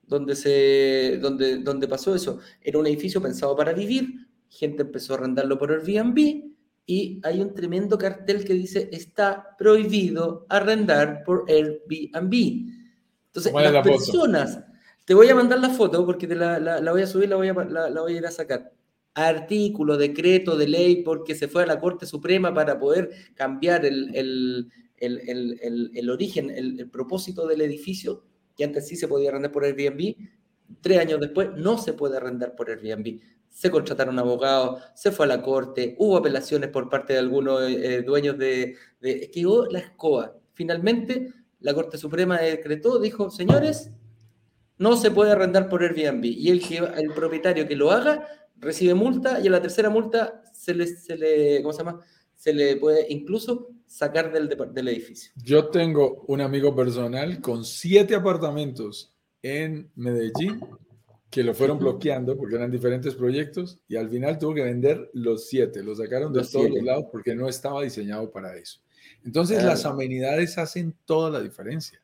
donde, 0.06 0.36
se, 0.36 1.18
donde, 1.20 1.58
donde 1.58 1.88
pasó 1.88 2.14
eso. 2.14 2.38
Era 2.60 2.78
un 2.78 2.86
edificio 2.86 3.20
pensado 3.20 3.56
para 3.56 3.72
vivir, 3.72 4.25
gente 4.48 4.82
empezó 4.82 5.14
a 5.14 5.18
arrendarlo 5.18 5.58
por 5.58 5.72
Airbnb 5.72 6.56
y 6.86 7.20
hay 7.24 7.40
un 7.40 7.52
tremendo 7.52 7.98
cartel 7.98 8.44
que 8.44 8.54
dice 8.54 8.88
está 8.92 9.56
prohibido 9.58 10.46
arrendar 10.48 11.22
por 11.24 11.44
Airbnb. 11.48 12.72
Entonces, 13.26 13.52
las 13.52 13.86
personas 13.86 14.60
te 15.06 15.14
voy 15.14 15.28
a 15.28 15.34
mandar 15.34 15.60
la 15.60 15.70
foto 15.70 16.04
porque 16.04 16.26
te 16.26 16.34
la, 16.34 16.80
voy 16.90 17.02
a 17.02 17.06
subir, 17.06 17.28
la 17.28 17.36
voy 17.36 17.48
a, 17.48 17.54
la, 17.54 18.00
voy 18.00 18.14
a 18.14 18.18
ir 18.18 18.26
a 18.26 18.30
sacar. 18.30 18.72
Artículo, 19.14 19.96
decreto 19.96 20.56
de 20.56 20.68
ley, 20.68 21.02
porque 21.02 21.34
se 21.34 21.48
fue 21.48 21.62
a 21.62 21.66
la 21.66 21.80
Corte 21.80 22.06
Suprema 22.06 22.52
para 22.52 22.78
poder 22.78 23.10
cambiar 23.34 23.86
el, 23.86 24.10
el, 24.96 26.10
origen, 26.10 26.50
el, 26.50 26.90
propósito 26.90 27.46
del 27.46 27.60
edificio, 27.60 28.24
que 28.56 28.64
antes 28.64 28.88
sí 28.88 28.96
se 28.96 29.06
podía 29.06 29.30
arrendar 29.30 29.52
por 29.52 29.64
Airbnb. 29.64 30.16
Tres 30.80 30.98
años 30.98 31.20
después 31.20 31.50
no 31.56 31.78
se 31.78 31.92
puede 31.92 32.16
arrendar 32.16 32.56
por 32.56 32.68
Airbnb. 32.68 33.20
Se 33.56 33.70
contrataron 33.70 34.18
abogados, 34.18 34.82
se 34.94 35.10
fue 35.10 35.24
a 35.24 35.28
la 35.28 35.40
corte, 35.40 35.96
hubo 35.98 36.18
apelaciones 36.18 36.68
por 36.68 36.90
parte 36.90 37.14
de 37.14 37.20
algunos 37.20 37.62
eh, 37.62 38.02
dueños 38.02 38.36
de, 38.36 38.76
de. 39.00 39.30
Quedó 39.32 39.64
la 39.70 39.78
escoba. 39.78 40.36
Finalmente, 40.52 41.32
la 41.60 41.72
Corte 41.72 41.96
Suprema 41.96 42.38
decretó, 42.38 42.98
dijo, 42.98 43.30
señores, 43.30 43.90
no 44.76 44.94
se 44.98 45.10
puede 45.10 45.32
arrendar 45.32 45.70
por 45.70 45.82
Airbnb. 45.82 46.22
Y 46.26 46.50
el, 46.50 46.60
que, 46.60 46.76
el 46.76 47.14
propietario 47.14 47.66
que 47.66 47.76
lo 47.76 47.92
haga 47.92 48.28
recibe 48.58 48.92
multa 48.92 49.40
y 49.40 49.46
a 49.46 49.50
la 49.50 49.62
tercera 49.62 49.88
multa 49.88 50.42
se 50.52 50.74
le, 50.74 50.86
se 50.86 51.16
le, 51.16 51.62
¿cómo 51.62 51.72
se 51.72 51.78
llama? 51.78 52.00
Se 52.34 52.52
le 52.52 52.76
puede 52.76 53.06
incluso 53.08 53.70
sacar 53.86 54.30
del, 54.30 54.54
del 54.74 54.88
edificio. 54.88 55.32
Yo 55.36 55.68
tengo 55.68 56.26
un 56.28 56.42
amigo 56.42 56.76
personal 56.76 57.40
con 57.40 57.64
siete 57.64 58.14
apartamentos 58.14 59.14
en 59.40 59.90
Medellín 59.94 60.60
que 61.30 61.42
lo 61.42 61.54
fueron 61.54 61.78
bloqueando 61.78 62.36
porque 62.36 62.56
eran 62.56 62.70
diferentes 62.70 63.14
proyectos 63.14 63.78
y 63.88 63.96
al 63.96 64.08
final 64.08 64.38
tuvo 64.38 64.54
que 64.54 64.62
vender 64.62 65.10
los 65.12 65.48
siete, 65.48 65.82
los 65.82 65.98
sacaron 65.98 66.32
de 66.32 66.44
todos 66.44 66.70
los 66.70 66.82
lados 66.82 67.06
porque 67.10 67.34
no 67.34 67.48
estaba 67.48 67.82
diseñado 67.82 68.30
para 68.30 68.56
eso. 68.56 68.80
Entonces 69.24 69.62
las 69.62 69.84
amenidades 69.84 70.56
hacen 70.58 70.94
toda 71.04 71.30
la 71.30 71.40
diferencia. 71.40 72.00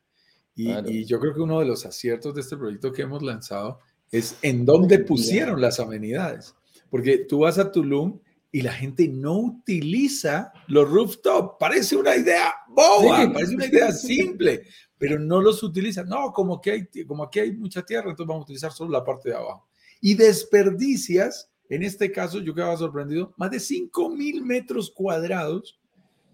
Y, 0.55 1.05
yo 1.07 1.19
creo 1.19 1.35
que 1.35 1.41
uno 1.41 1.61
de 1.61 1.67
los 1.67 1.87
aciertos 1.87 2.35
de 2.35 2.43
este 2.43 2.57
proyecto 2.57 2.93
que 2.93 3.03
hemos 3.03 3.23
lanzado 3.23 3.79
es 4.11 4.37
en 4.43 4.67
dónde 4.67 4.99
pusieron 4.99 5.61
las 5.61 5.81
amenidades. 5.81 6.55
Porque 6.91 7.19
tú 7.19 7.41
vas 7.41 7.59
a 7.59 7.73
Tulum 7.73 8.21
y 8.51 8.61
la 8.61 8.73
gente 8.73 9.09
no 9.09 9.39
utiliza 9.39 10.53
los 10.69 10.91
rooftop. 10.91 11.59
Parece 11.59 11.97
una 11.97 12.15
idea 12.15 12.53
boba, 12.69 13.33
parece 13.33 13.55
una 13.55 13.67
idea 13.67 13.93
simple, 13.93 14.63
pero 15.03 15.19
no 15.19 15.41
los 15.41 15.65
utiliza. 15.65 16.05
No, 16.05 16.33
como 16.33 16.61
que 16.61 16.71
hay, 16.71 17.05
como 17.05 17.25
aquí 17.25 17.41
hay 17.41 17.51
mucha 17.51 17.83
tierra, 17.83 18.11
entonces 18.11 18.29
vamos 18.29 18.43
a 18.43 18.45
utilizar 18.45 18.71
solo 18.71 18.93
la 18.93 19.03
parte 19.03 19.31
de 19.31 19.35
abajo. 19.35 19.67
Y 20.01 20.15
desperdicias, 20.15 21.51
en 21.69 21.83
este 21.83 22.13
caso 22.13 22.39
yo 22.39 22.55
quedaba 22.55 22.77
sorprendido, 22.77 23.35
más 23.37 23.51
de 23.51 23.59
5 23.59 24.11
mil 24.11 24.45
metros 24.45 24.93
cuadrados 24.93 25.81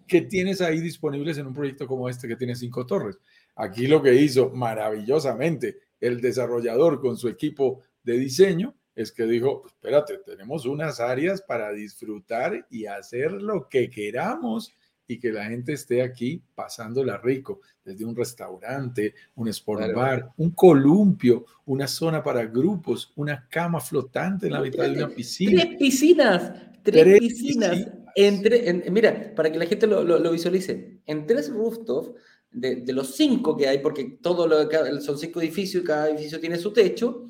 que 0.06 0.20
tienes 0.20 0.60
ahí 0.60 0.80
disponibles 0.80 1.38
en 1.38 1.46
un 1.46 1.54
proyecto 1.54 1.86
como 1.86 2.10
este 2.10 2.28
que 2.28 2.36
tiene 2.36 2.54
cinco 2.54 2.84
torres. 2.84 3.18
Aquí 3.56 3.86
lo 3.86 4.02
que 4.02 4.14
hizo 4.14 4.50
maravillosamente 4.50 5.78
el 5.98 6.20
desarrollador 6.20 7.00
con 7.00 7.16
su 7.16 7.28
equipo 7.28 7.80
de 8.02 8.18
diseño 8.18 8.74
es 8.94 9.12
que 9.12 9.24
dijo, 9.24 9.62
pues, 9.62 9.72
espérate, 9.72 10.18
tenemos 10.26 10.66
unas 10.66 11.00
áreas 11.00 11.40
para 11.40 11.72
disfrutar 11.72 12.66
y 12.68 12.84
hacer 12.84 13.32
lo 13.32 13.66
que 13.66 13.88
queramos 13.88 14.74
y 15.08 15.18
que 15.18 15.32
la 15.32 15.46
gente 15.46 15.72
esté 15.72 16.02
aquí 16.02 16.40
pasándola 16.54 17.16
rico, 17.16 17.60
desde 17.82 18.04
un 18.04 18.14
restaurante, 18.14 19.14
un 19.36 19.48
sport 19.48 19.94
bar, 19.94 20.30
un 20.36 20.50
columpio, 20.50 21.46
una 21.64 21.88
zona 21.88 22.22
para 22.22 22.44
grupos, 22.44 23.10
una 23.16 23.48
cama 23.48 23.80
flotante 23.80 24.46
en 24.46 24.52
la 24.52 24.60
mitad 24.60 24.84
de 24.84 25.02
una 25.02 25.08
piscina. 25.08 25.62
Tres 25.62 25.76
piscinas, 25.78 26.52
tres, 26.82 27.18
piscinas. 27.18 27.88
Entre, 28.14 28.90
mira, 28.90 29.32
para 29.34 29.50
que 29.50 29.58
la 29.58 29.66
gente 29.66 29.86
lo, 29.86 30.30
visualice, 30.30 31.00
en 31.06 31.26
tres 31.26 31.50
rooftops, 31.50 32.12
de, 32.50 32.76
de, 32.76 32.92
los 32.92 33.14
cinco 33.14 33.56
que 33.56 33.68
hay, 33.68 33.78
porque 33.78 34.18
todo 34.22 34.46
lo, 34.46 34.68
son 35.00 35.18
cinco 35.18 35.40
edificios 35.40 35.82
y 35.82 35.86
cada 35.86 36.10
edificio 36.10 36.40
tiene 36.40 36.56
su 36.56 36.72
techo, 36.72 37.28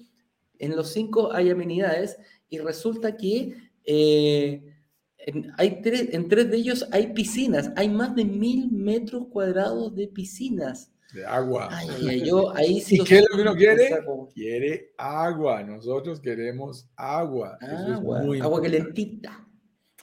en 0.58 0.74
los 0.74 0.92
cinco 0.92 1.32
hay 1.32 1.50
amenidades 1.50 2.16
y 2.48 2.58
resulta 2.58 3.16
que 3.16 3.54
eh, 3.84 4.67
en, 5.28 5.52
hay 5.58 5.82
tres, 5.82 6.08
en 6.12 6.28
tres 6.28 6.50
de 6.50 6.56
ellos 6.56 6.86
hay 6.90 7.12
piscinas. 7.12 7.70
Hay 7.76 7.88
más 7.88 8.14
de 8.14 8.24
mil 8.24 8.70
metros 8.70 9.26
cuadrados 9.30 9.94
de 9.94 10.08
piscinas. 10.08 10.90
De 11.12 11.24
agua. 11.24 11.70
yo 12.24 12.50
ahí 12.56 12.80
sí. 12.80 13.00
¿Y 13.00 13.04
qué 13.04 13.18
es 13.18 13.26
lo 13.30 13.36
que 13.36 13.42
uno 13.42 13.54
quiere? 13.54 13.90
Quiere 14.32 14.94
agua. 14.96 15.62
Nosotros 15.62 16.20
queremos 16.20 16.88
agua. 16.96 17.58
Agua, 17.60 18.20
agua 18.40 18.62
calentita. 18.62 19.46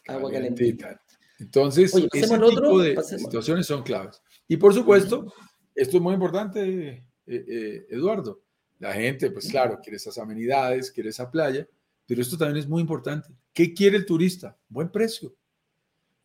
Agua 0.07 0.31
calentita. 0.31 1.01
Entonces, 1.39 1.93
ese 1.93 2.07
tipo 2.37 2.79
de 2.79 3.01
situaciones 3.03 3.65
son 3.65 3.83
claves. 3.83 4.21
Y 4.47 4.57
por 4.57 4.73
supuesto, 4.73 5.33
esto 5.73 5.97
es 5.97 6.03
muy 6.03 6.13
importante, 6.13 6.89
eh, 6.89 7.03
eh, 7.25 7.85
Eduardo. 7.89 8.41
La 8.79 8.93
gente, 8.93 9.31
pues 9.31 9.49
claro, 9.49 9.79
quiere 9.81 9.97
esas 9.97 10.17
amenidades, 10.17 10.91
quiere 10.91 11.09
esa 11.09 11.31
playa, 11.31 11.67
pero 12.05 12.21
esto 12.21 12.37
también 12.37 12.57
es 12.57 12.67
muy 12.67 12.81
importante. 12.81 13.29
¿Qué 13.53 13.73
quiere 13.73 13.97
el 13.97 14.05
turista? 14.05 14.57
Buen 14.67 14.89
precio. 14.89 15.35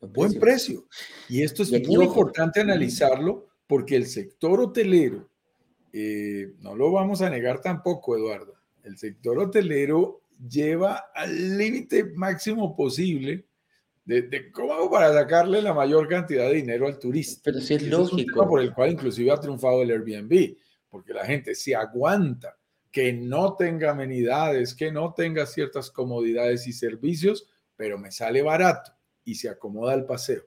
Buen 0.01 0.39
precio. 0.39 0.87
Y 1.29 1.43
esto 1.43 1.63
es 1.63 1.71
muy 1.87 2.05
importante 2.05 2.61
analizarlo 2.61 3.49
porque 3.67 3.97
el 3.97 4.07
sector 4.07 4.61
hotelero, 4.61 5.31
eh, 5.93 6.55
no 6.61 6.75
lo 6.75 6.91
vamos 6.93 7.23
a 7.23 7.31
negar 7.31 7.61
tampoco, 7.61 8.17
Eduardo, 8.17 8.55
el 8.83 8.97
sector 8.97 9.39
hotelero 9.39 10.23
lleva 10.49 11.11
al 11.15 11.59
límite 11.59 12.05
máximo 12.15 12.75
posible 12.75 13.47
de, 14.05 14.51
cómo 14.51 14.73
hago 14.73 14.91
para 14.91 15.13
sacarle 15.13 15.63
la 15.63 15.75
mayor 15.75 16.09
cantidad 16.09 16.49
de 16.49 16.55
dinero 16.55 16.87
al 16.87 16.99
turista. 16.99 17.43
Pero 17.45 17.61
si 17.61 17.75
es 17.75 17.83
lógico. 17.83 18.49
por 18.49 18.61
el 18.61 18.75
cual 18.75 18.93
inclusive 18.93 19.31
ha 19.31 19.41
triunfado 19.41 19.83
el 19.83 19.91
Airbnb 19.91 20.57
porque 20.89 21.15
la 21.15 21.25
gente 21.25 21.55
se 21.55 21.75
aguanta 21.75 22.57
que 22.91 23.13
no 23.13 23.55
tenga 23.55 23.91
amenidades, 23.91 24.75
que 24.75 24.91
no 24.91 25.15
tenga 25.15 25.47
ciertas 25.47 25.91
comodidades 25.91 26.67
y 26.67 26.73
servicios, 26.73 27.49
pero 27.77 27.99
me 27.99 28.11
sale 28.11 28.43
barato 28.43 28.93
y 29.25 29.37
se 29.37 29.49
acomoda 29.49 29.93
al 29.93 30.07
paseo. 30.07 30.43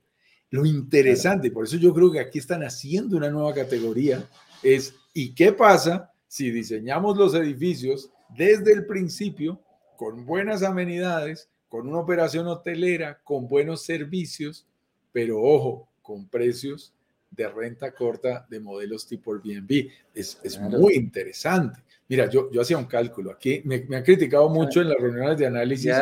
Lo 0.49 0.65
interesante, 0.65 1.47
y 1.47 1.51
por 1.51 1.65
eso 1.65 1.77
yo 1.77 1.93
creo 1.93 2.11
que 2.11 2.19
aquí 2.19 2.39
están 2.39 2.63
haciendo 2.63 3.17
una 3.17 3.29
nueva 3.29 3.53
categoría, 3.53 4.27
es 4.61 4.93
¿y 5.13 5.33
qué 5.33 5.51
pasa 5.51 6.11
si 6.27 6.51
diseñamos 6.51 7.17
los 7.17 7.33
edificios 7.33 8.11
desde 8.29 8.73
el 8.73 8.85
principio 8.85 9.61
con 9.97 10.25
buenas 10.25 10.63
amenidades, 10.63 11.49
con 11.69 11.87
una 11.87 11.99
operación 11.99 12.47
hotelera, 12.47 13.19
con 13.23 13.47
buenos 13.47 13.83
servicios, 13.83 14.67
pero 15.11 15.41
ojo, 15.41 15.89
con 16.01 16.27
precios 16.27 16.93
de 17.31 17.47
renta 17.47 17.93
corta 17.93 18.45
de 18.49 18.59
modelos 18.59 19.07
tipo 19.07 19.33
Airbnb. 19.33 19.89
Es, 20.13 20.39
es 20.43 20.59
muy 20.59 20.95
interesante. 20.95 21.79
Mira, 22.07 22.29
yo, 22.29 22.51
yo 22.51 22.61
hacía 22.61 22.77
un 22.77 22.85
cálculo. 22.85 23.31
Aquí 23.31 23.61
me, 23.65 23.85
me 23.87 23.97
han 23.97 24.03
criticado 24.03 24.49
mucho 24.49 24.81
en 24.81 24.89
las 24.89 24.99
reuniones 24.99 25.37
de 25.37 25.47
análisis 25.47 25.93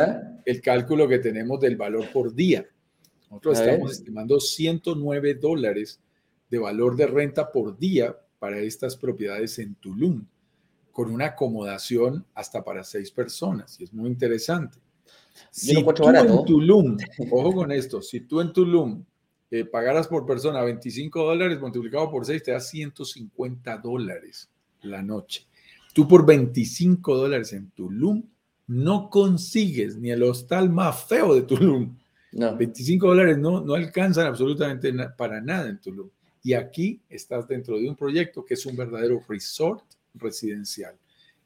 el 0.44 0.60
cálculo 0.60 1.08
que 1.08 1.18
tenemos 1.18 1.60
del 1.60 1.76
valor 1.76 2.10
por 2.12 2.34
día. 2.34 2.66
Nosotros 3.30 3.60
estamos 3.60 3.92
estimando 3.92 4.40
109 4.40 5.34
dólares 5.34 6.00
de 6.50 6.58
valor 6.58 6.96
de 6.96 7.06
renta 7.06 7.50
por 7.50 7.78
día 7.78 8.14
para 8.38 8.58
estas 8.58 8.96
propiedades 8.96 9.58
en 9.58 9.74
Tulum, 9.76 10.26
con 10.90 11.10
una 11.10 11.26
acomodación 11.26 12.26
hasta 12.34 12.62
para 12.62 12.84
seis 12.84 13.10
personas. 13.10 13.80
Y 13.80 13.84
es 13.84 13.92
muy 13.94 14.10
interesante. 14.10 14.78
Si 15.50 15.82
tú 15.82 16.08
en 16.08 16.44
Tulum, 16.44 16.96
ojo 17.30 17.52
con 17.54 17.72
esto, 17.72 18.02
si 18.02 18.20
tú 18.20 18.40
en 18.40 18.52
Tulum 18.52 19.02
eh, 19.50 19.64
pagaras 19.64 20.08
por 20.08 20.24
persona 20.24 20.62
25 20.62 21.24
dólares 21.24 21.60
multiplicado 21.60 22.10
por 22.10 22.24
6 22.24 22.42
te 22.42 22.52
da 22.52 22.60
150 22.60 23.76
dólares 23.78 24.50
la 24.80 25.02
noche. 25.02 25.46
Tú 25.92 26.08
por 26.08 26.24
25 26.24 27.16
dólares 27.16 27.52
en 27.52 27.70
Tulum 27.70 28.24
no 28.66 29.10
consigues 29.10 29.96
ni 29.96 30.10
el 30.10 30.22
hostal 30.22 30.70
más 30.70 31.04
feo 31.04 31.34
de 31.34 31.42
Tulum. 31.42 31.96
No. 32.32 32.56
25 32.56 33.08
dólares 33.08 33.36
no, 33.38 33.60
no 33.60 33.74
alcanzan 33.74 34.26
absolutamente 34.26 34.92
para 35.16 35.40
nada 35.40 35.68
en 35.68 35.80
Tulum. 35.80 36.08
Y 36.42 36.54
aquí 36.54 37.00
estás 37.08 37.46
dentro 37.46 37.78
de 37.78 37.88
un 37.88 37.96
proyecto 37.96 38.44
que 38.44 38.54
es 38.54 38.66
un 38.66 38.76
verdadero 38.76 39.22
resort 39.28 39.84
residencial. 40.14 40.96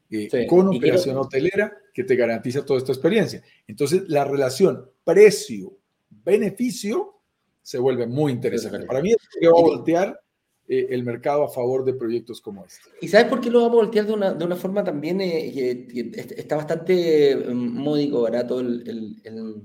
Eh, 0.09 0.47
con 0.47 0.69
operación 0.69 1.17
hotelera 1.17 1.77
que 1.93 2.05
te 2.05 2.15
garantiza 2.15 2.63
toda 2.63 2.79
esta 2.79 2.93
experiencia. 2.93 3.43
Entonces, 3.67 4.03
la 4.07 4.23
relación 4.23 4.89
precio-beneficio 5.03 7.15
se 7.61 7.77
vuelve 7.77 8.07
muy 8.07 8.31
interesante. 8.31 8.85
Para 8.85 9.01
mí 9.01 9.11
es 9.11 9.17
que 9.37 9.47
va 9.47 9.59
a 9.59 9.61
voltear 9.61 10.17
eh, 10.69 10.87
el 10.89 11.03
mercado 11.03 11.43
a 11.43 11.49
favor 11.49 11.85
de 11.85 11.93
proyectos 11.93 12.41
como 12.41 12.65
este. 12.65 12.89
¿Y 12.99 13.07
sabes 13.07 13.27
por 13.27 13.39
qué 13.39 13.49
lo 13.49 13.61
vamos 13.61 13.79
a 13.79 13.83
voltear 13.83 14.05
de 14.05 14.13
una, 14.13 14.33
de 14.33 14.43
una 14.43 14.57
forma 14.57 14.83
también 14.83 15.21
eh, 15.21 15.51
que 15.87 16.11
está 16.35 16.57
bastante 16.57 17.35
mm, 17.37 17.53
módico, 17.53 18.23
barato 18.23 18.59
el, 18.59 19.21
el, 19.23 19.61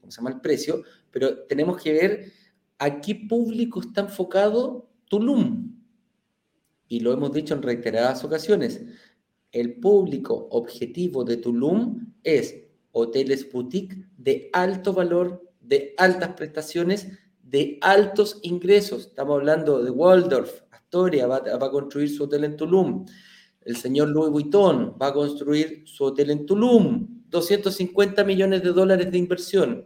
¿cómo 0.00 0.10
se 0.10 0.16
llama? 0.16 0.30
el 0.30 0.40
precio? 0.40 0.82
Pero 1.12 1.44
tenemos 1.44 1.80
que 1.80 1.92
ver 1.92 2.32
a 2.78 3.00
qué 3.00 3.14
público 3.28 3.80
está 3.80 4.00
enfocado 4.00 4.90
Tulum. 5.08 5.72
Y 6.88 6.98
lo 6.98 7.12
hemos 7.12 7.32
dicho 7.32 7.54
en 7.54 7.62
reiteradas 7.62 8.24
ocasiones. 8.24 8.84
El 9.52 9.76
público 9.76 10.48
objetivo 10.50 11.22
de 11.22 11.36
Tulum 11.36 12.12
es 12.24 12.56
hoteles 12.90 13.50
boutique 13.52 13.96
de 14.16 14.50
alto 14.52 14.92
valor, 14.92 15.48
de 15.60 15.94
altas 15.96 16.34
prestaciones 16.34 17.06
de 17.44 17.78
altos 17.80 18.40
ingresos. 18.42 19.06
Estamos 19.06 19.36
hablando 19.38 19.82
de 19.82 19.90
Waldorf, 19.90 20.62
Astoria 20.70 21.26
va, 21.26 21.36
a 21.36 21.70
construir 21.70 22.08
su 22.08 22.24
hotel 22.24 22.44
en 22.44 22.56
Tulum. 22.56 23.04
El 23.62 23.76
señor 23.76 24.08
Louis 24.08 24.30
Vuitton 24.30 24.96
va 25.00 25.08
a 25.08 25.12
construir 25.12 25.82
su 25.86 26.04
hotel 26.04 26.30
en 26.30 26.46
Tulum. 26.46 27.22
250 27.28 28.24
millones 28.24 28.62
de 28.62 28.70
dólares 28.70 29.10
de 29.10 29.18
inversión. 29.18 29.84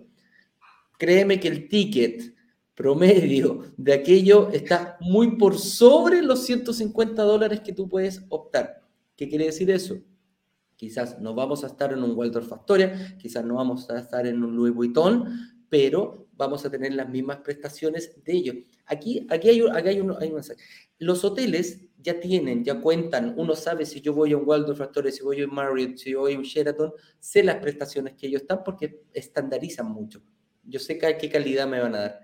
Créeme 0.99 1.41
que 1.41 1.49
el 1.49 1.69
ticket 1.69 2.35
promedio 2.75 3.65
de 3.77 3.95
aquello 3.95 4.51
está 4.51 4.97
muy 5.01 5.37
por 5.37 5.59
sobre 5.59 6.23
los 6.23 6.45
150 6.45 7.23
dólares 7.23 7.61
que 7.61 7.73
tú 7.73 7.89
puedes 7.89 8.25
optar. 8.29 8.83
¿Qué 9.17 9.29
quiere 9.29 9.47
decir 9.47 9.71
eso? 9.71 9.97
Quizás 10.77 11.19
no 11.21 11.35
vamos 11.35 11.65
a 11.65 11.69
estar 11.69 11.93
en 11.93 12.03
un 12.05 12.17
Waldorf 12.17 12.53
Astoria, 12.53 13.17
quizás 13.19 13.45
no 13.45 13.55
vamos 13.55 13.91
a 13.91 13.99
estar 13.99 14.27
en 14.27 14.45
un 14.45 14.55
Louis 14.55 14.73
Vuitton, 14.73 15.25
pero 15.69 16.28
vamos 16.39 16.64
a 16.64 16.70
tener 16.70 16.95
las 16.95 17.09
mismas 17.09 17.39
prestaciones 17.39 18.24
de 18.24 18.32
ellos. 18.32 18.57
Aquí, 18.86 19.26
aquí, 19.28 19.51
hay, 19.51 19.61
aquí 19.61 19.89
hay, 19.89 20.01
hay 20.20 20.30
un 20.30 20.43
Los 20.99 21.24
hoteles 21.24 21.80
ya 21.99 22.20
tienen, 22.20 22.64
ya 22.64 22.80
cuentan, 22.80 23.34
uno 23.36 23.57
sabe 23.57 23.84
si 23.84 24.01
yo 24.01 24.14
voy 24.14 24.32
a 24.32 24.36
un 24.36 24.49
Waldorf 24.49 24.80
Astoria, 24.80 25.11
si 25.11 25.22
voy 25.22 25.43
a 25.43 25.47
un 25.47 25.55
Marriott, 25.55 25.97
si 25.97 26.14
voy 26.14 26.34
a 26.34 26.39
un 26.39 26.45
Sheraton, 26.45 26.93
sé 27.18 27.43
las 27.43 27.57
prestaciones 27.57 28.14
que 28.14 28.28
ellos 28.28 28.43
están 28.43 28.62
porque 28.64 29.03
estandarizan 29.12 29.91
mucho. 29.91 30.22
Yo 30.62 30.78
sé 30.78 30.97
qué 30.97 31.28
calidad 31.28 31.66
me 31.66 31.80
van 31.80 31.95
a 31.97 31.99
dar. 31.99 32.20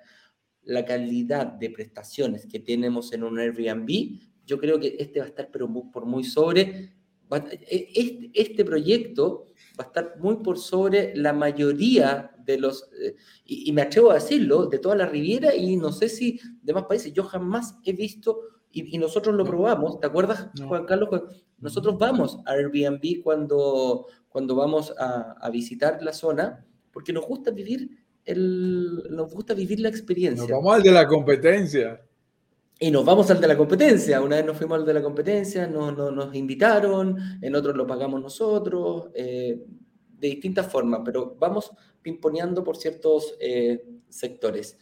La 0.63 0.85
calidad 0.85 1.47
de 1.47 1.71
prestaciones 1.71 2.47
que 2.47 2.61
tenemos 2.61 3.13
en 3.13 3.25
un 3.25 3.39
Airbnb, 3.39 4.21
yo 4.47 4.59
creo 4.59 4.79
que 4.79 4.97
este 4.99 5.19
va 5.19 5.27
a 5.27 5.29
estar 5.29 5.51
pero 5.51 5.69
por 5.93 6.07
muy 6.07 6.23
sobre. 6.25 6.93
Este, 7.31 8.31
este 8.35 8.65
proyecto 8.65 9.47
va 9.79 9.85
a 9.85 9.87
estar 9.89 10.17
muy 10.21 10.37
por 10.37 10.59
sobre 10.59 11.17
la 11.17 11.33
mayoría 11.33 12.31
de 12.45 12.59
los, 12.59 12.89
eh, 13.01 13.17
y, 13.45 13.73
me 13.73 13.83
atrevo 13.83 14.11
a 14.11 14.15
decirlo, 14.15 14.67
de 14.67 14.79
toda 14.79 14.95
la 14.95 15.07
Riviera 15.07 15.55
y 15.55 15.77
no 15.77 15.93
sé 15.93 16.09
si 16.09 16.41
de 16.63 16.73
más 16.73 16.85
países, 16.85 17.13
yo 17.13 17.25
jamás 17.25 17.77
he 17.85 17.93
visto, 17.93 18.41
y, 18.71 18.99
nosotros 18.99 19.35
lo 19.35 19.45
probamos, 19.45 20.01
¿te 20.01 20.07
acuerdas, 20.07 20.49
Juan 20.67 20.85
Carlos? 20.85 21.09
Nosotros 21.59 21.97
vamos 21.99 22.39
a 22.45 22.53
Airbnb 22.53 23.23
cuando, 23.23 24.07
cuando 24.29 24.55
vamos 24.55 24.93
a, 24.99 25.49
visitar 25.51 26.03
la 26.03 26.13
zona, 26.13 26.65
porque 26.93 27.13
nos 27.13 27.27
gusta 27.27 27.51
vivir 27.51 28.05
nos 28.27 29.35
gusta 29.35 29.53
vivir 29.53 29.81
la 29.81 29.91
experiencia. 29.91 30.49
Nos 30.49 30.51
vamos 30.51 30.77
al 30.77 30.83
de 30.83 30.93
la 30.93 31.07
competencia. 31.07 32.01
Y 32.85 32.91
nos 32.91 33.03
vamos 33.03 33.31
al 33.31 33.41
de 33.41 33.49
la 33.49 33.57
competencia. 33.57 34.21
Una 34.21 34.37
vez 34.37 34.45
nos 34.45 34.59
fuimos 34.59 34.79
al 34.79 34.85
de 34.85 34.93
la 34.93 35.03
competencia, 35.03 35.67
no, 35.67 35.91
nos 35.91 36.35
invitaron, 36.35 37.17
en 37.41 37.55
otros 37.55 37.75
lo 37.75 37.87
pagamos 37.87 38.21
nosotros, 38.21 39.09
eh, 39.15 39.59
de 40.19 40.29
distintas 40.29 40.71
formas, 40.71 41.01
pero 41.03 41.35
vamos 41.41 41.71
pimponeando 42.03 42.63
por 42.63 42.77
ciertos 42.77 43.37
eh, 43.41 43.83
sectores. 44.11 44.77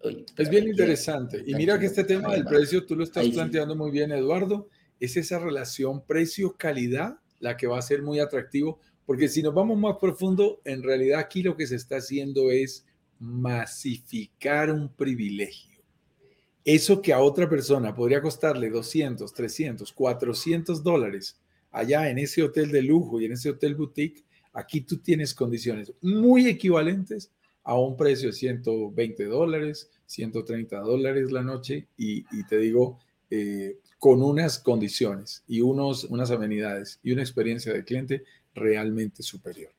es 0.00 0.48
bien 0.48 0.68
interesante. 0.68 1.42
Y 1.44 1.56
mira 1.56 1.76
que 1.76 1.86
este 1.86 2.04
tema 2.04 2.32
del 2.32 2.44
precio, 2.44 2.86
tú 2.86 2.94
lo 2.94 3.02
estás 3.02 3.26
planteando 3.30 3.74
muy 3.74 3.90
bien, 3.90 4.12
Eduardo, 4.12 4.68
es 5.00 5.16
esa 5.16 5.40
relación 5.40 6.06
precio-calidad 6.06 7.18
la 7.40 7.56
que 7.56 7.66
va 7.66 7.80
a 7.80 7.82
ser 7.82 8.02
muy 8.02 8.20
atractivo, 8.20 8.78
porque 9.06 9.26
si 9.26 9.42
nos 9.42 9.54
vamos 9.54 9.76
más 9.76 9.96
profundo, 9.96 10.60
en 10.64 10.84
realidad 10.84 11.18
aquí 11.18 11.42
lo 11.42 11.56
que 11.56 11.66
se 11.66 11.74
está 11.74 11.96
haciendo 11.96 12.52
es 12.52 12.86
masificar 13.18 14.70
un 14.70 14.88
privilegio. 14.88 15.77
Eso 16.70 17.00
que 17.00 17.14
a 17.14 17.20
otra 17.20 17.48
persona 17.48 17.94
podría 17.94 18.20
costarle 18.20 18.68
200, 18.68 19.32
300, 19.32 19.90
400 19.90 20.82
dólares 20.82 21.40
allá 21.70 22.10
en 22.10 22.18
ese 22.18 22.42
hotel 22.42 22.70
de 22.70 22.82
lujo 22.82 23.18
y 23.18 23.24
en 23.24 23.32
ese 23.32 23.48
hotel 23.48 23.74
boutique, 23.74 24.22
aquí 24.52 24.82
tú 24.82 24.98
tienes 24.98 25.32
condiciones 25.32 25.94
muy 26.02 26.46
equivalentes 26.46 27.30
a 27.64 27.78
un 27.78 27.96
precio 27.96 28.28
de 28.28 28.34
120 28.34 29.24
dólares, 29.24 29.88
130 30.04 30.78
dólares 30.80 31.32
la 31.32 31.42
noche 31.42 31.86
y, 31.96 32.22
te 32.44 32.58
digo, 32.58 32.98
eh, 33.30 33.78
con 33.98 34.22
unas 34.22 34.58
condiciones 34.58 35.44
y 35.48 35.62
unos, 35.62 36.04
unas 36.04 36.30
amenidades 36.30 37.00
y 37.02 37.12
una 37.12 37.22
experiencia 37.22 37.72
de 37.72 37.82
cliente 37.82 38.24
realmente 38.54 39.22
superior. 39.22 39.72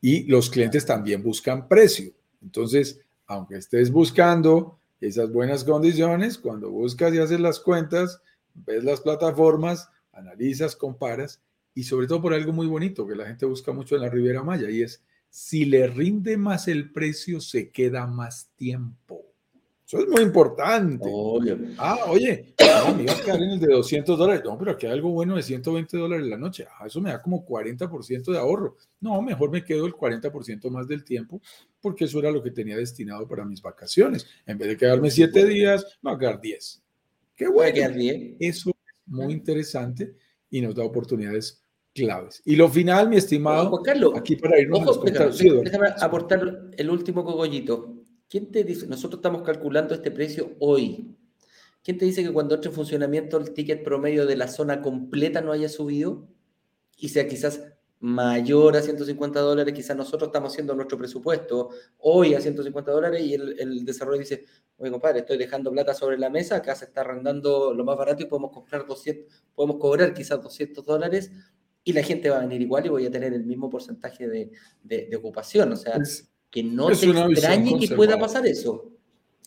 Y 0.00 0.22
los 0.28 0.48
clientes 0.48 0.86
también 0.86 1.24
buscan 1.24 1.66
precio. 1.66 2.12
Entonces, 2.40 3.00
aunque 3.26 3.56
estés 3.56 3.90
buscando 3.90 4.79
esas 5.00 5.32
buenas 5.32 5.64
condiciones, 5.64 6.38
cuando 6.38 6.70
buscas 6.70 7.14
y 7.14 7.18
haces 7.18 7.40
las 7.40 7.60
cuentas, 7.60 8.20
ves 8.54 8.84
las 8.84 9.00
plataformas, 9.00 9.88
analizas, 10.12 10.76
comparas 10.76 11.40
y 11.74 11.84
sobre 11.84 12.06
todo 12.06 12.20
por 12.20 12.34
algo 12.34 12.52
muy 12.52 12.66
bonito 12.66 13.06
que 13.06 13.14
la 13.14 13.26
gente 13.26 13.46
busca 13.46 13.72
mucho 13.72 13.94
en 13.96 14.02
la 14.02 14.10
Riviera 14.10 14.42
Maya 14.42 14.70
y 14.70 14.82
es 14.82 15.02
si 15.30 15.64
le 15.64 15.86
rinde 15.86 16.36
más 16.36 16.66
el 16.68 16.90
precio, 16.92 17.40
se 17.40 17.70
queda 17.70 18.06
más 18.06 18.50
tiempo. 18.56 19.29
Eso 19.90 19.98
es 20.04 20.08
muy 20.08 20.22
importante. 20.22 21.10
Ah, 21.76 21.98
oye, 22.06 22.54
me 22.96 23.02
iba 23.02 23.12
a 23.12 23.20
quedar 23.24 23.42
en 23.42 23.50
el 23.50 23.58
de 23.58 23.72
200 23.72 24.16
dólares. 24.16 24.42
No, 24.44 24.56
pero 24.56 24.70
aquí 24.70 24.86
hay 24.86 24.92
algo 24.92 25.10
bueno 25.10 25.34
de 25.34 25.42
120 25.42 25.96
dólares 25.96 26.28
la 26.28 26.36
noche. 26.36 26.64
Ah, 26.78 26.86
eso 26.86 27.00
me 27.00 27.10
da 27.10 27.20
como 27.20 27.44
40% 27.44 28.30
de 28.30 28.38
ahorro. 28.38 28.76
No, 29.00 29.20
mejor 29.20 29.50
me 29.50 29.64
quedo 29.64 29.86
el 29.86 29.94
40% 29.94 30.70
más 30.70 30.86
del 30.86 31.02
tiempo 31.02 31.42
porque 31.80 32.04
eso 32.04 32.20
era 32.20 32.30
lo 32.30 32.40
que 32.40 32.52
tenía 32.52 32.76
destinado 32.76 33.26
para 33.26 33.44
mis 33.44 33.60
vacaciones. 33.60 34.28
En 34.46 34.58
vez 34.58 34.68
de 34.68 34.76
quedarme 34.76 35.10
7 35.10 35.44
días, 35.44 35.84
me 36.02 36.10
voy 36.12 36.16
a 36.16 36.18
quedar 36.20 36.40
10. 36.40 36.82
Qué 37.34 37.48
bueno. 37.48 37.96
Eso 38.38 38.70
es 38.70 38.76
muy 39.06 39.32
interesante 39.32 40.14
y 40.50 40.60
nos 40.60 40.76
da 40.76 40.84
oportunidades 40.84 41.64
claves. 41.92 42.42
Y 42.44 42.54
lo 42.54 42.68
final, 42.68 43.08
mi 43.08 43.16
estimado, 43.16 43.82
aquí 44.14 44.36
para 44.36 44.60
irnos 44.60 44.86
ojo, 44.86 45.04
déjame 45.04 45.88
aportar 45.98 46.70
el 46.76 46.90
último 46.90 47.24
cogollito. 47.24 47.99
¿Quién 48.30 48.52
te 48.52 48.62
dice? 48.62 48.86
Nosotros 48.86 49.18
estamos 49.18 49.42
calculando 49.42 49.92
este 49.92 50.12
precio 50.12 50.52
hoy. 50.60 51.16
¿Quién 51.82 51.98
te 51.98 52.04
dice 52.04 52.22
que 52.22 52.32
cuando 52.32 52.54
entre 52.54 52.70
en 52.70 52.76
funcionamiento 52.76 53.36
el 53.36 53.52
ticket 53.52 53.82
promedio 53.82 54.24
de 54.24 54.36
la 54.36 54.46
zona 54.46 54.80
completa 54.80 55.40
no 55.40 55.50
haya 55.50 55.68
subido 55.68 56.28
y 56.96 57.08
sea 57.08 57.26
quizás 57.26 57.60
mayor 57.98 58.76
a 58.76 58.82
150 58.82 59.40
dólares? 59.40 59.74
Quizás 59.74 59.96
nosotros 59.96 60.28
estamos 60.28 60.52
haciendo 60.52 60.76
nuestro 60.76 60.96
presupuesto 60.96 61.70
hoy 61.98 62.34
a 62.34 62.40
150 62.40 62.92
dólares 62.92 63.20
y 63.20 63.34
el, 63.34 63.84
desarrollo 63.84 64.20
dice, 64.20 64.44
oye 64.76 64.92
compadre, 64.92 65.20
estoy 65.20 65.36
dejando 65.36 65.72
plata 65.72 65.92
sobre 65.92 66.16
la 66.16 66.30
mesa, 66.30 66.54
acá 66.54 66.76
se 66.76 66.84
está 66.84 67.00
arrendando 67.00 67.74
lo 67.74 67.84
más 67.84 67.96
barato 67.98 68.22
y 68.22 68.26
podemos 68.26 68.52
comprar 68.52 68.86
200, 68.86 69.44
podemos 69.56 69.78
cobrar 69.78 70.14
quizás 70.14 70.40
200 70.40 70.84
dólares 70.84 71.32
y 71.82 71.92
la 71.94 72.04
gente 72.04 72.30
va 72.30 72.36
a 72.36 72.40
venir 72.42 72.62
igual 72.62 72.86
y 72.86 72.90
voy 72.90 73.06
a 73.06 73.10
tener 73.10 73.34
el 73.34 73.44
mismo 73.44 73.68
porcentaje 73.68 74.28
de, 74.28 74.52
de, 74.84 75.16
ocupación. 75.16 75.72
O 75.72 75.76
sea, 75.76 75.98
que 76.50 76.62
no 76.62 76.88
te 76.88 77.06
extrañe 77.06 77.78
que 77.78 77.94
pueda 77.94 78.18
pasar 78.18 78.46
eso. 78.46 78.90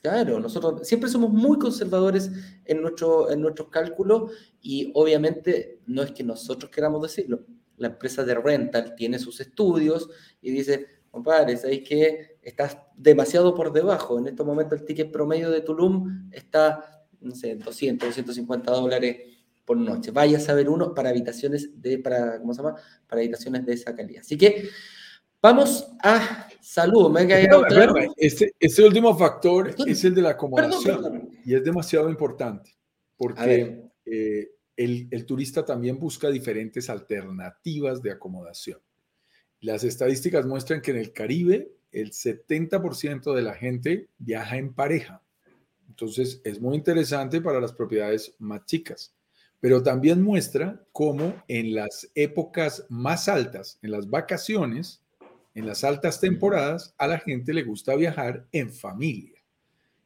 Claro, 0.01 0.39
nosotros 0.39 0.85
siempre 0.87 1.09
somos 1.09 1.31
muy 1.31 1.57
conservadores 1.57 2.29
en, 2.65 2.81
nuestro, 2.81 3.31
en 3.31 3.41
nuestros 3.41 3.69
cálculos 3.69 4.31
y 4.61 4.91
obviamente 4.95 5.79
no 5.85 6.01
es 6.03 6.11
que 6.11 6.23
nosotros 6.23 6.69
queramos 6.69 7.01
decirlo. 7.01 7.45
La 7.77 7.87
empresa 7.87 8.23
de 8.23 8.35
rental 8.35 8.95
tiene 8.95 9.17
sus 9.17 9.39
estudios 9.39 10.09
y 10.41 10.51
dice, 10.51 10.87
compadre, 11.09 11.55
¿sabéis 11.55 11.87
que 11.87 12.37
estás 12.41 12.77
demasiado 12.97 13.55
por 13.55 13.71
debajo? 13.71 14.19
En 14.19 14.27
estos 14.27 14.45
momentos 14.45 14.79
el 14.79 14.85
ticket 14.85 15.11
promedio 15.11 15.49
de 15.49 15.61
Tulum 15.61 16.29
está, 16.31 17.05
no 17.21 17.33
sé, 17.33 17.55
200, 17.55 18.09
250 18.09 18.71
dólares 18.71 19.17
por 19.63 19.77
noche. 19.77 20.11
Vaya 20.11 20.37
a 20.37 20.41
saber 20.41 20.67
uno 20.67 20.93
para 20.93 21.09
habitaciones 21.09 21.81
de, 21.81 21.97
para, 21.99 22.39
¿cómo 22.39 22.53
se 22.53 22.61
llama? 22.61 22.75
Para 23.07 23.21
habitaciones 23.21 23.65
de 23.65 23.73
esa 23.73 23.95
calidad. 23.95 24.21
Así 24.21 24.37
que 24.37 24.69
Vamos 25.43 25.91
a 26.01 26.47
salud. 26.63 27.15
Este, 28.17 28.53
este, 28.59 28.83
último 28.83 29.15
factor 29.17 29.75
es 29.85 30.03
el 30.05 30.15
de 30.15 30.21
la 30.21 30.29
acomodación 30.31 31.29
y 31.45 31.53
es 31.53 31.63
demasiado 31.63 32.09
importante 32.09 32.75
porque 33.17 33.89
eh, 34.05 34.49
el, 34.75 35.07
el, 35.11 35.25
turista 35.25 35.65
también 35.65 35.99
busca 35.99 36.29
diferentes 36.29 36.89
alternativas 36.89 38.01
de 38.01 38.11
acomodación. 38.11 38.79
Las 39.59 39.83
estadísticas 39.83 40.45
muestran 40.45 40.81
que 40.81 40.91
en 40.91 40.97
el 40.97 41.13
Caribe 41.13 41.71
el 41.91 42.11
70% 42.11 43.33
de 43.33 43.41
la 43.41 43.53
gente 43.53 44.09
viaja 44.17 44.57
en 44.57 44.73
pareja. 44.73 45.21
Entonces 45.87 46.41
es 46.43 46.59
muy 46.59 46.75
interesante 46.75 47.39
para 47.39 47.61
las 47.61 47.73
propiedades 47.73 48.35
más 48.39 48.65
chicas, 48.65 49.13
pero 49.59 49.83
también 49.83 50.21
muestra 50.21 50.83
cómo 50.91 51.43
en 51.47 51.75
las 51.75 52.09
épocas 52.15 52.85
más 52.89 53.29
altas, 53.29 53.79
en 53.81 53.91
las 53.91 54.09
vacaciones, 54.09 55.02
en 55.55 55.67
las 55.67 55.83
altas 55.83 56.19
temporadas 56.19 56.93
a 56.97 57.07
la 57.07 57.19
gente 57.19 57.53
le 57.53 57.63
gusta 57.63 57.95
viajar 57.95 58.45
en 58.51 58.71
familia 58.71 59.43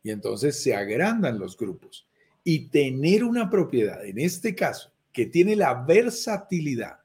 y 0.04 0.12
entonces 0.12 0.62
se 0.62 0.74
agrandan 0.74 1.38
los 1.38 1.58
grupos. 1.58 2.08
Y 2.44 2.70
tener 2.70 3.26
una 3.26 3.50
propiedad, 3.50 4.06
en 4.06 4.20
este 4.20 4.56
caso, 4.56 4.90
que 5.12 5.26
tiene 5.26 5.54
la 5.54 5.74
versatilidad 5.84 7.00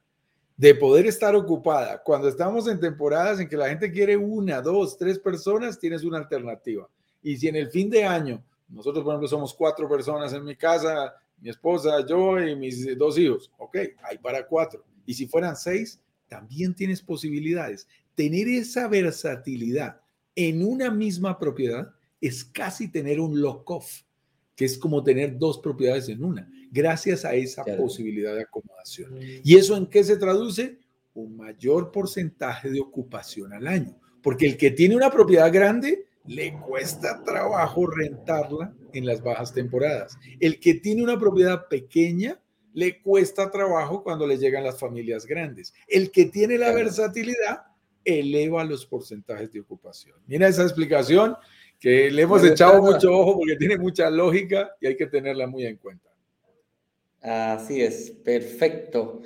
de 0.55 0.75
poder 0.75 1.05
estar 1.07 1.35
ocupada 1.35 2.01
cuando 2.01 2.29
estamos 2.29 2.65
en 2.67 2.79
temporadas 2.79 3.41
en 3.41 3.49
que 3.49 3.57
la 3.57 3.67
gente 3.67 3.91
quiere 3.91 4.15
una, 4.15 4.61
dos, 4.61 4.97
tres 4.97 5.19
personas, 5.19 5.77
tienes 5.77 6.03
una 6.05 6.19
alternativa. 6.19 6.87
Y 7.21 7.35
si 7.35 7.49
en 7.49 7.57
el 7.57 7.69
fin 7.69 7.89
de 7.89 8.05
año, 8.05 8.41
nosotros 8.69 9.03
por 9.03 9.13
ejemplo 9.13 9.27
somos 9.27 9.53
cuatro 9.53 9.89
personas 9.89 10.31
en 10.31 10.45
mi 10.45 10.55
casa, 10.55 11.13
mi 11.41 11.49
esposa, 11.49 12.05
yo 12.07 12.39
y 12.39 12.55
mis 12.55 12.97
dos 12.97 13.17
hijos, 13.17 13.51
ok, 13.57 13.77
hay 14.03 14.17
para 14.19 14.47
cuatro. 14.47 14.85
Y 15.05 15.13
si 15.13 15.27
fueran 15.27 15.57
seis, 15.57 15.99
también 16.29 16.73
tienes 16.73 17.01
posibilidades 17.01 17.85
tener 18.15 18.47
esa 18.47 18.87
versatilidad 18.87 20.01
en 20.35 20.65
una 20.65 20.89
misma 20.91 21.37
propiedad 21.37 21.93
es 22.21 22.43
casi 22.43 22.87
tener 22.87 23.19
un 23.19 23.41
lock-off, 23.41 24.01
que 24.55 24.65
es 24.65 24.77
como 24.77 25.03
tener 25.03 25.37
dos 25.37 25.59
propiedades 25.59 26.09
en 26.09 26.23
una, 26.23 26.49
gracias 26.71 27.25
a 27.25 27.33
esa 27.33 27.63
posibilidad 27.77 28.35
de 28.35 28.43
acomodación. 28.43 29.17
¿Y 29.43 29.55
eso 29.55 29.75
en 29.75 29.87
qué 29.87 30.03
se 30.03 30.17
traduce? 30.17 30.79
Un 31.13 31.37
mayor 31.37 31.91
porcentaje 31.91 32.69
de 32.69 32.79
ocupación 32.79 33.53
al 33.53 33.67
año, 33.67 33.99
porque 34.21 34.45
el 34.45 34.57
que 34.57 34.71
tiene 34.71 34.95
una 34.95 35.11
propiedad 35.11 35.51
grande 35.51 36.05
le 36.25 36.57
cuesta 36.59 37.21
trabajo 37.23 37.87
rentarla 37.87 38.73
en 38.93 39.05
las 39.05 39.21
bajas 39.21 39.53
temporadas. 39.53 40.17
El 40.39 40.59
que 40.59 40.75
tiene 40.75 41.03
una 41.03 41.19
propiedad 41.19 41.67
pequeña 41.67 42.39
le 42.73 43.01
cuesta 43.01 43.51
trabajo 43.51 44.03
cuando 44.03 44.25
le 44.25 44.37
llegan 44.37 44.63
las 44.63 44.79
familias 44.79 45.25
grandes. 45.25 45.73
El 45.87 46.11
que 46.11 46.25
tiene 46.25 46.57
la 46.57 46.71
versatilidad 46.71 47.63
eleva 48.03 48.63
los 48.63 48.85
porcentajes 48.85 49.51
de 49.51 49.61
ocupación. 49.61 50.17
Mira 50.27 50.47
esa 50.47 50.63
explicación 50.63 51.35
que 51.79 52.09
le 52.09 52.21
hemos 52.21 52.43
echado 52.43 52.81
mucho 52.81 53.11
ojo 53.11 53.37
porque 53.37 53.55
tiene 53.57 53.77
mucha 53.77 54.09
lógica 54.09 54.71
y 54.79 54.87
hay 54.87 54.95
que 54.95 55.07
tenerla 55.07 55.47
muy 55.47 55.65
en 55.65 55.77
cuenta. 55.77 56.09
Así 57.21 57.81
es, 57.81 58.11
perfecto. 58.23 59.21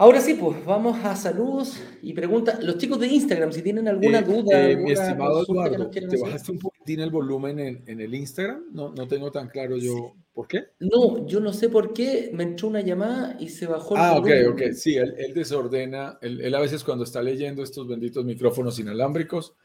Ahora 0.00 0.20
sí, 0.20 0.34
pues 0.34 0.64
vamos 0.64 1.04
a 1.04 1.16
saludos 1.16 1.82
y 2.02 2.12
preguntas. 2.12 2.62
Los 2.62 2.78
chicos 2.78 3.00
de 3.00 3.08
Instagram, 3.08 3.50
si 3.50 3.62
tienen 3.62 3.88
alguna 3.88 4.20
eh, 4.20 4.22
duda. 4.22 4.70
Eh, 4.70 4.76
mi 4.76 4.92
estimado 4.92 5.42
Eduardo, 5.42 5.90
¿te 5.90 6.16
bajaste 6.16 6.52
un 6.52 6.60
poquitín 6.60 7.00
el 7.00 7.10
volumen 7.10 7.58
en, 7.58 8.00
el 8.00 8.14
Instagram? 8.14 8.66
No, 8.70 8.92
no 8.92 9.08
tengo 9.08 9.32
tan 9.32 9.48
claro 9.48 9.76
yo 9.76 10.14
por 10.38 10.46
qué. 10.46 10.68
No, 10.78 11.26
yo 11.26 11.40
no 11.40 11.52
sé 11.52 11.68
por 11.68 11.92
qué. 11.92 12.30
Me 12.32 12.44
entró 12.44 12.68
una 12.68 12.80
llamada 12.80 13.36
y 13.40 13.48
se 13.48 13.66
bajó 13.66 13.96
el 13.96 14.00
ah, 14.00 14.12
volumen. 14.12 14.46
Ah, 14.46 14.50
ok, 14.50 14.54
ok. 14.68 14.72
Sí, 14.72 14.94
él, 14.94 15.34
desordena. 15.34 16.16
Él, 16.22 16.54
a 16.54 16.60
veces 16.60 16.84
cuando 16.84 17.02
está 17.02 17.20
leyendo 17.20 17.60
estos 17.60 17.88
benditos 17.88 18.24
micrófonos 18.24 18.78
inalámbricos, 18.78 19.56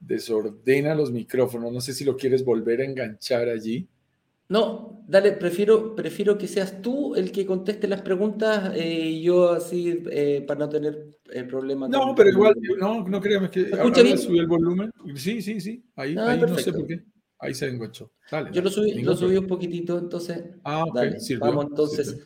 desordena 0.00 0.96
los 0.96 1.12
micrófonos. 1.12 1.72
No 1.72 1.80
sé 1.80 1.92
si 1.92 2.04
lo 2.04 2.16
quieres 2.16 2.44
volver 2.44 2.80
a 2.80 2.86
enganchar 2.86 3.48
allí 3.48 3.86
No, 4.48 5.04
dale, 5.06 5.30
prefiero, 5.30 5.94
prefiero 5.94 6.36
que 6.36 6.48
seas 6.48 6.82
tú 6.82 7.14
el 7.14 7.30
que 7.30 7.46
conteste 7.46 7.86
las 7.86 8.02
preguntas 8.02 8.72
eh, 8.74 9.20
yo 9.22 9.52
así 9.52 10.02
eh, 10.10 10.44
para 10.44 10.58
no 10.58 10.68
tener 10.68 11.06
el 11.30 11.46
problema. 11.46 11.86
No, 11.86 12.16
pero 12.16 12.30
igual, 12.30 12.56
no, 12.80 13.06
no 13.06 13.20
creamos 13.20 13.50
que 13.50 13.60
escucha 13.60 14.02
bien? 14.02 14.18
subí 14.18 14.40
el 14.40 14.48
volumen. 14.48 14.90
Sí, 15.14 15.40
sí, 15.40 15.60
sí. 15.60 15.84
Ahí, 15.94 16.16
Ah, 16.18 16.32
ahí 16.32 16.40
no 16.40 16.58
sé 16.58 16.72
por 16.72 16.84
qué. 16.84 17.04
Ahí 17.38 17.54
se 17.54 17.68
enganchó. 17.68 18.10
Dale, 18.30 18.50
Yo 18.52 18.62
lo 18.62 18.70
subí, 18.70 19.02
lo 19.02 19.16
subí 19.16 19.36
un 19.36 19.46
poquitito, 19.46 19.98
entonces. 19.98 20.42
Ah, 20.64 20.84
ok, 20.84 20.94
Dale, 20.94 21.20
sirvió, 21.20 21.46
vamos 21.46 21.66
entonces 21.66 22.08
sirvió. 22.08 22.24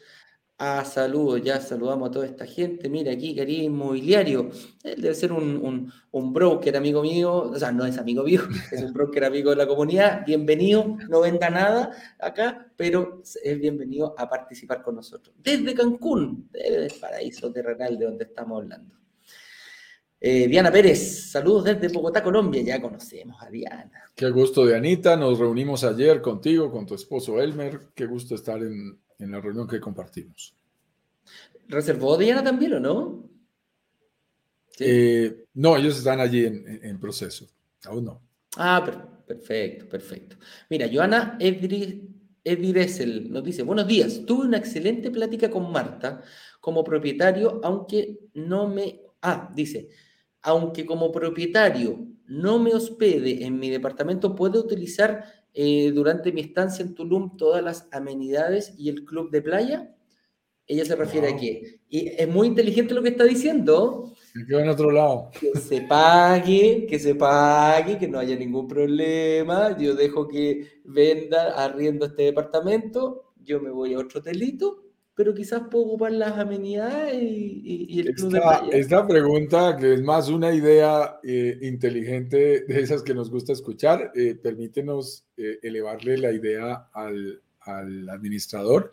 a 0.58 0.84
saludos, 0.84 1.42
ya 1.42 1.60
saludamos 1.60 2.08
a 2.08 2.12
toda 2.12 2.26
esta 2.26 2.46
gente. 2.46 2.88
Mira 2.88 3.12
aquí, 3.12 3.34
Caribe 3.34 3.64
Inmobiliario. 3.64 4.50
Él 4.84 5.00
debe 5.02 5.14
ser 5.14 5.32
un, 5.32 5.56
un, 5.56 5.92
un 6.12 6.32
broker 6.32 6.76
amigo 6.76 7.02
mío, 7.02 7.50
o 7.50 7.58
sea, 7.58 7.72
no 7.72 7.84
es 7.86 7.98
amigo 7.98 8.22
mío, 8.22 8.42
es 8.72 8.82
un 8.82 8.92
broker 8.92 9.24
amigo 9.24 9.50
de 9.50 9.56
la 9.56 9.66
comunidad. 9.66 10.24
Bienvenido, 10.26 10.96
no 11.08 11.20
venda 11.22 11.50
nada 11.50 11.90
acá, 12.20 12.70
pero 12.76 13.22
es 13.42 13.58
bienvenido 13.58 14.14
a 14.18 14.28
participar 14.28 14.82
con 14.82 14.94
nosotros. 14.96 15.34
Desde 15.42 15.74
Cancún, 15.74 16.48
desde 16.52 16.86
el 16.86 16.92
paraíso 17.00 17.50
terrenal 17.50 17.98
de 17.98 18.04
donde 18.04 18.24
estamos 18.24 18.62
hablando. 18.62 18.99
Eh, 20.22 20.46
Diana 20.48 20.70
Pérez, 20.70 21.30
saludos 21.30 21.64
desde 21.64 21.88
Bogotá, 21.88 22.22
Colombia. 22.22 22.60
Ya 22.62 22.80
conocemos 22.80 23.42
a 23.42 23.48
Diana. 23.48 24.02
Qué 24.14 24.28
gusto, 24.30 24.66
Dianita. 24.66 25.16
Nos 25.16 25.38
reunimos 25.38 25.82
ayer 25.82 26.20
contigo, 26.20 26.70
con 26.70 26.84
tu 26.84 26.94
esposo 26.94 27.40
Elmer. 27.40 27.88
Qué 27.94 28.04
gusto 28.04 28.34
estar 28.34 28.62
en, 28.62 28.98
en 29.18 29.30
la 29.30 29.40
reunión 29.40 29.66
que 29.66 29.80
compartimos. 29.80 30.54
¿Reservó 31.68 32.18
Diana 32.18 32.44
también 32.44 32.74
o 32.74 32.80
no? 32.80 33.30
Sí. 34.72 34.84
Eh, 34.86 35.44
no, 35.54 35.76
ellos 35.76 35.96
están 35.96 36.20
allí 36.20 36.44
en, 36.44 36.80
en- 36.82 37.00
proceso. 37.00 37.46
Aún 37.84 38.04
no. 38.04 38.20
Ah, 38.56 38.82
per- 38.84 39.26
perfecto, 39.26 39.88
perfecto. 39.88 40.36
Mira, 40.68 40.88
Joana 40.92 41.38
Edri, 41.40 42.08
nos 43.30 43.44
dice, 43.44 43.62
buenos 43.62 43.86
días, 43.86 44.22
tuve 44.26 44.46
una 44.46 44.56
excelente 44.58 45.10
plática 45.10 45.50
con 45.50 45.70
Marta 45.70 46.22
como 46.60 46.82
propietario, 46.84 47.60
aunque 47.62 48.18
no 48.34 48.68
me... 48.68 49.00
Ah, 49.22 49.50
dice, 49.54 49.88
aunque 50.42 50.86
como 50.86 51.12
propietario 51.12 52.06
no 52.26 52.58
me 52.58 52.74
hospede 52.74 53.44
en 53.44 53.58
mi 53.58 53.70
departamento, 53.70 54.34
puedo 54.34 54.60
utilizar 54.60 55.24
eh, 55.52 55.90
durante 55.92 56.32
mi 56.32 56.40
estancia 56.40 56.84
en 56.84 56.94
Tulum 56.94 57.36
todas 57.36 57.62
las 57.62 57.88
amenidades 57.92 58.74
y 58.78 58.88
el 58.88 59.04
club 59.04 59.30
de 59.30 59.42
playa. 59.42 59.94
Ella 60.66 60.84
se 60.84 60.94
refiere 60.94 61.28
a 61.28 61.36
qué. 61.36 61.80
Y 61.88 62.08
es 62.08 62.28
muy 62.28 62.46
inteligente 62.46 62.94
lo 62.94 63.02
que 63.02 63.08
está 63.08 63.24
diciendo, 63.24 64.14
quedo 64.46 64.60
en 64.60 64.68
otro 64.68 64.90
lado. 64.90 65.30
que 65.38 65.58
se 65.58 65.82
pague, 65.82 66.86
que 66.88 66.98
se 66.98 67.14
pague, 67.14 67.98
que 67.98 68.08
no 68.08 68.18
haya 68.18 68.36
ningún 68.36 68.68
problema. 68.68 69.76
Yo 69.76 69.94
dejo 69.94 70.28
que 70.28 70.80
venda, 70.84 71.54
arriendo 71.62 72.06
este 72.06 72.24
departamento, 72.24 73.32
yo 73.42 73.60
me 73.60 73.70
voy 73.70 73.94
a 73.94 73.98
otro 73.98 74.20
hotelito, 74.20 74.84
pero 75.20 75.34
quizás 75.34 75.64
puedo 75.70 75.84
ocupar 75.84 76.12
las 76.12 76.38
amenidades 76.38 77.12
y, 77.22 77.60
y- 77.62 77.86
y 77.90 78.00
el 78.00 78.14
club 78.14 78.32
de 78.32 78.38
Esta, 78.38 78.66
esta 78.72 79.06
pregunta, 79.06 79.76
que 79.76 79.92
es 79.92 80.02
más 80.02 80.30
una 80.30 80.50
idea 80.54 81.20
eh, 81.22 81.58
inteligente 81.60 82.64
de 82.66 82.80
esas 82.80 83.02
que 83.02 83.12
nos 83.12 83.30
gusta 83.30 83.52
escuchar, 83.52 84.12
eh, 84.14 84.34
permítenos 84.34 85.26
eh, 85.36 85.58
elevarle 85.62 86.16
la 86.16 86.32
idea 86.32 86.88
al, 86.94 87.42
al 87.60 88.08
administrador. 88.08 88.92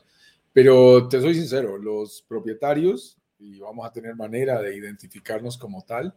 Pero 0.52 1.08
te 1.08 1.22
soy 1.22 1.34
sincero, 1.36 1.78
los 1.78 2.26
propietarios, 2.28 3.18
y 3.40 3.58
vamos 3.60 3.88
a 3.88 3.94
tener 3.94 4.14
manera 4.14 4.62
de 4.62 4.76
identificarnos 4.76 5.58
como 5.58 5.82
tal, 5.84 6.14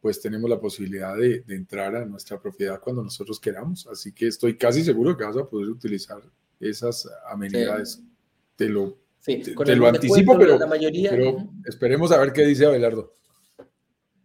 pues 0.00 0.22
tenemos 0.22 0.48
la 0.48 0.58
posibilidad 0.58 1.14
de, 1.18 1.40
de 1.40 1.54
entrar 1.54 1.94
a 1.96 2.06
nuestra 2.06 2.40
propiedad 2.40 2.80
cuando 2.80 3.02
nosotros 3.02 3.38
queramos. 3.38 3.86
Así 3.88 4.12
que 4.12 4.26
estoy 4.28 4.56
casi 4.56 4.82
seguro 4.82 5.18
que 5.18 5.24
vas 5.24 5.36
a 5.36 5.46
poder 5.46 5.68
utilizar 5.68 6.22
esas 6.60 7.06
amenidades. 7.30 8.02
Te 8.56 8.68
lo, 8.70 8.96
Sí, 9.20 9.36
te- 9.42 9.54
con 9.54 9.66
te 9.66 9.76
lo 9.76 9.86
anticipo, 9.86 10.36
pero- 10.38 10.58
la 10.58 10.66
mayoría. 10.66 11.10
pero 11.10 11.36
esperemos 11.66 12.10
a 12.12 12.18
ver 12.18 12.32
qué 12.32 12.44
dice 12.46 12.66
Abelardo. 12.66 13.12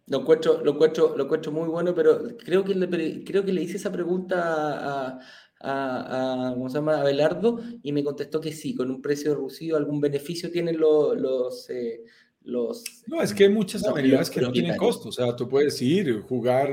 Lo 0.08 0.20
encuentro, 0.20 0.62
lo 0.64 0.72
encuentro, 0.72 1.16
lo 1.16 1.24
encuentro 1.24 1.50
muy 1.52 1.68
bueno, 1.68 1.94
pero 1.94 2.36
creo 2.38 2.64
que 2.64 2.74
le, 2.74 3.24
creo 3.24 3.44
que 3.44 3.52
le 3.52 3.62
hice 3.62 3.76
esa 3.76 3.90
pregunta 3.90 4.36
a, 4.38 5.18
a, 5.60 6.48
a- 6.50 6.54
¿cómo 6.54 6.68
se 6.68 6.76
llama? 6.76 7.00
a 7.00 7.04
Belardo 7.04 7.60
y 7.82 7.92
me 7.92 8.04
contestó 8.04 8.40
que 8.40 8.52
sí, 8.52 8.74
con 8.74 8.90
un 8.90 9.02
precio 9.02 9.34
reducido, 9.34 9.76
algún 9.76 10.00
beneficio 10.00 10.50
tienen 10.50 10.78
los, 10.78 11.16
los, 11.20 11.68
eh, 11.70 12.02
los 12.42 12.84
No, 13.08 13.20
es 13.20 13.34
que 13.34 13.44
hay 13.44 13.50
muchas 13.52 13.82
No, 13.82 13.90
amenidades 13.90 14.28
los 14.28 14.30
que 14.30 14.40
no 14.42 14.52
tienen 14.52 14.76
costo. 14.76 15.08
O 15.08 15.12
sea, 15.12 15.34
tú 15.34 15.48
puedes 15.48 15.82
ir, 15.82 16.20
jugar, 16.20 16.70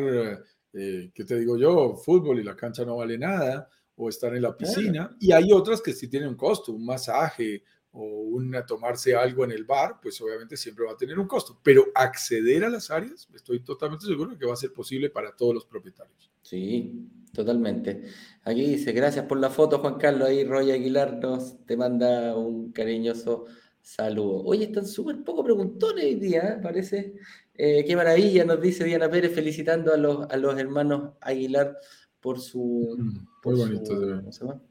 eh, 0.73 1.09
¿qué 1.13 1.23
te 1.25 1.39
digo 1.39 1.57
yo? 1.57 1.95
Fútbol 1.95 2.39
y 2.39 2.43
la 2.43 2.55
cancha 2.55 2.85
no 2.85 2.97
vale 2.97 3.17
nada, 3.17 3.67
o 3.95 4.09
estar 4.09 4.35
en 4.35 4.43
la 4.43 4.55
piscina. 4.55 5.15
Y 5.19 5.31
hay 5.31 5.51
otras 5.51 5.81
que 5.81 5.93
sí 5.93 6.07
tienen 6.07 6.29
un 6.29 6.35
costo, 6.37 6.71
un 6.71 6.85
masaje 6.85 7.63
o 7.95 8.03
una, 8.03 8.65
tomarse 8.65 9.15
algo 9.15 9.43
en 9.45 9.51
el 9.51 9.65
bar, 9.65 9.99
pues 10.01 10.19
obviamente 10.21 10.57
siempre 10.57 10.83
va 10.85 10.93
a 10.93 10.97
tener 10.97 11.17
un 11.19 11.27
costo. 11.27 11.59
Pero 11.63 11.85
acceder 11.93 12.63
a 12.65 12.69
las 12.69 12.89
áreas, 12.91 13.29
estoy 13.33 13.59
totalmente 13.59 14.05
seguro 14.07 14.37
que 14.37 14.45
va 14.45 14.53
a 14.53 14.57
ser 14.57 14.73
posible 14.73 15.09
para 15.11 15.35
todos 15.35 15.53
los 15.53 15.65
propietarios. 15.65 16.31
Sí, 16.41 17.07
totalmente. 17.33 18.03
Aquí 18.43 18.65
dice, 18.65 18.91
gracias 18.93 19.25
por 19.25 19.39
la 19.39 19.49
foto, 19.51 19.77
Juan 19.79 19.95
Carlos. 19.99 20.27
Ahí 20.27 20.43
Roy 20.43 20.71
Aguilar 20.71 21.19
nos 21.21 21.63
te 21.65 21.77
manda 21.77 22.35
un 22.35 22.71
cariñoso 22.71 23.45
saludo. 23.81 24.43
Oye, 24.43 24.65
están 24.65 24.87
súper 24.87 25.23
poco 25.23 25.43
preguntones 25.43 26.03
hoy 26.03 26.15
día, 26.15 26.41
¿eh? 26.41 26.59
parece. 26.61 27.13
Eh, 27.53 27.85
qué 27.85 27.95
maravilla, 27.95 28.43
nos 28.45 28.59
dice 28.59 28.83
Diana 28.85 29.07
Pérez, 29.09 29.33
felicitando 29.35 29.93
a 29.93 29.97
los, 29.97 30.27
a 30.31 30.37
los 30.37 30.57
hermanos 30.57 31.13
Aguilar 31.21 31.77
por 32.19 32.39
su... 32.39 32.95
Mm, 32.97 33.25
por 33.43 33.53
Muy 33.55 33.61
su- 33.61 33.67
bonito. 33.73 33.99
de- 33.99 34.15
¿cómo 34.17 34.31
se 34.31 34.39
llama? 34.45 34.61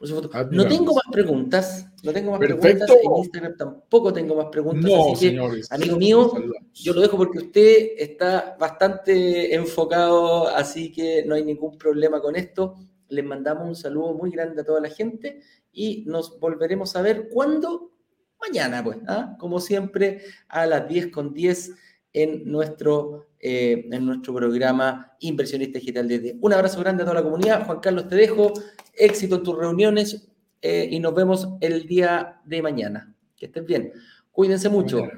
Por 0.00 0.08
foto. 0.08 0.30
No 0.50 0.66
tengo 0.66 0.94
más 0.94 1.04
preguntas, 1.12 1.86
no 2.02 2.10
tengo 2.10 2.30
más 2.30 2.40
Perfecto. 2.40 2.86
preguntas. 2.86 2.96
En 3.04 3.16
Instagram 3.18 3.56
tampoco 3.58 4.12
tengo 4.14 4.34
más 4.34 4.46
preguntas, 4.46 4.90
No, 4.90 5.12
así 5.12 5.28
que 5.28 5.38
amigo 5.68 5.96
mío, 5.98 6.32
yo 6.72 6.94
lo 6.94 7.02
dejo 7.02 7.18
porque 7.18 7.38
usted 7.38 7.88
está 7.98 8.56
bastante 8.58 9.54
enfocado, 9.54 10.48
así 10.48 10.90
que 10.90 11.22
no 11.26 11.34
hay 11.34 11.44
ningún 11.44 11.76
problema 11.76 12.18
con 12.22 12.34
esto. 12.34 12.76
Les 13.08 13.22
mandamos 13.22 13.68
un 13.68 13.76
saludo 13.76 14.14
muy 14.14 14.30
grande 14.30 14.62
a 14.62 14.64
toda 14.64 14.80
la 14.80 14.88
gente 14.88 15.42
y 15.70 16.04
nos 16.06 16.40
volveremos 16.40 16.96
a 16.96 17.02
ver 17.02 17.28
cuando 17.28 17.92
mañana, 18.40 18.82
pues, 18.82 18.96
¿ah? 19.06 19.36
como 19.38 19.60
siempre, 19.60 20.22
a 20.48 20.64
las 20.64 20.88
10 20.88 21.08
con 21.08 21.34
10 21.34 21.72
en 22.12 22.50
nuestro, 22.50 23.28
eh, 23.38 23.88
en 23.90 24.06
nuestro 24.06 24.34
programa 24.34 25.16
Inversionista 25.20 25.78
Digital 25.78 26.08
DD. 26.08 26.36
Un 26.40 26.52
abrazo 26.52 26.80
grande 26.80 27.02
a 27.02 27.06
toda 27.06 27.20
la 27.20 27.22
comunidad. 27.22 27.66
Juan 27.66 27.80
Carlos, 27.80 28.08
te 28.08 28.16
dejo. 28.16 28.52
Éxito 28.94 29.36
en 29.36 29.42
tus 29.42 29.56
reuniones 29.56 30.28
eh, 30.60 30.88
y 30.90 30.98
nos 31.00 31.14
vemos 31.14 31.48
el 31.60 31.86
día 31.86 32.40
de 32.44 32.62
mañana. 32.62 33.14
Que 33.36 33.46
estés 33.46 33.64
bien. 33.64 33.92
Cuídense 34.30 34.68
mucho. 34.68 35.08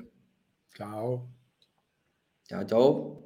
Chao. 0.74 1.28
Chao, 2.48 2.64
chao. 2.64 3.21